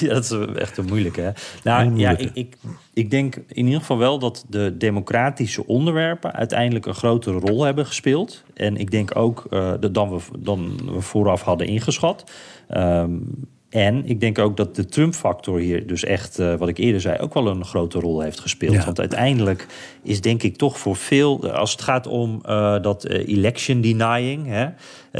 Ja, 0.00 0.08
dat 0.08 0.24
is 0.24 0.30
echt 0.54 0.76
een 0.76 0.84
moeilijke. 0.84 1.20
Hè? 1.20 1.30
Nou, 1.64 1.96
ja, 1.96 2.10
ik, 2.16 2.30
ik, 2.34 2.56
ik, 2.92 3.10
denk 3.10 3.36
in 3.36 3.64
ieder 3.64 3.80
geval 3.80 3.98
wel 3.98 4.18
dat 4.18 4.44
de 4.48 4.76
democratische 4.76 5.66
onderwerpen 5.66 6.32
uiteindelijk 6.32 6.86
een 6.86 6.94
grotere 6.94 7.38
rol 7.38 7.64
hebben 7.64 7.86
gespeeld. 7.86 8.44
En 8.54 8.76
ik 8.76 8.90
denk 8.90 9.16
ook 9.16 9.46
uh, 9.50 9.72
dan, 9.90 10.10
we, 10.10 10.20
dan 10.38 10.80
we 10.92 11.00
vooraf 11.00 11.42
hadden 11.42 11.66
ingeschat. 11.66 12.30
Um, 12.76 13.48
en 13.70 14.06
ik 14.06 14.20
denk 14.20 14.38
ook 14.38 14.56
dat 14.56 14.76
de 14.76 14.86
Trump-factor 14.86 15.58
hier 15.58 15.86
dus 15.86 16.04
echt, 16.04 16.38
uh, 16.38 16.54
wat 16.54 16.68
ik 16.68 16.78
eerder 16.78 17.00
zei, 17.00 17.18
ook 17.18 17.34
wel 17.34 17.46
een 17.46 17.64
grote 17.64 17.98
rol 17.98 18.20
heeft 18.20 18.40
gespeeld. 18.40 18.74
Ja. 18.74 18.84
Want 18.84 18.98
uiteindelijk 18.98 19.66
is 20.02 20.20
denk 20.20 20.42
ik 20.42 20.56
toch 20.56 20.78
voor 20.78 20.96
veel, 20.96 21.50
als 21.50 21.72
het 21.72 21.82
gaat 21.82 22.06
om 22.06 22.42
uh, 22.46 22.82
dat 22.82 23.04
election 23.06 23.80
denying, 23.80 24.46
hè, 24.46 24.68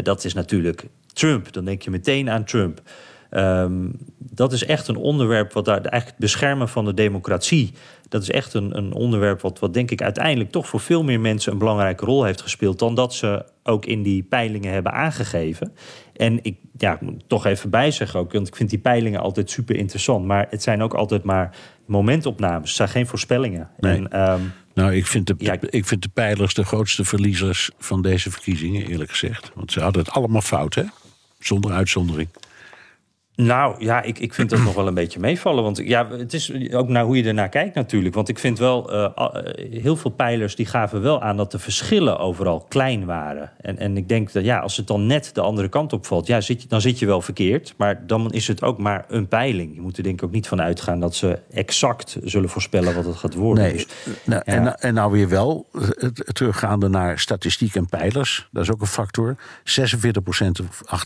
dat 0.02 0.24
is 0.24 0.34
natuurlijk 0.34 0.86
Trump, 1.12 1.52
dan 1.52 1.64
denk 1.64 1.82
je 1.82 1.90
meteen 1.90 2.30
aan 2.30 2.44
Trump. 2.44 2.82
Um, 3.30 3.92
dat 4.18 4.52
is 4.52 4.64
echt 4.64 4.88
een 4.88 4.96
onderwerp 4.96 5.52
wat 5.52 5.64
daar 5.64 5.74
eigenlijk 5.74 6.06
het 6.06 6.16
beschermen 6.16 6.68
van 6.68 6.84
de 6.84 6.94
democratie. 6.94 7.72
Dat 8.08 8.22
is 8.22 8.30
echt 8.30 8.54
een, 8.54 8.76
een 8.76 8.92
onderwerp 8.92 9.40
wat, 9.40 9.58
wat 9.58 9.74
denk 9.74 9.90
ik 9.90 10.02
uiteindelijk 10.02 10.50
toch 10.50 10.68
voor 10.68 10.80
veel 10.80 11.02
meer 11.02 11.20
mensen 11.20 11.52
een 11.52 11.58
belangrijke 11.58 12.04
rol 12.04 12.24
heeft 12.24 12.40
gespeeld 12.40 12.78
dan 12.78 12.94
dat 12.94 13.14
ze 13.14 13.44
ook 13.62 13.86
in 13.86 14.02
die 14.02 14.22
peilingen 14.22 14.72
hebben 14.72 14.92
aangegeven. 14.92 15.72
En 16.16 16.38
ik, 16.42 16.56
ja, 16.76 16.94
ik 16.94 17.00
moet 17.00 17.22
toch 17.26 17.46
even 17.46 17.70
bijzeggen 17.70 18.20
ook, 18.20 18.32
want 18.32 18.48
ik 18.48 18.56
vind 18.56 18.70
die 18.70 18.78
peilingen 18.78 19.20
altijd 19.20 19.50
super 19.50 19.76
interessant. 19.76 20.26
Maar 20.26 20.46
het 20.50 20.62
zijn 20.62 20.82
ook 20.82 20.94
altijd 20.94 21.22
maar 21.22 21.56
momentopnames, 21.90 22.68
het 22.68 22.76
zijn 22.76 22.88
geen 22.88 23.06
voorspellingen. 23.06 23.68
Nee. 23.78 24.08
En, 24.08 24.30
um, 24.32 24.52
nou, 24.74 24.94
ik 24.94 25.06
vind, 25.06 25.26
de, 25.26 25.34
ja, 25.38 25.56
ik 25.60 25.86
vind 25.86 26.02
de 26.02 26.08
peilers 26.08 26.54
de 26.54 26.64
grootste 26.64 27.04
verliezers 27.04 27.70
van 27.78 28.02
deze 28.02 28.30
verkiezingen, 28.30 28.86
eerlijk 28.86 29.10
gezegd. 29.10 29.50
Want 29.54 29.72
ze 29.72 29.80
hadden 29.80 30.02
het 30.02 30.12
allemaal 30.12 30.40
fout, 30.40 30.74
hè? 30.74 30.84
Zonder 31.38 31.72
uitzondering. 31.72 32.28
Nou 33.44 33.74
ja, 33.78 34.02
ik, 34.02 34.18
ik 34.18 34.34
vind 34.34 34.50
dat 34.50 34.62
nog 34.64 34.74
wel 34.74 34.86
een 34.86 34.94
beetje 34.94 35.20
meevallen. 35.20 35.62
Want 35.62 35.78
ja, 35.84 36.08
het 36.10 36.34
is 36.34 36.72
ook 36.72 36.88
naar 36.88 37.04
hoe 37.04 37.16
je 37.16 37.24
ernaar 37.24 37.48
kijkt 37.48 37.74
natuurlijk. 37.74 38.14
Want 38.14 38.28
ik 38.28 38.38
vind 38.38 38.58
wel, 38.58 38.94
uh, 38.94 39.08
heel 39.70 39.96
veel 39.96 40.10
pijlers 40.10 40.56
die 40.56 40.66
gaven 40.66 41.02
wel 41.02 41.22
aan 41.22 41.36
dat 41.36 41.50
de 41.50 41.58
verschillen 41.58 42.18
overal 42.18 42.64
klein 42.68 43.04
waren. 43.04 43.50
En, 43.60 43.78
en 43.78 43.96
ik 43.96 44.08
denk 44.08 44.32
dat 44.32 44.44
ja, 44.44 44.58
als 44.58 44.76
het 44.76 44.86
dan 44.86 45.06
net 45.06 45.30
de 45.34 45.40
andere 45.40 45.68
kant 45.68 45.92
opvalt, 45.92 46.26
ja, 46.26 46.40
zit 46.40 46.70
dan 46.70 46.80
zit 46.80 46.98
je 46.98 47.06
wel 47.06 47.20
verkeerd. 47.20 47.74
Maar 47.76 48.06
dan 48.06 48.32
is 48.32 48.48
het 48.48 48.62
ook 48.62 48.78
maar 48.78 49.04
een 49.08 49.28
peiling. 49.28 49.74
Je 49.74 49.80
moet 49.80 49.96
er 49.96 50.02
denk 50.02 50.18
ik 50.20 50.24
ook 50.24 50.32
niet 50.32 50.48
van 50.48 50.62
uitgaan 50.62 51.00
dat 51.00 51.14
ze 51.14 51.38
exact 51.50 52.18
zullen 52.24 52.48
voorspellen 52.48 52.94
wat 52.94 53.04
het 53.04 53.16
gaat 53.16 53.34
worden. 53.34 53.64
Nee, 53.64 53.72
dus, 53.72 53.86
nou, 54.24 54.42
ja. 54.44 54.52
en, 54.52 54.78
en 54.78 54.94
nou 54.94 55.12
weer 55.12 55.28
wel, 55.28 55.68
teruggaande 56.32 56.88
naar 56.88 57.18
statistiek 57.18 57.74
en 57.74 57.86
pijlers, 57.86 58.48
dat 58.50 58.62
is 58.62 58.70
ook 58.70 58.80
een 58.80 58.86
factor. 58.86 59.36
46% 59.36 59.42
of 60.68 61.02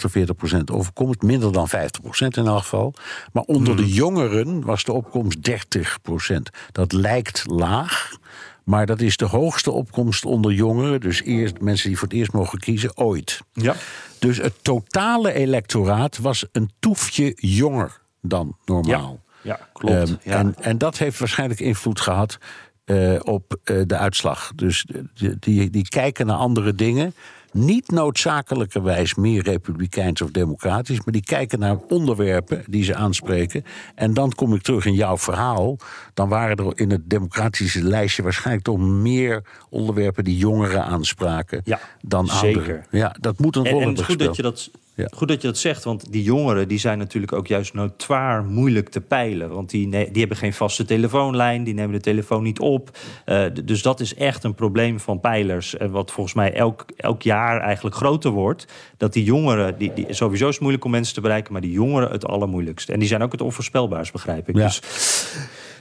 48% 0.52 0.56
overkomt, 0.72 1.22
minder 1.22 1.52
dan 1.52 1.68
50% 1.70 2.23
in 2.24 2.46
geval. 2.46 2.94
Maar 3.32 3.42
onder 3.42 3.76
de 3.76 3.88
jongeren 3.92 4.64
was 4.64 4.84
de 4.84 4.92
opkomst 4.92 5.38
30% 5.50 6.34
Dat 6.72 6.92
lijkt 6.92 7.44
laag. 7.46 8.16
Maar 8.64 8.86
dat 8.86 9.00
is 9.00 9.16
de 9.16 9.24
hoogste 9.24 9.70
opkomst 9.70 10.24
onder 10.24 10.52
jongeren. 10.52 11.00
Dus 11.00 11.22
eerst, 11.22 11.60
mensen 11.60 11.88
die 11.88 11.98
voor 11.98 12.08
het 12.08 12.16
eerst 12.16 12.32
mogen 12.32 12.58
kiezen, 12.58 12.96
ooit. 12.96 13.40
Ja. 13.52 13.74
Dus 14.18 14.36
het 14.36 14.54
totale 14.62 15.32
electoraat 15.32 16.18
was 16.18 16.46
een 16.52 16.70
toefje 16.78 17.32
jonger 17.36 18.00
dan 18.20 18.56
normaal. 18.64 19.20
Ja, 19.42 19.56
ja 19.56 19.68
klopt. 19.72 20.08
Um, 20.08 20.18
ja. 20.22 20.38
En, 20.38 20.54
en 20.60 20.78
dat 20.78 20.98
heeft 20.98 21.18
waarschijnlijk 21.18 21.60
invloed 21.60 22.00
gehad 22.00 22.38
uh, 22.86 23.20
op 23.22 23.56
uh, 23.64 23.82
de 23.86 23.96
uitslag. 23.96 24.52
Dus 24.54 24.86
die, 25.14 25.36
die, 25.38 25.70
die 25.70 25.88
kijken 25.88 26.26
naar 26.26 26.36
andere 26.36 26.74
dingen 26.74 27.14
niet 27.54 27.90
noodzakelijkerwijs 27.90 29.14
meer 29.14 29.42
republikeins 29.42 30.22
of 30.22 30.30
democratisch, 30.30 31.04
maar 31.04 31.12
die 31.12 31.24
kijken 31.24 31.58
naar 31.58 31.76
onderwerpen 31.88 32.64
die 32.66 32.84
ze 32.84 32.94
aanspreken. 32.94 33.64
En 33.94 34.14
dan 34.14 34.32
kom 34.32 34.54
ik 34.54 34.62
terug 34.62 34.86
in 34.86 34.94
jouw 34.94 35.18
verhaal. 35.18 35.76
Dan 36.14 36.28
waren 36.28 36.56
er 36.56 36.78
in 36.78 36.90
het 36.90 37.10
democratische 37.10 37.82
lijstje 37.82 38.22
waarschijnlijk 38.22 38.64
toch 38.64 38.78
meer 38.78 39.42
onderwerpen 39.70 40.24
die 40.24 40.36
jongeren 40.36 40.84
aanspraken 40.84 41.60
ja, 41.64 41.80
dan 42.02 42.26
zeker. 42.26 42.60
anderen. 42.60 42.86
Ja, 42.90 43.16
dat 43.20 43.38
moet 43.38 43.56
een 43.56 43.68
rol 43.68 43.80
en, 43.80 43.82
en 43.82 43.88
het 43.88 43.98
is 43.98 44.04
goed 44.04 44.18
dat 44.18 44.36
je 44.36 44.42
dat 44.42 44.70
ja. 44.96 45.08
Goed 45.14 45.28
dat 45.28 45.42
je 45.42 45.46
dat 45.46 45.58
zegt, 45.58 45.84
want 45.84 46.12
die 46.12 46.22
jongeren 46.22 46.68
die 46.68 46.78
zijn 46.78 46.98
natuurlijk 46.98 47.32
ook 47.32 47.46
juist 47.46 47.74
notoir 47.74 48.44
moeilijk 48.44 48.88
te 48.88 49.00
peilen. 49.00 49.50
Want 49.50 49.70
die, 49.70 49.88
die 49.88 50.20
hebben 50.20 50.36
geen 50.36 50.52
vaste 50.52 50.84
telefoonlijn, 50.84 51.64
die 51.64 51.74
nemen 51.74 51.92
de 51.92 52.00
telefoon 52.00 52.42
niet 52.42 52.58
op. 52.58 52.98
Uh, 53.26 53.44
dus 53.64 53.82
dat 53.82 54.00
is 54.00 54.14
echt 54.14 54.44
een 54.44 54.54
probleem 54.54 55.00
van 55.00 55.20
peilers. 55.20 55.76
En 55.76 55.90
wat 55.90 56.10
volgens 56.10 56.34
mij 56.34 56.52
elk, 56.52 56.84
elk 56.96 57.22
jaar 57.22 57.60
eigenlijk 57.60 57.96
groter 57.96 58.30
wordt. 58.30 58.66
Dat 58.96 59.12
die 59.12 59.24
jongeren, 59.24 59.78
die, 59.78 59.92
die, 59.92 60.06
sowieso 60.08 60.44
is 60.44 60.52
het 60.52 60.60
moeilijk 60.60 60.84
om 60.84 60.90
mensen 60.90 61.14
te 61.14 61.20
bereiken, 61.20 61.52
maar 61.52 61.62
die 61.62 61.72
jongeren 61.72 62.10
het 62.10 62.26
allermoeilijkste. 62.26 62.92
En 62.92 62.98
die 62.98 63.08
zijn 63.08 63.22
ook 63.22 63.32
het 63.32 63.40
onvoorspelbaars, 63.40 64.10
begrijp 64.10 64.48
ik. 64.48 64.56
Ja. 64.56 64.64
Dus 64.64 64.80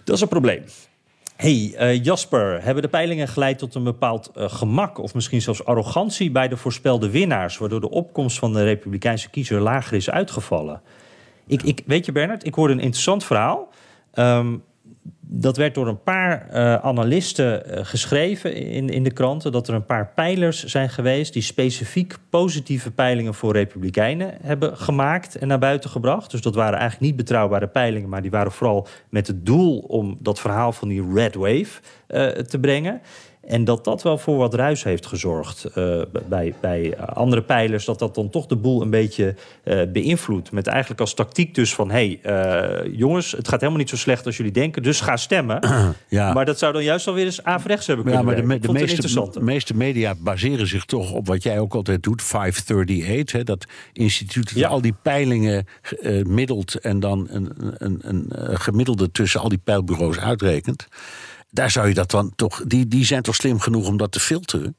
dat 0.03 0.16
is 0.16 0.22
een 0.22 0.28
probleem. 0.28 0.64
Hey 1.36 1.76
uh, 1.80 2.04
Jasper, 2.04 2.64
hebben 2.64 2.84
de 2.84 2.90
peilingen 2.90 3.28
geleid 3.28 3.58
tot 3.58 3.76
een 3.76 3.84
bepaald 3.84 4.32
uh, 4.38 4.50
gemak 4.50 4.98
of 4.98 5.14
misschien 5.14 5.42
zelfs 5.42 5.66
arrogantie 5.66 6.32
bij 6.32 6.48
de 6.48 6.58
voorspelde 6.58 7.10
winnaars, 7.10 7.58
waardoor 7.58 7.82
de 7.82 7.90
opkomst 7.90 8.40
van 8.40 8.54
de 8.54 8.64
Republikeinse 8.64 9.30
kiezer 9.30 9.62
lager 9.62 9.98
is 9.98 10.10
uitgevallen? 10.10 10.82
Ik, 11.48 11.64
ik, 11.64 11.82
weet 11.86 12.06
je, 12.06 12.12
Bernard, 12.12 12.46
ik 12.46 12.54
hoorde 12.54 12.74
een 12.74 12.80
interessant 12.80 13.24
verhaal. 13.24 13.70
Um, 14.14 14.64
dat 15.36 15.58
werd 15.58 15.76
door 15.76 15.88
een 15.88 16.04
paar 16.04 16.48
uh, 16.50 16.76
analisten 16.76 17.64
uh, 17.66 17.86
geschreven 17.86 18.56
in, 18.56 18.90
in 18.90 19.04
de 19.04 19.12
kranten. 19.12 19.52
Dat 19.52 19.68
er 19.68 19.74
een 19.74 19.86
paar 19.86 20.12
pijlers 20.16 20.64
zijn 20.64 20.90
geweest. 20.90 21.34
die 21.34 21.42
specifiek 21.42 22.18
positieve 22.30 22.92
peilingen 22.92 23.34
voor 23.34 23.54
Republikeinen 23.54 24.38
hebben 24.42 24.78
gemaakt 24.78 25.36
en 25.36 25.48
naar 25.48 25.60
buiten 25.60 25.90
gebracht. 25.90 26.32
Dus 26.32 26.42
dat 26.42 26.56
waren 26.56 26.80
eigenlijk 26.80 27.02
niet 27.02 27.16
betrouwbare 27.16 27.68
peilingen. 27.68 28.10
maar 28.10 28.22
die 28.22 28.32
waren 28.32 28.52
vooral 28.52 28.88
met 29.10 29.28
het 29.28 29.46
doel 29.46 29.80
om 29.80 30.18
dat 30.20 30.40
verhaal 30.40 30.72
van 30.72 30.88
die 30.88 31.14
Red 31.14 31.36
Wave 31.36 31.66
uh, 32.08 32.28
te 32.28 32.60
brengen. 32.60 33.02
En 33.48 33.64
dat 33.64 33.84
dat 33.84 34.02
wel 34.02 34.18
voor 34.18 34.38
wat 34.38 34.54
ruis 34.54 34.84
heeft 34.84 35.06
gezorgd 35.06 35.68
uh, 35.78 36.02
bij, 36.28 36.54
bij 36.62 36.98
andere 36.98 37.41
pijlers. 37.41 37.86
Dat 37.86 38.00
dat 38.00 38.16
dan 38.16 38.30
toch 38.30 38.46
de 38.46 38.56
boel 38.56 38.82
een 38.82 38.89
beetje 38.89 39.36
uh, 39.64 39.82
beïnvloedt. 39.91 40.52
Met 40.52 40.68
eigenlijk 40.68 41.02
als 41.02 41.14
tactiek 41.14 41.56
dus 41.56 41.74
van... 41.74 41.91
hé, 41.91 42.20
hey, 42.22 42.86
uh, 42.86 42.94
jongens, 42.98 43.32
het 43.32 43.48
gaat 43.48 43.60
helemaal 43.60 43.80
niet 43.82 43.89
zo 43.89 43.98
slecht 43.98 44.26
als 44.26 44.38
jullie 44.38 44.52
denken. 44.52 44.84
Dus 44.84 45.02
ga 45.02 45.18
stemmen. 45.18 45.60
Ja. 46.08 46.34
Maar 46.34 46.46
dat 46.46 46.60
zou 46.60 46.74
dan 46.74 46.84
juist 46.84 47.08
alweer 47.08 47.26
eens 47.26 47.44
averechts 47.44 47.88
hebben 47.88 48.06
ja, 48.06 48.12
kunnen 48.12 48.46
maar 48.46 48.60
de, 48.60 48.68
de, 48.68 48.72
meeste, 48.72 49.30
de 49.32 49.41
meeste 49.41 49.76
media 49.76 50.16
baseren 50.18 50.68
zich 50.68 50.86
toch 50.86 51.12
op 51.12 51.28
wat 51.28 51.44
jij 51.44 51.60
ook 51.60 51.74
altijd 51.74 52.04
doet. 52.04 52.22
538, 52.22 53.32
hè, 53.38 53.44
dat 53.44 53.66
instituut 53.94 54.46
dat 54.46 54.58
Ja. 54.58 54.68
al 54.68 54.82
die 54.82 54.96
peilingen 55.02 55.68
eh, 56.02 56.24
middelt... 56.24 56.76
en 56.76 57.00
dan 57.00 57.28
een, 57.30 57.52
een, 57.78 58.00
een, 58.02 58.26
een 58.30 58.60
gemiddelde 58.60 59.12
tussen 59.12 59.39
al 59.39 59.50
die 59.50 59.62
peilbureaus 59.64 60.20
uitrekent. 60.20 60.88
Daar 61.54 61.72
zou 61.72 61.88
je 61.88 61.93
dat 61.93 62.12
dan 62.12 62.32
toch... 62.36 62.64
Die, 62.68 62.88
die 62.88 63.06
zijn 63.06 63.22
toch 63.22 63.36
slim 63.36 63.60
genoeg 63.60 63.88
om 63.88 63.97
dat 63.97 64.12
te 64.12 64.20
filteren? 64.20 64.76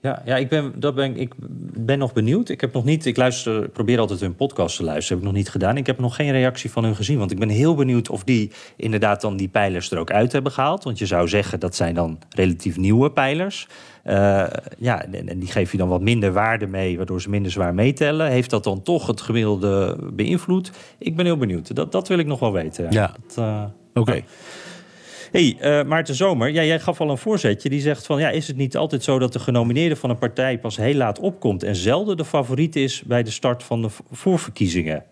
Ja, 0.00 0.22
ja 0.24 0.36
ik, 0.36 0.48
ben, 0.48 0.72
dat 0.76 0.94
ben, 0.94 1.16
ik 1.16 1.34
ben 1.76 1.98
nog 1.98 2.12
benieuwd. 2.12 2.48
Ik 2.48 2.60
heb 2.60 2.72
nog 2.72 2.84
niet, 2.84 3.06
ik 3.06 3.16
luister, 3.16 3.68
probeer 3.68 3.98
altijd 3.98 4.20
hun 4.20 4.34
podcast 4.34 4.76
te 4.76 4.84
luisteren. 4.84 5.18
Heb 5.18 5.26
ik 5.26 5.32
nog 5.32 5.42
niet 5.42 5.52
gedaan. 5.52 5.76
Ik 5.76 5.86
heb 5.86 5.98
nog 5.98 6.16
geen 6.16 6.30
reactie 6.30 6.70
van 6.70 6.84
hun 6.84 6.96
gezien. 6.96 7.18
Want 7.18 7.30
ik 7.30 7.38
ben 7.38 7.48
heel 7.48 7.74
benieuwd 7.74 8.08
of 8.10 8.24
die 8.24 8.50
inderdaad 8.76 9.20
dan 9.20 9.36
die 9.36 9.48
pijlers 9.48 9.90
er 9.90 9.98
ook 9.98 10.10
uit 10.10 10.32
hebben 10.32 10.52
gehaald. 10.52 10.84
Want 10.84 10.98
je 10.98 11.06
zou 11.06 11.28
zeggen 11.28 11.60
dat 11.60 11.74
zijn 11.74 11.94
dan 11.94 12.18
relatief 12.30 12.76
nieuwe 12.76 13.10
pijlers. 13.10 13.68
Uh, 14.04 14.46
ja, 14.78 15.04
en, 15.04 15.28
en 15.28 15.38
die 15.38 15.50
geef 15.50 15.72
je 15.72 15.78
dan 15.78 15.88
wat 15.88 16.00
minder 16.00 16.32
waarde 16.32 16.66
mee, 16.66 16.96
waardoor 16.96 17.20
ze 17.20 17.30
minder 17.30 17.52
zwaar 17.52 17.74
meetellen. 17.74 18.30
Heeft 18.30 18.50
dat 18.50 18.64
dan 18.64 18.82
toch 18.82 19.06
het 19.06 19.20
gemiddelde 19.20 19.98
beïnvloed? 20.12 20.70
Ik 20.98 21.16
ben 21.16 21.24
heel 21.24 21.36
benieuwd. 21.36 21.74
Dat, 21.74 21.92
dat 21.92 22.08
wil 22.08 22.18
ik 22.18 22.26
nog 22.26 22.38
wel 22.40 22.52
weten. 22.52 22.86
Ja. 22.90 23.14
Uh, 23.38 23.64
Oké. 23.94 24.00
Okay. 24.00 24.24
Hey, 25.32 25.56
uh, 25.60 25.88
Maarten 25.88 26.14
Zomer, 26.14 26.48
ja, 26.48 26.64
jij 26.64 26.80
gaf 26.80 27.00
al 27.00 27.10
een 27.10 27.18
voorzetje. 27.18 27.68
Die 27.68 27.80
zegt 27.80 28.06
van, 28.06 28.20
ja, 28.20 28.30
is 28.30 28.46
het 28.46 28.56
niet 28.56 28.76
altijd 28.76 29.04
zo 29.04 29.18
dat 29.18 29.32
de 29.32 29.38
genomineerde 29.38 29.96
van 29.96 30.10
een 30.10 30.18
partij 30.18 30.58
pas 30.58 30.76
heel 30.76 30.94
laat 30.94 31.18
opkomt... 31.18 31.62
en 31.62 31.76
zelden 31.76 32.16
de 32.16 32.24
favoriet 32.24 32.76
is 32.76 33.02
bij 33.02 33.22
de 33.22 33.30
start 33.30 33.62
van 33.62 33.82
de 33.82 33.88
voorverkiezingen? 34.10 35.04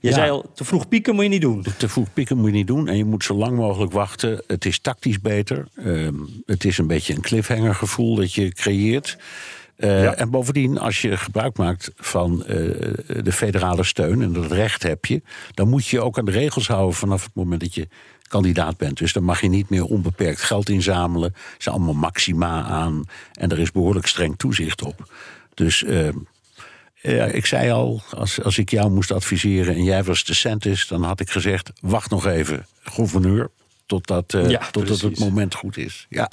Je 0.00 0.08
ja. 0.08 0.14
zei 0.14 0.30
al, 0.30 0.50
te 0.54 0.64
vroeg 0.64 0.88
pieken 0.88 1.14
moet 1.14 1.24
je 1.24 1.30
niet 1.30 1.40
doen. 1.40 1.64
Te 1.78 1.88
vroeg 1.88 2.12
pieken 2.12 2.36
moet 2.36 2.46
je 2.46 2.52
niet 2.52 2.66
doen. 2.66 2.88
En 2.88 2.96
je 2.96 3.04
moet 3.04 3.24
zo 3.24 3.34
lang 3.34 3.56
mogelijk 3.56 3.92
wachten. 3.92 4.42
Het 4.46 4.64
is 4.64 4.78
tactisch 4.78 5.20
beter. 5.20 5.68
Uh, 5.74 6.08
het 6.46 6.64
is 6.64 6.78
een 6.78 6.86
beetje 6.86 7.14
een 7.14 7.20
cliffhanger 7.20 7.74
gevoel 7.74 8.14
dat 8.14 8.32
je 8.32 8.52
creëert. 8.52 9.18
Uh, 9.80 10.02
ja. 10.02 10.14
En 10.14 10.30
bovendien, 10.30 10.78
als 10.78 11.00
je 11.02 11.16
gebruik 11.16 11.56
maakt 11.56 11.90
van 11.96 12.32
uh, 12.32 12.46
de 13.22 13.32
federale 13.32 13.84
steun... 13.84 14.22
en 14.22 14.32
dat 14.32 14.52
recht 14.52 14.82
heb 14.82 15.04
je... 15.04 15.22
dan 15.54 15.68
moet 15.68 15.86
je 15.86 16.00
ook 16.00 16.18
aan 16.18 16.24
de 16.24 16.30
regels 16.30 16.68
houden 16.68 16.94
vanaf 16.94 17.24
het 17.24 17.34
moment 17.34 17.60
dat 17.60 17.74
je 17.74 17.88
kandidaat 18.28 18.76
bent. 18.76 18.98
Dus 18.98 19.12
dan 19.12 19.24
mag 19.24 19.40
je 19.40 19.48
niet 19.48 19.68
meer 19.68 19.84
onbeperkt 19.84 20.42
geld 20.42 20.68
inzamelen. 20.68 21.32
Er 21.34 21.54
zijn 21.58 21.74
allemaal 21.74 21.94
maxima 21.94 22.62
aan. 22.62 23.04
En 23.32 23.50
er 23.50 23.58
is 23.58 23.72
behoorlijk 23.72 24.06
streng 24.06 24.38
toezicht 24.38 24.82
op. 24.82 25.12
Dus 25.54 25.82
uh, 25.82 26.08
ja, 26.94 27.24
ik 27.24 27.46
zei 27.46 27.70
al, 27.70 28.02
als, 28.10 28.42
als 28.42 28.58
ik 28.58 28.70
jou 28.70 28.90
moest 28.90 29.10
adviseren 29.10 29.74
en 29.74 29.84
jij 29.84 30.04
was 30.04 30.24
de 30.24 30.34
centis, 30.34 30.86
dan 30.86 31.02
had 31.02 31.20
ik 31.20 31.30
gezegd: 31.30 31.70
wacht 31.80 32.10
nog 32.10 32.26
even, 32.26 32.66
gouverneur, 32.82 33.50
totdat, 33.86 34.32
ja, 34.48 34.68
totdat 34.70 35.00
het 35.00 35.18
moment 35.18 35.54
goed 35.54 35.76
is. 35.76 36.06
Ja. 36.08 36.30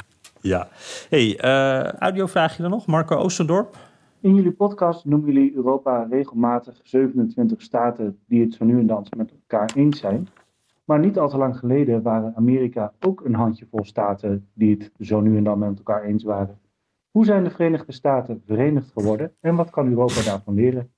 Ja. 0.47 0.67
Hey, 1.09 1.39
uh, 1.45 1.91
audiovraagje 1.91 2.61
dan 2.61 2.71
nog, 2.71 2.85
Marco 2.85 3.15
Oostendorp. 3.15 3.77
In 4.19 4.35
jullie 4.35 4.51
podcast 4.51 5.05
noemen 5.05 5.33
jullie 5.33 5.55
Europa 5.55 6.07
regelmatig 6.09 6.79
27 6.83 7.61
staten 7.61 8.19
die 8.27 8.41
het 8.41 8.53
zo 8.53 8.65
nu 8.65 8.79
en 8.79 8.87
dan 8.87 9.05
met 9.17 9.31
elkaar 9.31 9.71
eens 9.75 9.99
zijn. 9.99 10.27
Maar 10.85 10.99
niet 10.99 11.17
al 11.17 11.29
te 11.29 11.37
lang 11.37 11.57
geleden 11.57 12.01
waren 12.01 12.33
Amerika 12.35 12.93
ook 12.99 13.25
een 13.25 13.33
handjevol 13.33 13.85
staten 13.85 14.47
die 14.53 14.77
het 14.79 14.91
zo 15.07 15.21
nu 15.21 15.37
en 15.37 15.43
dan 15.43 15.59
met 15.59 15.77
elkaar 15.77 16.03
eens 16.03 16.23
waren. 16.23 16.59
Hoe 17.11 17.25
zijn 17.25 17.43
de 17.43 17.49
Verenigde 17.49 17.91
Staten 17.91 18.41
verenigd 18.45 18.91
geworden 18.91 19.31
en 19.41 19.55
wat 19.55 19.69
kan 19.69 19.87
Europa 19.87 20.21
daarvan 20.21 20.53
leren? 20.53 20.91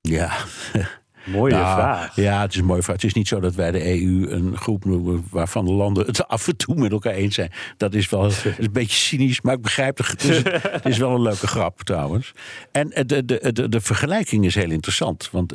Ja, 0.00 0.30
Mooie 1.24 1.52
nou, 1.52 1.74
vraag. 1.74 2.16
Ja, 2.16 2.40
het 2.40 2.52
is 2.52 2.58
een 2.58 2.64
mooie 2.64 2.82
vraag. 2.82 2.96
Het 2.96 3.04
is 3.04 3.12
niet 3.12 3.28
zo 3.28 3.40
dat 3.40 3.54
wij 3.54 3.70
de 3.70 4.00
EU 4.00 4.30
een 4.30 4.56
groep 4.56 4.84
noemen 4.84 5.26
waarvan 5.30 5.64
de 5.64 5.72
landen 5.72 6.06
het 6.06 6.28
af 6.28 6.48
en 6.48 6.56
toe 6.56 6.74
met 6.74 6.92
elkaar 6.92 7.12
eens 7.12 7.34
zijn. 7.34 7.50
Dat 7.76 7.94
is 7.94 8.08
wel 8.08 8.24
een 8.24 8.72
beetje 8.72 8.96
cynisch, 8.96 9.40
maar 9.40 9.54
ik 9.54 9.62
begrijp 9.62 9.98
het. 9.98 10.08
Het 10.08 10.24
is, 10.24 10.42
het 10.62 10.86
is 10.86 10.98
wel 10.98 11.14
een 11.14 11.22
leuke 11.22 11.46
grap 11.46 11.82
trouwens. 11.82 12.32
En 12.72 12.88
de, 13.06 13.24
de, 13.24 13.52
de, 13.52 13.68
de 13.68 13.80
vergelijking 13.80 14.44
is 14.44 14.54
heel 14.54 14.70
interessant. 14.70 15.28
Want 15.32 15.54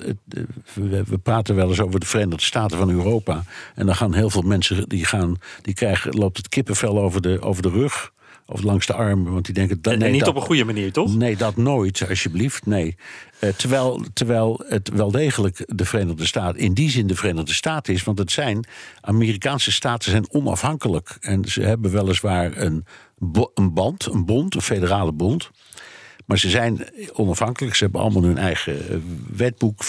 we 0.74 1.18
praten 1.24 1.56
wel 1.56 1.70
eens 1.70 1.80
over 1.80 2.00
de 2.00 2.06
Verenigde 2.06 2.44
Staten 2.44 2.78
van 2.78 2.90
Europa. 2.90 3.44
En 3.76 3.86
dan 3.86 3.96
gaan 3.96 4.14
heel 4.14 4.30
veel 4.30 4.42
mensen 4.42 4.90
die 4.90 5.06
gaan, 5.06 5.36
die 5.62 5.74
krijgen, 5.74 6.18
loopt 6.18 6.38
het 6.38 6.50
kippenvel 6.50 7.00
over 7.00 7.22
de, 7.22 7.42
over 7.42 7.62
de 7.62 7.70
rug. 7.70 8.12
Of 8.50 8.64
langs 8.64 8.86
de 8.86 8.94
arm, 8.94 9.24
want 9.24 9.46
die 9.46 9.54
denken... 9.54 9.82
Dat, 9.82 9.98
nee, 9.98 10.12
niet 10.12 10.28
op 10.28 10.36
een 10.36 10.42
goede 10.42 10.64
manier, 10.64 10.92
toch? 10.92 11.16
Nee, 11.16 11.38
dat 11.38 11.56
nooit, 11.56 12.10
alsjeblieft, 12.10 12.66
nee. 12.66 12.96
Uh, 13.40 13.50
terwijl, 13.50 14.04
terwijl 14.14 14.64
het 14.68 14.90
wel 14.90 15.12
degelijk 15.12 15.64
de 15.66 15.86
Verenigde 15.86 16.26
Staten... 16.26 16.60
in 16.60 16.74
die 16.74 16.90
zin 16.90 17.08
de 17.08 17.16
Verenigde 17.16 17.54
Staten 17.54 17.94
is, 17.94 18.04
want 18.04 18.18
het 18.18 18.32
zijn... 18.32 18.66
Amerikaanse 19.02 19.72
staten 19.72 20.12
zijn 20.12 20.34
onafhankelijk. 20.34 21.18
En 21.20 21.46
ze 21.46 21.62
hebben 21.62 21.92
weliswaar 21.92 22.58
een, 22.58 22.86
een 23.54 23.74
band, 23.74 24.06
een 24.06 24.26
bond, 24.26 24.56
een 24.56 24.62
federale 24.62 25.12
bond... 25.12 25.52
Maar 26.28 26.38
ze 26.38 26.50
zijn 26.50 26.88
onafhankelijk. 27.14 27.76
Ze 27.76 27.84
hebben 27.84 28.02
allemaal 28.02 28.24
hun 28.24 28.38
eigen 28.38 28.90
eh, 28.90 28.98
wetboek, 29.36 29.82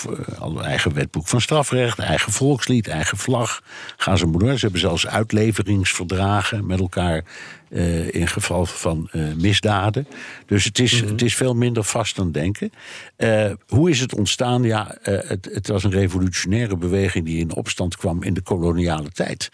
uh, 0.56 0.64
eigen 0.64 0.94
wetboek 0.94 1.28
van 1.28 1.40
strafrecht, 1.40 1.98
eigen 1.98 2.32
volkslied, 2.32 2.88
eigen 2.88 3.18
vlag. 3.18 3.62
Gaan 3.96 4.18
ze 4.18 4.26
maar 4.26 4.54
Ze 4.54 4.60
hebben 4.60 4.80
zelfs 4.80 5.06
uitleveringsverdragen 5.06 6.66
met 6.66 6.80
elkaar 6.80 7.24
uh, 7.70 8.14
in 8.14 8.28
geval 8.28 8.66
van 8.66 9.08
uh, 9.12 9.34
misdaden. 9.34 10.06
Dus 10.46 10.64
het 10.64 10.78
is, 10.78 11.00
het 11.00 11.22
is 11.22 11.34
veel 11.34 11.54
minder 11.54 11.84
vast 11.84 12.16
dan 12.16 12.32
denken. 12.32 12.70
Uh, 13.16 13.50
hoe 13.66 13.90
is 13.90 14.00
het 14.00 14.14
ontstaan? 14.14 14.62
Ja, 14.62 14.96
het, 15.02 15.48
het 15.52 15.68
was 15.68 15.84
een 15.84 15.90
revolutionaire 15.90 16.76
beweging 16.76 17.24
die 17.24 17.38
in 17.38 17.54
opstand 17.54 17.96
kwam 17.96 18.22
in 18.22 18.34
de 18.34 18.42
koloniale 18.42 19.10
tijd. 19.10 19.50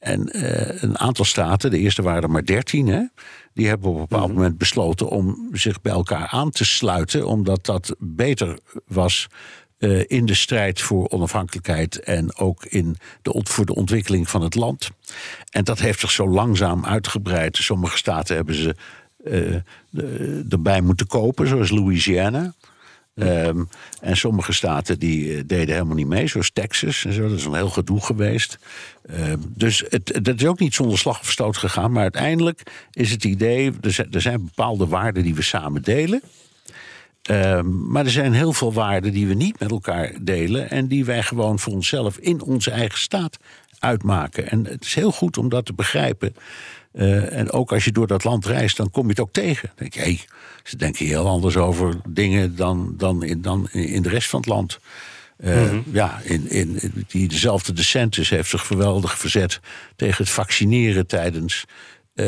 En 0.00 0.28
een 0.84 0.98
aantal 0.98 1.24
staten, 1.24 1.70
de 1.70 1.78
eerste 1.78 2.02
waren 2.02 2.22
er 2.22 2.30
maar 2.30 2.44
dertien, 2.44 2.86
hè, 2.86 3.02
die 3.54 3.68
hebben 3.68 3.88
op 3.88 3.94
een 3.94 4.00
bepaald 4.00 4.28
mhm. 4.28 4.36
moment 4.36 4.58
besloten 4.58 5.08
om 5.08 5.48
zich 5.52 5.80
bij 5.80 5.92
elkaar 5.92 6.26
aan 6.26 6.50
te 6.50 6.64
sluiten, 6.64 7.26
omdat 7.26 7.66
dat 7.66 7.94
beter 7.98 8.58
was 8.86 9.28
uh, 9.78 10.04
in 10.06 10.26
de 10.26 10.34
strijd 10.34 10.80
voor 10.80 11.08
onafhankelijkheid 11.08 12.00
en 12.00 12.36
ook 12.36 12.64
in 12.64 12.96
de, 13.22 13.40
voor 13.44 13.66
de 13.66 13.74
ontwikkeling 13.74 14.28
van 14.28 14.42
het 14.42 14.54
land. 14.54 14.90
En 15.50 15.64
dat 15.64 15.78
heeft 15.78 16.00
zich 16.00 16.10
zo 16.10 16.28
langzaam 16.28 16.84
uitgebreid. 16.84 17.56
Sommige 17.56 17.96
staten 17.96 18.36
hebben 18.36 18.54
ze 18.54 18.74
uh, 19.24 20.52
erbij 20.52 20.80
moeten 20.80 21.06
kopen, 21.06 21.46
zoals 21.46 21.70
Louisiana. 21.70 22.54
Um, 23.22 23.68
en 24.00 24.16
sommige 24.16 24.52
staten 24.52 24.98
die 24.98 25.46
deden 25.46 25.74
helemaal 25.74 25.96
niet 25.96 26.06
mee, 26.06 26.26
zoals 26.26 26.50
Texas 26.50 27.04
en 27.04 27.12
zo. 27.12 27.28
Dat 27.28 27.38
is 27.38 27.44
een 27.44 27.54
heel 27.54 27.70
gedoe 27.70 28.00
geweest. 28.00 28.58
Um, 29.10 29.52
dus 29.56 29.84
het, 29.88 30.18
dat 30.22 30.40
is 30.40 30.46
ook 30.46 30.58
niet 30.58 30.74
zonder 30.74 30.98
slag 30.98 31.20
of 31.20 31.30
stoot 31.30 31.56
gegaan. 31.56 31.92
Maar 31.92 32.02
uiteindelijk 32.02 32.62
is 32.92 33.10
het 33.10 33.24
idee, 33.24 33.72
er 33.80 33.92
zijn, 33.92 34.12
er 34.12 34.20
zijn 34.20 34.44
bepaalde 34.44 34.86
waarden 34.86 35.22
die 35.22 35.34
we 35.34 35.42
samen 35.42 35.82
delen. 35.82 36.22
Um, 37.30 37.90
maar 37.90 38.04
er 38.04 38.10
zijn 38.10 38.32
heel 38.32 38.52
veel 38.52 38.72
waarden 38.72 39.12
die 39.12 39.26
we 39.26 39.34
niet 39.34 39.60
met 39.60 39.70
elkaar 39.70 40.12
delen. 40.20 40.70
En 40.70 40.86
die 40.86 41.04
wij 41.04 41.22
gewoon 41.22 41.58
voor 41.58 41.72
onszelf 41.72 42.18
in 42.18 42.42
onze 42.42 42.70
eigen 42.70 42.98
staat 42.98 43.38
uitmaken. 43.78 44.50
En 44.50 44.66
het 44.66 44.84
is 44.84 44.94
heel 44.94 45.12
goed 45.12 45.38
om 45.38 45.48
dat 45.48 45.66
te 45.66 45.72
begrijpen. 45.72 46.34
Uh, 46.92 47.36
en 47.36 47.50
ook 47.50 47.72
als 47.72 47.84
je 47.84 47.92
door 47.92 48.06
dat 48.06 48.24
land 48.24 48.46
reist, 48.46 48.76
dan 48.76 48.90
kom 48.90 49.02
je 49.02 49.10
het 49.10 49.20
ook 49.20 49.32
tegen. 49.32 49.68
Dan 49.68 49.76
denk 49.76 49.94
je, 49.94 50.00
hey, 50.00 50.20
ze 50.64 50.76
denken 50.76 51.06
heel 51.06 51.26
anders 51.26 51.56
over 51.56 52.00
dingen 52.08 52.56
dan, 52.56 52.94
dan, 52.96 53.22
in, 53.22 53.42
dan 53.42 53.68
in 53.70 54.02
de 54.02 54.08
rest 54.08 54.28
van 54.28 54.40
het 54.40 54.48
land. 54.48 54.78
Uh, 55.38 55.62
mm 55.62 55.68
-hmm. 55.68 55.84
Ja, 55.92 56.20
in, 56.24 56.50
in, 56.50 56.78
die, 57.08 57.28
dezelfde 57.28 57.72
DeSantis 57.72 58.30
heeft 58.30 58.50
zich 58.50 58.66
geweldig 58.66 59.18
verzet 59.18 59.60
tegen 59.96 60.24
het 60.24 60.32
vaccineren 60.32 61.06
tijdens 61.06 61.64
uh, 62.14 62.26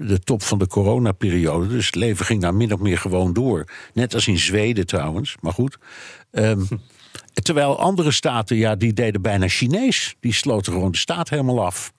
de 0.00 0.20
top 0.24 0.42
van 0.42 0.58
de 0.58 0.66
coronaperiode. 0.66 1.68
Dus 1.68 1.86
het 1.86 1.94
leven 1.94 2.26
ging 2.26 2.40
daar 2.40 2.54
min 2.54 2.72
of 2.72 2.80
meer 2.80 2.98
gewoon 2.98 3.32
door. 3.32 3.64
Net 3.94 4.14
als 4.14 4.26
in 4.26 4.38
Zweden 4.38 4.86
trouwens, 4.86 5.36
maar 5.40 5.52
goed. 5.52 5.78
Um, 6.30 6.68
terwijl 7.42 7.78
andere 7.78 8.10
staten, 8.10 8.56
ja, 8.56 8.76
die 8.76 8.92
deden 8.92 9.22
bijna 9.22 9.48
Chinees. 9.48 10.16
Die 10.20 10.34
sloten 10.34 10.72
gewoon 10.72 10.90
de 10.90 10.98
staat 10.98 11.28
helemaal 11.28 11.64
af. 11.64 11.92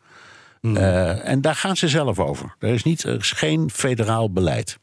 Mm. 0.61 0.77
Uh, 0.77 1.27
en 1.27 1.41
daar 1.41 1.55
gaan 1.55 1.77
ze 1.77 1.87
zelf 1.87 2.19
over. 2.19 2.55
Er 2.59 2.73
is, 2.73 2.83
niet, 2.83 3.03
er 3.03 3.19
is 3.19 3.31
geen 3.31 3.69
federaal 3.69 4.31
beleid. 4.31 4.79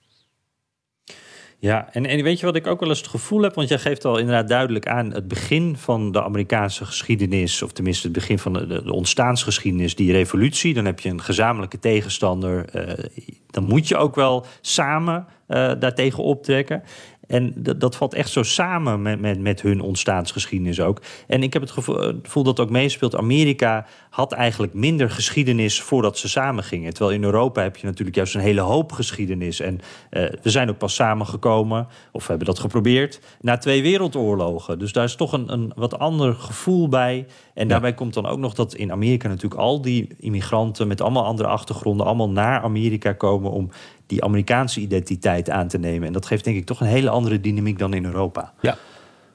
Ja, 1.61 1.89
en, 1.93 2.07
en 2.07 2.23
weet 2.23 2.41
je 2.41 2.47
wat 2.47 2.57
ik 2.57 2.67
ook 2.67 2.81
wel 2.81 2.89
eens 2.89 2.99
het 2.99 3.09
gevoel 3.09 3.43
heb? 3.43 3.55
Want 3.55 3.69
jij 3.69 3.79
geeft 3.79 4.05
al 4.05 4.19
inderdaad 4.19 4.49
duidelijk 4.49 4.87
aan 4.87 5.13
het 5.13 5.29
begin 5.29 5.77
van 5.77 6.13
de 6.13 6.23
Amerikaanse 6.23 6.85
geschiedenis, 6.85 7.63
of 7.63 7.73
tenminste 7.73 8.07
het 8.07 8.17
begin 8.17 8.39
van 8.39 8.53
de, 8.53 8.67
de 8.67 8.93
ontstaansgeschiedenis, 8.93 9.95
die 9.95 10.13
revolutie. 10.13 10.75
Dan 10.75 10.85
heb 10.85 11.01
je 11.01 11.09
een 11.09 11.23
gezamenlijke 11.23 11.79
tegenstander. 11.79 12.65
Uh, 12.75 13.05
dan 13.47 13.65
moet 13.65 13.89
je 13.89 13.97
ook 13.97 14.15
wel 14.15 14.47
samen 14.61 15.27
uh, 15.49 15.73
daartegen 15.79 16.23
optrekken. 16.23 16.83
En 17.29 17.53
dat, 17.57 17.81
dat 17.81 17.97
valt 17.97 18.15
echt 18.15 18.31
zo 18.31 18.43
samen 18.43 19.03
met, 19.03 19.21
met, 19.21 19.41
met 19.41 19.63
hun 19.63 19.81
ontstaansgeschiedenis 19.81 20.81
ook. 20.81 21.03
En 21.27 21.43
ik 21.43 21.53
heb 21.53 21.63
het 21.63 21.71
gevoel, 21.71 22.43
dat 22.43 22.61
ook 22.61 22.71
meespeelt. 22.71 23.17
Amerika 23.17 23.87
had 24.11 24.33
eigenlijk 24.33 24.75
minder 24.75 25.11
geschiedenis 25.11 25.81
voordat 25.81 26.19
ze 26.19 26.29
samen 26.29 26.65
gingen. 26.65 26.95
Terwijl 26.95 27.17
in 27.17 27.25
Europa 27.25 27.63
heb 27.63 27.77
je 27.77 27.87
natuurlijk 27.87 28.17
juist 28.17 28.35
een 28.35 28.41
hele 28.41 28.61
hoop 28.61 28.93
geschiedenis. 28.93 29.61
En 29.61 29.75
uh, 30.11 30.29
we 30.43 30.51
zijn 30.51 30.69
ook 30.69 30.79
pas 30.79 30.95
samengekomen, 30.95 31.87
of 32.13 32.23
we 32.23 32.29
hebben 32.29 32.47
dat 32.47 32.59
geprobeerd, 32.59 33.21
na 33.41 33.57
twee 33.57 33.83
wereldoorlogen. 33.83 34.79
Dus 34.79 34.93
daar 34.93 35.05
is 35.05 35.17
toch 35.17 35.33
een, 35.33 35.53
een 35.53 35.73
wat 35.75 35.99
ander 35.99 36.35
gevoel 36.35 36.89
bij. 36.89 37.27
En 37.55 37.63
ja. 37.63 37.69
daarbij 37.69 37.95
komt 37.95 38.15
dan 38.15 38.27
ook 38.27 38.39
nog 38.39 38.55
dat 38.55 38.75
in 38.75 38.93
Amerika 38.93 39.29
natuurlijk 39.29 39.61
al 39.61 39.83
die 39.83 40.09
immigranten 40.19 40.89
met 40.89 41.01
allemaal 41.01 41.25
andere 41.25 41.49
achtergronden 41.49 42.07
allemaal 42.07 42.31
naar 42.31 42.61
Amerika 42.61 43.13
komen 43.13 43.51
om 43.51 43.71
die 44.09 44.25
Amerikaanse 44.25 44.81
identiteit 44.81 45.51
aan 45.51 45.69
te 45.69 45.79
nemen. 45.79 46.07
En 46.07 46.13
dat 46.13 46.27
geeft 46.27 46.45
denk 46.45 46.57
ik 46.57 46.65
toch 46.65 46.81
een 46.81 46.87
hele 46.87 47.11
andere 47.11 47.41
dynamiek 47.41 47.79
dan 47.79 47.95
in 47.95 48.05
Europa. 48.05 48.55
Ja. 48.61 48.79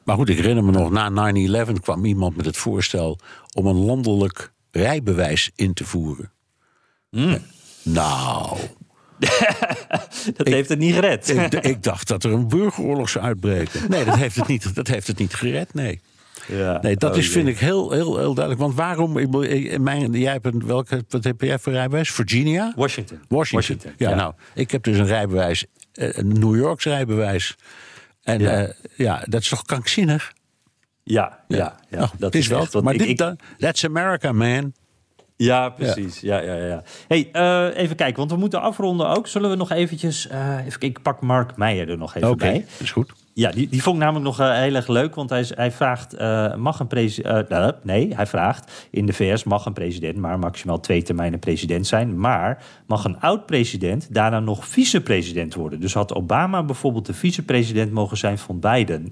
Maar 0.04 0.16
goed, 0.16 0.30
ik 0.30 0.38
herinner 0.38 0.64
me 0.64 0.72
nog, 0.72 0.92
na 0.92 1.34
9-11 1.68 1.72
kwam 1.82 2.06
iemand 2.06 2.36
met 2.36 2.46
het 2.46 2.58
voorstel 2.58 3.20
om 3.54 3.66
een 3.66 3.86
landelijk 3.86 4.54
rijbewijs 4.72 5.52
in 5.56 5.74
te 5.74 5.86
voeren. 5.86 6.32
Mm. 7.10 7.38
Nou. 7.84 8.58
dat 10.36 10.48
ik, 10.48 10.54
heeft 10.54 10.70
het 10.70 10.80
niet 10.80 10.94
gered. 10.94 11.30
ik, 11.30 11.54
ik, 11.54 11.84
dacht 11.84 12.08
dat 12.08 12.24
er 12.24 12.32
een 12.32 12.48
burgeroorlog 12.48 13.10
zou 13.10 13.26
uitbreken. 13.26 13.90
Nee, 13.90 14.06
dat 14.06 14.16
heeft 14.16 14.36
het 14.36 14.48
niet, 14.48 14.76
dat 14.76 14.88
heeft 14.88 15.08
het 15.08 15.18
niet 15.18 15.34
gered, 15.34 15.74
nee. 15.74 16.02
Ja. 16.48 16.80
Nee, 16.82 16.96
dat 16.96 17.12
oh, 17.12 17.18
is, 17.18 17.30
vind 17.30 17.48
ik 17.48 17.60
heel, 17.60 17.92
heel, 17.92 18.18
heel 18.18 18.34
duidelijk. 18.34 18.60
Want 18.60 18.76
waarom. 18.76 19.14
Mijn, 19.84 20.12
jij 20.12 20.32
hebt 20.32 20.64
welke, 20.64 21.04
wat 21.10 21.24
heb 21.24 21.42
jij 21.42 21.60
voor 21.60 21.74
rijbewijs? 21.74 22.12
Virginia? 22.12 22.74
Washington. 22.76 23.20
Washington. 23.28 23.78
Washington. 23.78 23.92
Ja, 23.98 24.10
ja, 24.10 24.16
nou, 24.16 24.34
ik 24.54 24.72
heb 24.72 24.84
dus 24.84 24.98
een 24.98 25.06
rijbewijs, 25.06 25.66
eh, 25.94 26.18
een 26.18 26.28
New 26.40 26.56
Yorks 26.56 26.86
rijbewijs. 26.86 27.56
En 28.24 28.40
ja, 28.40 28.62
uh, 28.62 28.70
ja 28.96 29.24
dat 29.30 29.42
is 29.42 29.50
toch 29.50 29.64
krankzinnig? 29.64 30.34
Ja, 31.04 31.44
ja, 31.48 31.80
ja. 31.90 31.98
Nou, 31.98 32.10
dat 32.18 32.36
is 32.36 32.48
wel. 32.48 32.62
Echt, 32.62 32.82
maar 32.82 32.98
dit, 32.98 33.22
ik, 33.22 33.36
that's 33.58 33.86
America, 33.86 34.32
man. 34.32 34.74
Ja, 35.36 35.70
precies. 35.70 36.20
Ja, 36.20 36.40
ja, 36.42 36.54
ja. 36.54 36.66
ja. 36.66 36.84
Hey, 37.08 37.30
uh, 37.34 37.78
even 37.78 37.96
kijken, 37.96 38.18
want 38.18 38.32
we 38.32 38.38
moeten 38.38 38.62
afronden 38.62 39.08
ook. 39.08 39.28
Zullen 39.28 39.50
we 39.50 39.56
nog 39.56 39.72
eventjes... 39.72 40.28
Uh, 40.32 40.58
even 40.58 40.80
kijken, 40.80 40.88
ik 40.88 41.02
pak 41.02 41.22
Mark 41.22 41.58
Meijer 41.58 41.90
er 41.90 41.98
nog 41.98 42.16
even 42.16 42.30
okay, 42.30 42.52
bij. 42.52 42.60
Oké, 42.60 42.84
is 42.84 42.92
goed. 42.92 43.14
Ja, 43.34 43.52
die, 43.52 43.70
die 43.70 43.84
vond 43.84 43.96
ik 43.96 44.02
namelijk 44.02 44.26
nog 44.26 44.40
uh, 44.40 44.56
heel 44.56 44.76
erg 44.76 44.88
leuk. 44.88 45.16
Want 45.16 45.30
hij, 45.30 45.46
hij 45.48 45.72
vraagt, 45.72 46.20
uh, 46.20 46.56
mag 46.56 46.80
een 46.80 46.88
president... 46.88 47.52
Uh, 47.52 47.68
nee, 47.84 48.16
hij 48.16 48.28
vraagt, 48.28 48.88
in 48.92 49.06
de 49.06 49.14
VS 49.14 49.44
mag 49.44 49.66
een 49.66 49.74
president... 49.74 50.18
maar 50.18 50.40
maximaal 50.40 50.80
twee 50.80 51.02
termijnen 51.04 51.40
president 51.40 51.88
zijn. 51.88 52.20
Maar 52.20 52.64
mag 52.88 53.06
een 53.06 53.20
oud-president 53.20 54.14
daarna 54.14 54.40
nog 54.40 54.68
vicepresident 54.68 55.54
worden? 55.54 55.80
Dus 55.80 55.94
had 55.94 56.14
Obama 56.14 56.64
bijvoorbeeld 56.64 57.06
de 57.06 57.14
vicepresident 57.14 57.92
mogen 57.92 58.18
zijn 58.18 58.38
van 58.38 58.60
Biden? 58.60 59.08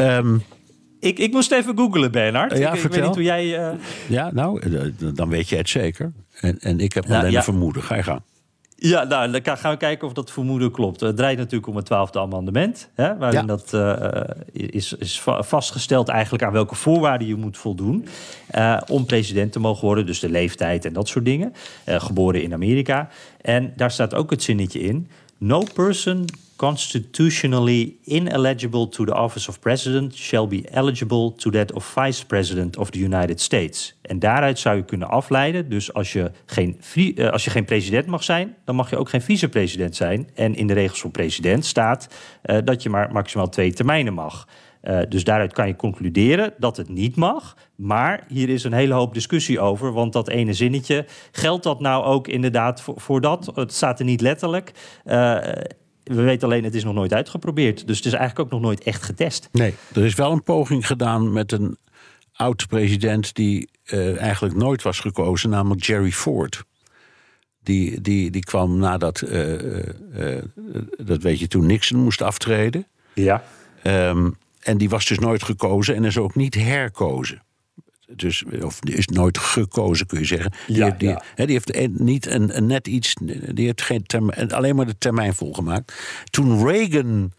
um, 0.00 0.42
ik, 1.02 1.18
ik 1.18 1.32
moest 1.32 1.52
even 1.52 1.76
googlen, 1.76 2.10
Bernard. 2.10 2.58
Ja, 2.58 2.72
ik, 2.72 2.80
vertel. 2.80 2.84
ik 2.84 2.92
weet 2.92 3.04
niet 3.04 3.14
hoe 3.14 3.24
jij... 3.24 3.72
Uh... 3.72 3.78
Ja, 4.08 4.30
nou, 4.32 4.62
dan 5.14 5.28
weet 5.28 5.48
je 5.48 5.56
het 5.56 5.68
zeker. 5.68 6.12
En, 6.40 6.58
en 6.60 6.80
ik 6.80 6.92
heb 6.92 7.04
alleen 7.10 7.30
ja. 7.30 7.36
een 7.36 7.44
vermoeden. 7.44 7.82
Ga 7.82 7.94
je 7.94 8.02
gang. 8.02 8.20
Ja, 8.76 9.04
nou, 9.04 9.40
dan 9.40 9.56
gaan 9.56 9.72
we 9.72 9.78
kijken 9.78 10.06
of 10.06 10.12
dat 10.12 10.30
vermoeden 10.30 10.70
klopt. 10.70 11.00
Het 11.00 11.16
draait 11.16 11.38
natuurlijk 11.38 11.66
om 11.66 11.76
het 11.76 11.84
twaalfde 11.84 12.20
amendement. 12.20 12.90
Hè, 12.94 13.16
waarin 13.16 13.40
ja. 13.40 13.46
dat 13.46 13.70
uh, 13.74 14.22
is, 14.52 14.92
is 14.92 15.22
vastgesteld 15.24 16.08
eigenlijk 16.08 16.44
aan 16.44 16.52
welke 16.52 16.74
voorwaarden 16.74 17.28
je 17.28 17.36
moet 17.36 17.58
voldoen... 17.58 18.06
Uh, 18.54 18.80
om 18.88 19.04
president 19.04 19.52
te 19.52 19.60
mogen 19.60 19.84
worden. 19.84 20.06
Dus 20.06 20.20
de 20.20 20.30
leeftijd 20.30 20.84
en 20.84 20.92
dat 20.92 21.08
soort 21.08 21.24
dingen. 21.24 21.52
geboren 21.86 22.42
in 22.42 22.52
Amerika. 22.52 23.08
En 23.40 23.72
daar 23.76 23.90
staat 23.90 24.14
ook 24.14 24.30
het 24.30 24.42
zinnetje 24.42 24.80
in... 24.80 25.08
No 25.44 25.62
person 25.74 26.24
constitutionally 26.56 27.96
ineligible 28.04 28.88
to 28.88 29.04
the 29.04 29.14
office 29.14 29.48
of 29.48 29.58
president 29.58 30.14
shall 30.14 30.46
be 30.46 30.68
eligible 30.70 31.34
to 31.36 31.50
that 31.50 31.72
of 31.72 31.84
vice 31.84 32.26
president 32.26 32.76
of 32.76 32.90
the 32.90 32.98
United 32.98 33.40
States. 33.40 33.94
En 34.02 34.18
daaruit 34.18 34.58
zou 34.58 34.76
je 34.76 34.84
kunnen 34.84 35.08
afleiden, 35.08 35.68
dus 35.68 35.92
als 35.92 36.12
je 36.12 36.30
geen, 36.46 36.80
uh, 36.94 37.30
als 37.30 37.44
je 37.44 37.50
geen 37.50 37.64
president 37.64 38.06
mag 38.06 38.24
zijn, 38.24 38.56
dan 38.64 38.74
mag 38.74 38.90
je 38.90 38.96
ook 38.96 39.08
geen 39.08 39.22
vicepresident 39.22 39.96
zijn. 39.96 40.28
En 40.34 40.54
in 40.54 40.66
de 40.66 40.72
regels 40.72 41.00
voor 41.00 41.10
president 41.10 41.64
staat 41.64 42.08
uh, 42.44 42.58
dat 42.64 42.82
je 42.82 42.90
maar 42.90 43.12
maximaal 43.12 43.48
twee 43.48 43.72
termijnen 43.72 44.14
mag. 44.14 44.48
Uh, 44.82 45.00
dus 45.08 45.24
daaruit 45.24 45.52
kan 45.52 45.66
je 45.66 45.76
concluderen 45.76 46.54
dat 46.58 46.76
het 46.76 46.88
niet 46.88 47.16
mag. 47.16 47.56
Maar 47.76 48.24
hier 48.28 48.48
is 48.48 48.64
een 48.64 48.72
hele 48.72 48.94
hoop 48.94 49.14
discussie 49.14 49.60
over. 49.60 49.92
Want 49.92 50.12
dat 50.12 50.28
ene 50.28 50.52
zinnetje, 50.52 51.06
geldt 51.32 51.64
dat 51.64 51.80
nou 51.80 52.04
ook 52.04 52.28
inderdaad 52.28 52.80
voor, 52.80 53.00
voor 53.00 53.20
dat? 53.20 53.50
Het 53.54 53.72
staat 53.72 53.98
er 53.98 54.04
niet 54.04 54.20
letterlijk. 54.20 54.72
Uh, 55.04 55.12
we 56.02 56.22
weten 56.22 56.48
alleen, 56.48 56.64
het 56.64 56.74
is 56.74 56.84
nog 56.84 56.94
nooit 56.94 57.12
uitgeprobeerd. 57.12 57.86
Dus 57.86 57.96
het 57.96 58.06
is 58.06 58.12
eigenlijk 58.12 58.46
ook 58.46 58.52
nog 58.52 58.60
nooit 58.60 58.82
echt 58.82 59.02
getest. 59.02 59.48
Nee, 59.52 59.74
er 59.94 60.04
is 60.04 60.14
wel 60.14 60.32
een 60.32 60.42
poging 60.42 60.86
gedaan 60.86 61.32
met 61.32 61.52
een 61.52 61.76
oud-president... 62.32 63.34
die 63.34 63.68
uh, 63.92 64.20
eigenlijk 64.20 64.54
nooit 64.54 64.82
was 64.82 65.00
gekozen, 65.00 65.50
namelijk 65.50 65.84
Jerry 65.84 66.10
Ford. 66.10 66.64
Die, 67.62 68.00
die, 68.00 68.30
die 68.30 68.44
kwam 68.44 68.78
nadat, 68.78 69.22
uh, 69.22 69.62
uh, 69.62 70.42
dat 70.96 71.22
weet 71.22 71.38
je, 71.38 71.48
toen 71.48 71.66
Nixon 71.66 72.02
moest 72.02 72.22
aftreden. 72.22 72.86
Ja. 73.14 73.42
Um, 73.84 74.36
en 74.62 74.78
die 74.78 74.88
was 74.88 75.06
dus 75.06 75.18
nooit 75.18 75.42
gekozen 75.42 75.94
en 75.94 76.04
is 76.04 76.18
ook 76.18 76.34
niet 76.34 76.54
herkozen. 76.54 77.42
Dus, 78.16 78.44
of 78.62 78.78
is 78.84 79.06
nooit 79.06 79.38
gekozen, 79.38 80.06
kun 80.06 80.18
je 80.18 80.24
zeggen. 80.24 80.52
Die, 80.66 80.76
Ja, 80.76 80.84
heeft, 80.84 80.98
die, 80.98 81.08
ja. 81.08 81.22
die 81.34 81.60
heeft 81.62 82.00
niet 82.00 82.26
een, 82.26 82.56
een 82.56 82.66
net 82.66 82.88
iets. 82.88 83.14
Die 83.52 83.64
heeft 83.64 83.82
geen 83.82 84.02
termijn, 84.02 84.52
alleen 84.52 84.76
maar 84.76 84.86
de 84.86 84.98
termijn 84.98 85.34
volgemaakt. 85.34 85.92
Toen 86.30 86.66
Reagan 86.66 87.32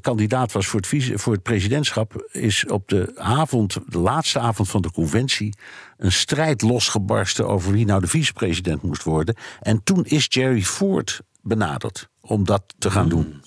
kandidaat 0.00 0.52
was 0.52 0.66
voor 0.66 0.80
het, 0.80 0.88
vice, 0.88 1.18
voor 1.18 1.32
het 1.32 1.42
presidentschap, 1.42 2.28
is 2.32 2.66
op 2.66 2.88
de 2.88 3.12
avond, 3.16 3.78
de 3.86 3.98
laatste 3.98 4.38
avond 4.38 4.68
van 4.68 4.82
de 4.82 4.90
conventie, 4.90 5.54
een 5.96 6.12
strijd 6.12 6.62
losgebarsten 6.62 7.48
over 7.48 7.72
wie 7.72 7.84
nou 7.84 8.00
de 8.00 8.06
vicepresident 8.06 8.82
moest 8.82 9.02
worden. 9.02 9.36
En 9.60 9.82
toen 9.84 10.04
is 10.04 10.26
Jerry 10.28 10.62
Ford 10.62 11.20
benaderd 11.42 12.08
om 12.20 12.44
dat 12.44 12.62
te 12.78 12.90
gaan 12.90 13.08
doen. 13.08 13.42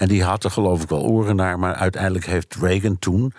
En 0.00 0.08
die 0.08 0.22
had 0.24 0.44
er 0.44 0.50
geloof 0.50 0.82
ik 0.82 0.88
wel 0.88 1.02
oren 1.02 1.36
naar, 1.36 1.58
maar 1.58 1.74
uiteindelijk 1.74 2.24
heeft 2.24 2.54
Reagan 2.54 2.98
toen 2.98 3.32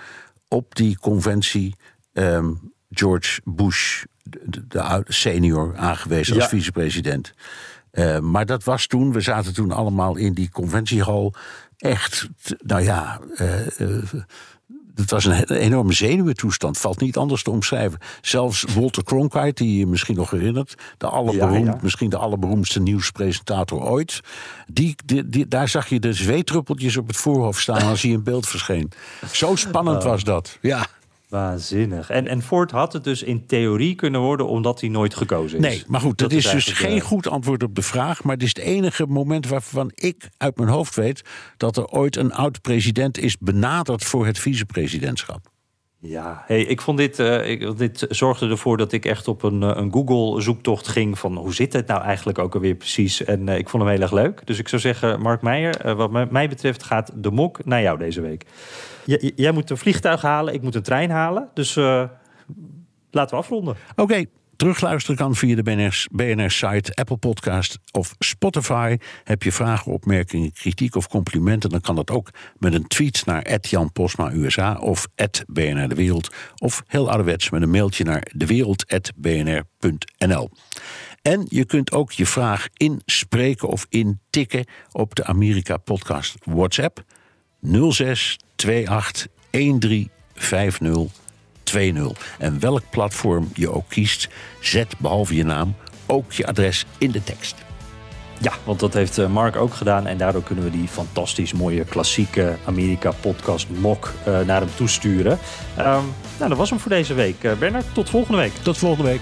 op 0.48 0.76
die 0.76 0.98
conventie 1.00 1.76
ehm, 2.14 2.54
George 2.90 3.42
Bush, 3.44 4.04
de, 4.24 4.68
de 4.68 5.04
senior, 5.08 5.78
aangewezen 5.78 6.34
als 6.36 6.44
Ja. 6.44 6.50
vicepresident. 6.50 7.34
Eh, 7.92 8.20
maar 8.20 8.46
dat 8.46 8.64
was 8.64 8.88
toen, 8.88 9.12
we 9.14 9.22
zaten 9.22 9.54
toen 9.54 9.72
allemaal 9.72 10.16
in 10.16 10.34
die 10.34 10.50
conventiehal. 10.50 11.34
Echt, 11.78 12.28
nou 12.58 12.82
ja, 12.82 13.20
eh, 13.36 13.80
eh, 13.80 14.04
het 14.96 15.12
was 15.12 15.26
een, 15.26 15.44
enorme 15.52 15.94
zenuwentoestand. 15.94 16.78
Valt 16.78 17.00
niet 17.00 17.18
anders 17.18 17.44
te 17.44 17.52
omschrijven. 17.52 18.00
Zelfs 18.22 18.66
Walter 18.76 19.04
Cronkite, 19.04 19.64
die 19.64 19.78
je 19.80 19.88
misschien 19.88 20.16
nog 20.16 20.30
herinnert. 20.30 20.76
De 20.98 21.08
allerberoemd, 21.08 21.66
Ja, 21.66 21.72
ja. 21.72 21.80
Misschien 21.82 22.10
de 22.10 22.18
allerberoemdste 22.18 22.80
nieuwspresentator 22.80 23.82
ooit. 23.82 24.22
Die, 24.68 24.96
die, 25.06 25.30
die- 25.30 25.48
daar 25.48 25.68
zag 25.68 25.88
je 25.88 26.00
de 26.00 26.14
zweetruppeltjes 26.14 26.98
op 26.98 27.08
het 27.08 27.18
voorhoofd 27.18 27.62
staan 27.62 27.82
als 27.82 28.02
hij 28.02 28.12
in 28.12 28.24
beeld 28.24 28.48
verscheen. 28.48 28.92
Zo 29.32 29.56
spannend 29.56 30.04
was 30.04 30.24
dat. 30.24 30.58
Ja. 30.62 30.86
Waanzinnig. 31.32 32.10
En, 32.10 32.28
en 32.28 32.42
Ford 32.42 32.72
had 32.72 32.94
het 32.94 33.04
dus 33.04 33.24
in 33.24 33.46
theorie 33.46 33.96
kunnen 33.96 34.22
worden 34.22 34.48
omdat 34.48 34.80
hij 34.82 34.90
nooit 34.90 35.16
gekozen 35.16 35.58
is. 35.58 35.66
Nee, 35.66 35.84
maar 35.88 36.02
goed, 36.02 36.18
dat, 36.18 36.32
is, 36.32 36.50
dus 36.50 36.66
geen 36.66 37.02
goed 37.02 37.28
antwoord 37.28 37.64
op 37.64 37.76
de 37.76 37.82
vraag. 37.82 38.24
Maar 38.24 38.34
het 38.34 38.44
is 38.44 38.50
het 38.50 38.58
enige 38.58 39.06
moment 39.06 39.48
waarvan 39.48 39.92
ik 39.96 40.30
uit 40.38 40.58
mijn 40.58 40.70
hoofd 40.70 40.96
weet... 40.96 41.22
dat 41.58 41.78
er 41.78 41.86
ooit 41.86 42.16
een 42.16 42.34
oud-president 42.34 43.18
is 43.18 43.38
benaderd 43.38 44.04
voor 44.04 44.26
het 44.26 44.40
vicepresidentschap. 44.40 45.50
Ja, 46.00 46.44
hey, 46.48 46.62
ik 46.62 46.82
vond 46.82 46.98
dit, 46.98 47.20
eh, 47.20 47.50
ik, 47.50 47.78
dit 47.78 48.06
zorgde 48.10 48.50
ervoor 48.50 48.78
dat 48.78 48.92
ik 48.92 49.06
echt 49.06 49.28
op 49.28 49.44
een, 49.44 49.64
eh, 49.64 49.72
een 49.74 49.92
Google-zoektocht 49.94 50.88
ging 50.88 51.20
van 51.20 51.36
hoe 51.38 51.54
zit 51.54 51.74
het 51.74 51.88
nou 51.88 52.02
eigenlijk 52.02 52.40
ook 52.40 52.54
alweer 52.54 52.76
precies. 52.76 53.24
En 53.24 53.50
eh, 53.50 53.58
ik 53.58 53.70
vond 53.70 53.84
hem 53.84 53.92
heel 53.92 54.02
erg 54.02 54.12
leuk. 54.12 54.42
Dus 54.46 54.60
ik 54.60 54.68
zou 54.68 54.82
zeggen, 54.82 55.22
Mark 55.22 55.42
Meijer, 55.42 55.96
wat 55.96 56.32
mij 56.32 56.50
betreft 56.50 56.84
gaat 56.84 57.12
de 57.16 57.32
mok 57.32 57.66
naar 57.66 57.82
jou 57.82 57.98
deze 57.98 58.22
week. 58.22 58.46
Jij 59.36 59.52
moet 59.52 59.70
een 59.70 59.78
vliegtuig 59.78 60.22
halen, 60.22 60.54
ik 60.54 60.62
moet 60.62 60.76
een 60.76 60.84
trein 60.84 61.10
halen. 61.10 61.50
Dus 61.54 61.76
eh, 61.76 62.04
laten 63.12 63.36
we 63.36 63.42
afronden. 63.42 63.76
Oké, 63.96 64.26
terugluisteren 64.56 65.18
kan 65.18 65.36
via 65.36 65.56
de 65.56 65.64
BNR 65.64 66.06
BNR-site, 66.12 66.94
Apple 66.94 67.18
Podcast 67.18 67.78
of 67.92 68.16
Spotify. 68.20 68.98
Heb 69.24 69.44
je 69.44 69.52
vragen, 69.52 69.92
opmerkingen, 69.92 70.54
kritiek 70.54 70.96
of 70.96 71.08
complimenten... 71.08 71.70
dan 71.70 71.82
kan 71.82 71.96
dat 71.96 72.12
ook 72.12 72.30
met 72.58 72.74
een 72.74 72.88
tweet 72.88 73.26
naar 73.26 73.58
Jan 73.62 73.92
Posma 73.92 74.32
USA 74.32 74.78
of 74.80 75.08
BNR 75.48 75.88
De 75.88 75.96
Wereld... 75.96 76.30
of 76.58 76.84
heel 76.88 77.10
ouderwets 77.10 77.50
met 77.50 77.62
een 77.62 77.70
mailtje 77.70 78.04
naar 78.04 78.28
dewereld.bnr.nl. 78.36 80.50
En 81.22 81.46
je 81.50 81.66
kunt 81.66 81.92
ook 81.92 82.12
je 82.12 82.26
vraag 82.26 82.68
inspreken 82.74 83.68
of 83.68 83.86
intikken 83.90 84.66
op 84.92 85.16
de 85.16 85.24
Amerika 85.24 85.78
Podcast 85.78 86.36
WhatsApp 86.46 87.04
06 87.62 88.40
28 88.86 89.28
13 89.50 90.10
50 90.34 91.08
20. 91.64 92.36
En 92.40 92.60
welk 92.60 92.82
platform 92.90 93.50
je 93.54 93.72
ook 93.72 93.90
kiest, 93.90 94.30
zet 94.60 94.96
behalve 94.98 95.36
je 95.36 95.44
naam 95.44 95.76
ook 96.06 96.32
je 96.32 96.48
adres 96.48 96.86
in 96.98 97.12
de 97.12 97.24
tekst. 97.24 97.56
Ja, 98.42 98.54
want 98.64 98.80
dat 98.80 98.94
heeft 98.94 99.18
eh, 99.18 99.28
Mark 99.28 99.56
ook 99.56 99.74
gedaan. 99.74 100.08
En 100.08 100.18
daardoor 100.18 100.44
kunnen 100.44 100.64
we 100.64 100.72
die 100.72 100.88
fantastisch 100.88 101.54
mooie 101.54 101.86
klassieke 101.86 102.58
Amerika-podcast 102.66 103.68
mok 103.70 104.14
eh, 104.26 104.40
naar 104.40 104.62
hem 104.62 104.70
toesturen. 104.76 105.40
Ehm 105.78 106.04
nou, 106.38 106.50
dat 106.50 106.58
was 106.58 106.70
hem 106.70 106.80
voor 106.80 106.92
deze 106.92 107.14
week. 107.14 107.44
Eh, 107.44 107.54
Bernard, 107.54 107.94
tot 107.94 108.10
volgende 108.10 108.38
week. 108.38 108.54
Tot 108.54 108.78
volgende 108.78 109.10
week. 109.10 109.22